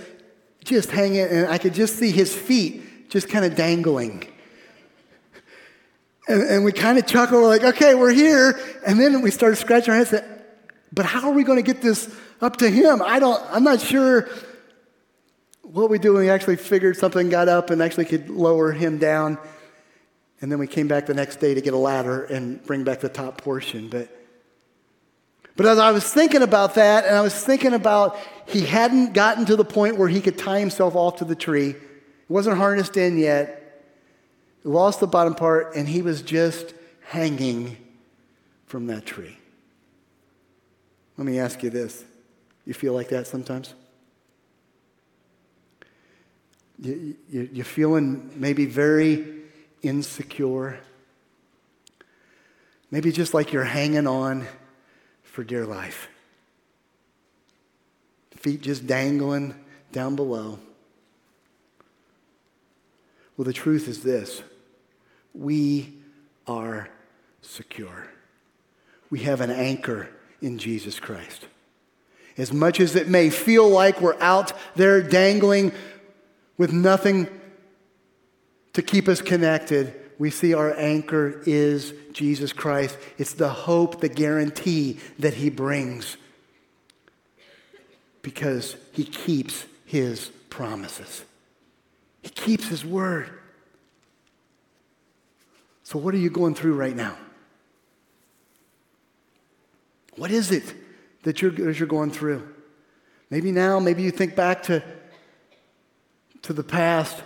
just 0.64 0.90
hanging, 0.90 1.20
and 1.20 1.46
I 1.46 1.58
could 1.58 1.74
just 1.74 1.96
see 1.96 2.10
his 2.10 2.34
feet 2.34 3.08
just 3.08 3.28
kind 3.28 3.44
of 3.44 3.54
dangling. 3.54 4.26
And, 6.26 6.42
and 6.42 6.64
we 6.64 6.72
kind 6.72 6.98
of 6.98 7.06
chuckle, 7.06 7.42
we're 7.42 7.48
like, 7.48 7.64
okay, 7.64 7.94
we're 7.94 8.12
here. 8.12 8.58
And 8.86 8.98
then 8.98 9.20
we 9.20 9.30
started 9.30 9.56
scratching 9.56 9.92
our 9.92 10.02
heads, 10.02 10.14
but 10.92 11.04
how 11.04 11.28
are 11.28 11.34
we 11.34 11.44
going 11.44 11.62
to 11.62 11.62
get 11.62 11.82
this 11.82 12.14
up 12.40 12.56
to 12.58 12.70
him? 12.70 13.02
I 13.02 13.18
don't, 13.18 13.42
I'm 13.50 13.64
not 13.64 13.80
sure 13.80 14.28
what 15.62 15.90
we 15.90 15.98
do. 15.98 16.14
We 16.14 16.30
actually 16.30 16.56
figured 16.56 16.96
something, 16.96 17.28
got 17.28 17.48
up, 17.48 17.70
and 17.70 17.82
actually 17.82 18.06
could 18.06 18.30
lower 18.30 18.72
him 18.72 18.98
down. 18.98 19.38
And 20.40 20.50
then 20.50 20.58
we 20.58 20.66
came 20.66 20.88
back 20.88 21.06
the 21.06 21.14
next 21.14 21.36
day 21.36 21.54
to 21.54 21.60
get 21.60 21.74
a 21.74 21.78
ladder 21.78 22.24
and 22.24 22.62
bring 22.64 22.84
back 22.84 23.00
the 23.00 23.08
top 23.08 23.40
portion. 23.42 23.88
But, 23.88 24.08
but 25.56 25.66
as 25.66 25.78
I 25.78 25.90
was 25.90 26.10
thinking 26.10 26.42
about 26.42 26.74
that, 26.76 27.04
and 27.04 27.16
I 27.16 27.20
was 27.20 27.34
thinking 27.34 27.74
about 27.74 28.16
he 28.46 28.62
hadn't 28.62 29.12
gotten 29.12 29.44
to 29.46 29.56
the 29.56 29.64
point 29.64 29.96
where 29.96 30.08
he 30.08 30.20
could 30.20 30.38
tie 30.38 30.60
himself 30.60 30.94
off 30.94 31.16
to 31.16 31.24
the 31.24 31.34
tree, 31.34 31.74
wasn't 32.28 32.56
harnessed 32.56 32.96
in 32.96 33.18
yet 33.18 33.63
lost 34.64 35.00
the 35.00 35.06
bottom 35.06 35.34
part, 35.34 35.76
and 35.76 35.86
he 35.86 36.02
was 36.02 36.22
just 36.22 36.74
hanging 37.06 37.76
from 38.66 38.86
that 38.88 39.06
tree. 39.06 39.36
Let 41.16 41.26
me 41.26 41.38
ask 41.38 41.62
you 41.62 41.70
this. 41.70 42.04
You 42.66 42.74
feel 42.74 42.94
like 42.94 43.10
that 43.10 43.26
sometimes? 43.26 43.74
You, 46.80 47.14
you, 47.30 47.48
you're 47.52 47.64
feeling 47.64 48.32
maybe 48.34 48.66
very 48.66 49.42
insecure. 49.82 50.80
Maybe 52.90 53.12
just 53.12 53.34
like 53.34 53.52
you're 53.52 53.64
hanging 53.64 54.06
on 54.06 54.46
for 55.22 55.44
dear 55.44 55.66
life. 55.66 56.08
Feet 58.36 58.60
just 58.60 58.86
dangling 58.86 59.54
down 59.92 60.16
below. 60.16 60.58
Well, 63.36 63.44
the 63.46 63.54
truth 63.54 63.88
is 63.88 64.02
this 64.02 64.42
we 65.34 65.92
are 66.46 66.88
secure. 67.42 68.08
We 69.10 69.20
have 69.20 69.40
an 69.40 69.50
anchor 69.50 70.08
in 70.40 70.58
Jesus 70.58 70.98
Christ. 70.98 71.46
As 72.36 72.52
much 72.52 72.80
as 72.80 72.96
it 72.96 73.08
may 73.08 73.30
feel 73.30 73.68
like 73.68 74.00
we're 74.00 74.20
out 74.20 74.52
there 74.74 75.02
dangling 75.02 75.72
with 76.56 76.72
nothing 76.72 77.28
to 78.72 78.82
keep 78.82 79.08
us 79.08 79.20
connected, 79.20 79.94
we 80.18 80.30
see 80.30 80.54
our 80.54 80.74
anchor 80.76 81.42
is 81.46 81.92
Jesus 82.12 82.52
Christ. 82.52 82.96
It's 83.18 83.34
the 83.34 83.48
hope, 83.48 84.00
the 84.00 84.08
guarantee 84.08 84.98
that 85.18 85.34
He 85.34 85.50
brings 85.50 86.16
because 88.22 88.76
He 88.92 89.04
keeps 89.04 89.66
His 89.84 90.28
promises. 90.50 91.24
He 92.22 92.30
keeps 92.30 92.68
His 92.68 92.84
word. 92.84 93.30
So, 95.84 95.98
what 95.98 96.14
are 96.14 96.18
you 96.18 96.30
going 96.30 96.54
through 96.54 96.74
right 96.74 96.96
now? 96.96 97.16
What 100.16 100.30
is 100.30 100.50
it 100.50 100.74
that 101.24 101.42
you're, 101.42 101.50
that 101.50 101.78
you're 101.78 101.86
going 101.86 102.10
through? 102.10 102.48
Maybe 103.28 103.52
now, 103.52 103.78
maybe 103.80 104.02
you 104.02 104.10
think 104.10 104.34
back 104.34 104.62
to, 104.64 104.82
to 106.42 106.52
the 106.54 106.62
past. 106.62 107.22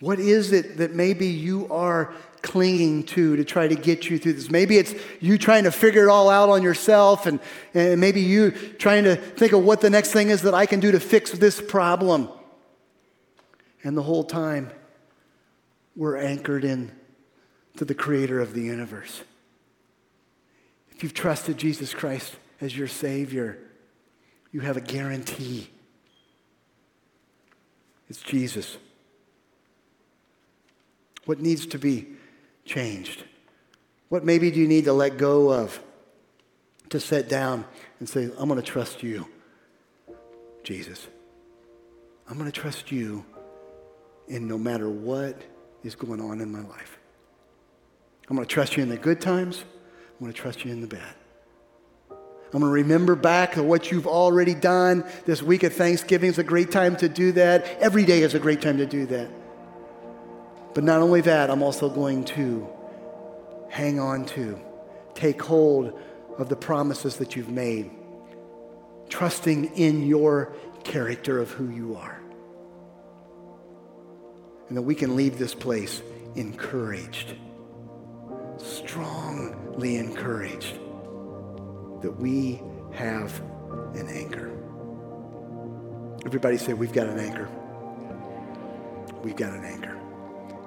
What 0.00 0.20
is 0.20 0.52
it 0.52 0.76
that 0.76 0.94
maybe 0.94 1.28
you 1.28 1.66
are 1.72 2.12
clinging 2.42 3.04
to 3.04 3.36
to 3.36 3.44
try 3.44 3.66
to 3.66 3.74
get 3.74 4.10
you 4.10 4.18
through 4.18 4.34
this? 4.34 4.50
Maybe 4.50 4.76
it's 4.76 4.94
you 5.20 5.38
trying 5.38 5.64
to 5.64 5.72
figure 5.72 6.04
it 6.04 6.10
all 6.10 6.28
out 6.28 6.50
on 6.50 6.62
yourself, 6.62 7.24
and, 7.24 7.40
and 7.72 8.00
maybe 8.00 8.20
you 8.20 8.50
trying 8.50 9.04
to 9.04 9.16
think 9.16 9.52
of 9.52 9.64
what 9.64 9.80
the 9.80 9.90
next 9.90 10.12
thing 10.12 10.28
is 10.28 10.42
that 10.42 10.54
I 10.54 10.66
can 10.66 10.80
do 10.80 10.92
to 10.92 11.00
fix 11.00 11.32
this 11.32 11.60
problem. 11.60 12.28
And 13.82 13.96
the 13.96 14.02
whole 14.02 14.24
time, 14.24 14.70
we're 15.96 16.18
anchored 16.18 16.64
in 16.64 16.92
to 17.78 17.84
the 17.84 17.94
creator 17.94 18.40
of 18.40 18.54
the 18.54 18.62
universe. 18.62 19.22
If 20.90 21.04
you've 21.04 21.14
trusted 21.14 21.56
Jesus 21.58 21.94
Christ 21.94 22.34
as 22.60 22.76
your 22.76 22.88
Savior, 22.88 23.56
you 24.50 24.60
have 24.60 24.76
a 24.76 24.80
guarantee. 24.80 25.70
It's 28.10 28.20
Jesus. 28.20 28.78
What 31.24 31.38
needs 31.38 31.66
to 31.66 31.78
be 31.78 32.08
changed? 32.64 33.22
What 34.08 34.24
maybe 34.24 34.50
do 34.50 34.58
you 34.58 34.66
need 34.66 34.86
to 34.86 34.92
let 34.92 35.16
go 35.16 35.52
of 35.52 35.80
to 36.88 36.98
sit 36.98 37.28
down 37.28 37.64
and 38.00 38.08
say, 38.08 38.24
I'm 38.36 38.48
going 38.48 38.60
to 38.60 38.66
trust 38.66 39.04
you, 39.04 39.24
Jesus. 40.64 41.06
I'm 42.28 42.38
going 42.38 42.50
to 42.50 42.60
trust 42.60 42.90
you 42.90 43.24
in 44.26 44.48
no 44.48 44.58
matter 44.58 44.88
what 44.90 45.40
is 45.84 45.94
going 45.94 46.20
on 46.20 46.40
in 46.40 46.50
my 46.50 46.62
life. 46.62 46.97
I'm 48.28 48.36
going 48.36 48.46
to 48.46 48.52
trust 48.52 48.76
you 48.76 48.82
in 48.82 48.90
the 48.90 48.96
good 48.96 49.20
times. 49.20 49.64
I'm 49.64 50.20
going 50.20 50.32
to 50.32 50.38
trust 50.38 50.64
you 50.64 50.70
in 50.70 50.80
the 50.80 50.86
bad. 50.86 51.14
I'm 52.10 52.60
going 52.60 52.64
to 52.64 52.68
remember 52.68 53.14
back 53.14 53.54
to 53.54 53.62
what 53.62 53.90
you've 53.90 54.06
already 54.06 54.54
done. 54.54 55.04
This 55.26 55.42
week 55.42 55.62
of 55.62 55.74
Thanksgiving 55.74 56.30
is 56.30 56.38
a 56.38 56.44
great 56.44 56.70
time 56.70 56.96
to 56.96 57.08
do 57.08 57.32
that. 57.32 57.66
Every 57.80 58.04
day 58.04 58.22
is 58.22 58.34
a 58.34 58.38
great 58.38 58.60
time 58.60 58.78
to 58.78 58.86
do 58.86 59.06
that. 59.06 59.30
But 60.74 60.84
not 60.84 61.00
only 61.00 61.20
that, 61.22 61.50
I'm 61.50 61.62
also 61.62 61.88
going 61.88 62.24
to 62.24 62.68
hang 63.70 63.98
on 63.98 64.24
to, 64.26 64.58
take 65.14 65.40
hold 65.40 65.98
of 66.38 66.48
the 66.48 66.56
promises 66.56 67.16
that 67.16 67.36
you've 67.36 67.50
made, 67.50 67.90
trusting 69.08 69.76
in 69.76 70.06
your 70.06 70.54
character 70.84 71.38
of 71.38 71.50
who 71.50 71.68
you 71.70 71.96
are. 71.96 72.20
And 74.68 74.76
that 74.76 74.82
we 74.82 74.94
can 74.94 75.16
leave 75.16 75.38
this 75.38 75.54
place 75.54 76.02
encouraged 76.34 77.34
strongly 78.58 79.96
encouraged 79.96 80.74
that 82.02 82.14
we 82.18 82.62
have 82.92 83.40
an 83.94 84.08
anchor. 84.08 84.52
Everybody 86.26 86.56
say, 86.56 86.74
We've 86.74 86.92
got 86.92 87.06
an 87.06 87.18
anchor. 87.18 87.48
We've 89.22 89.36
got 89.36 89.52
an 89.52 89.64
anchor, 89.64 89.98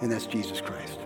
and 0.01 0.11
that's 0.11 0.25
Jesus 0.25 0.61
Christ. 0.61 0.99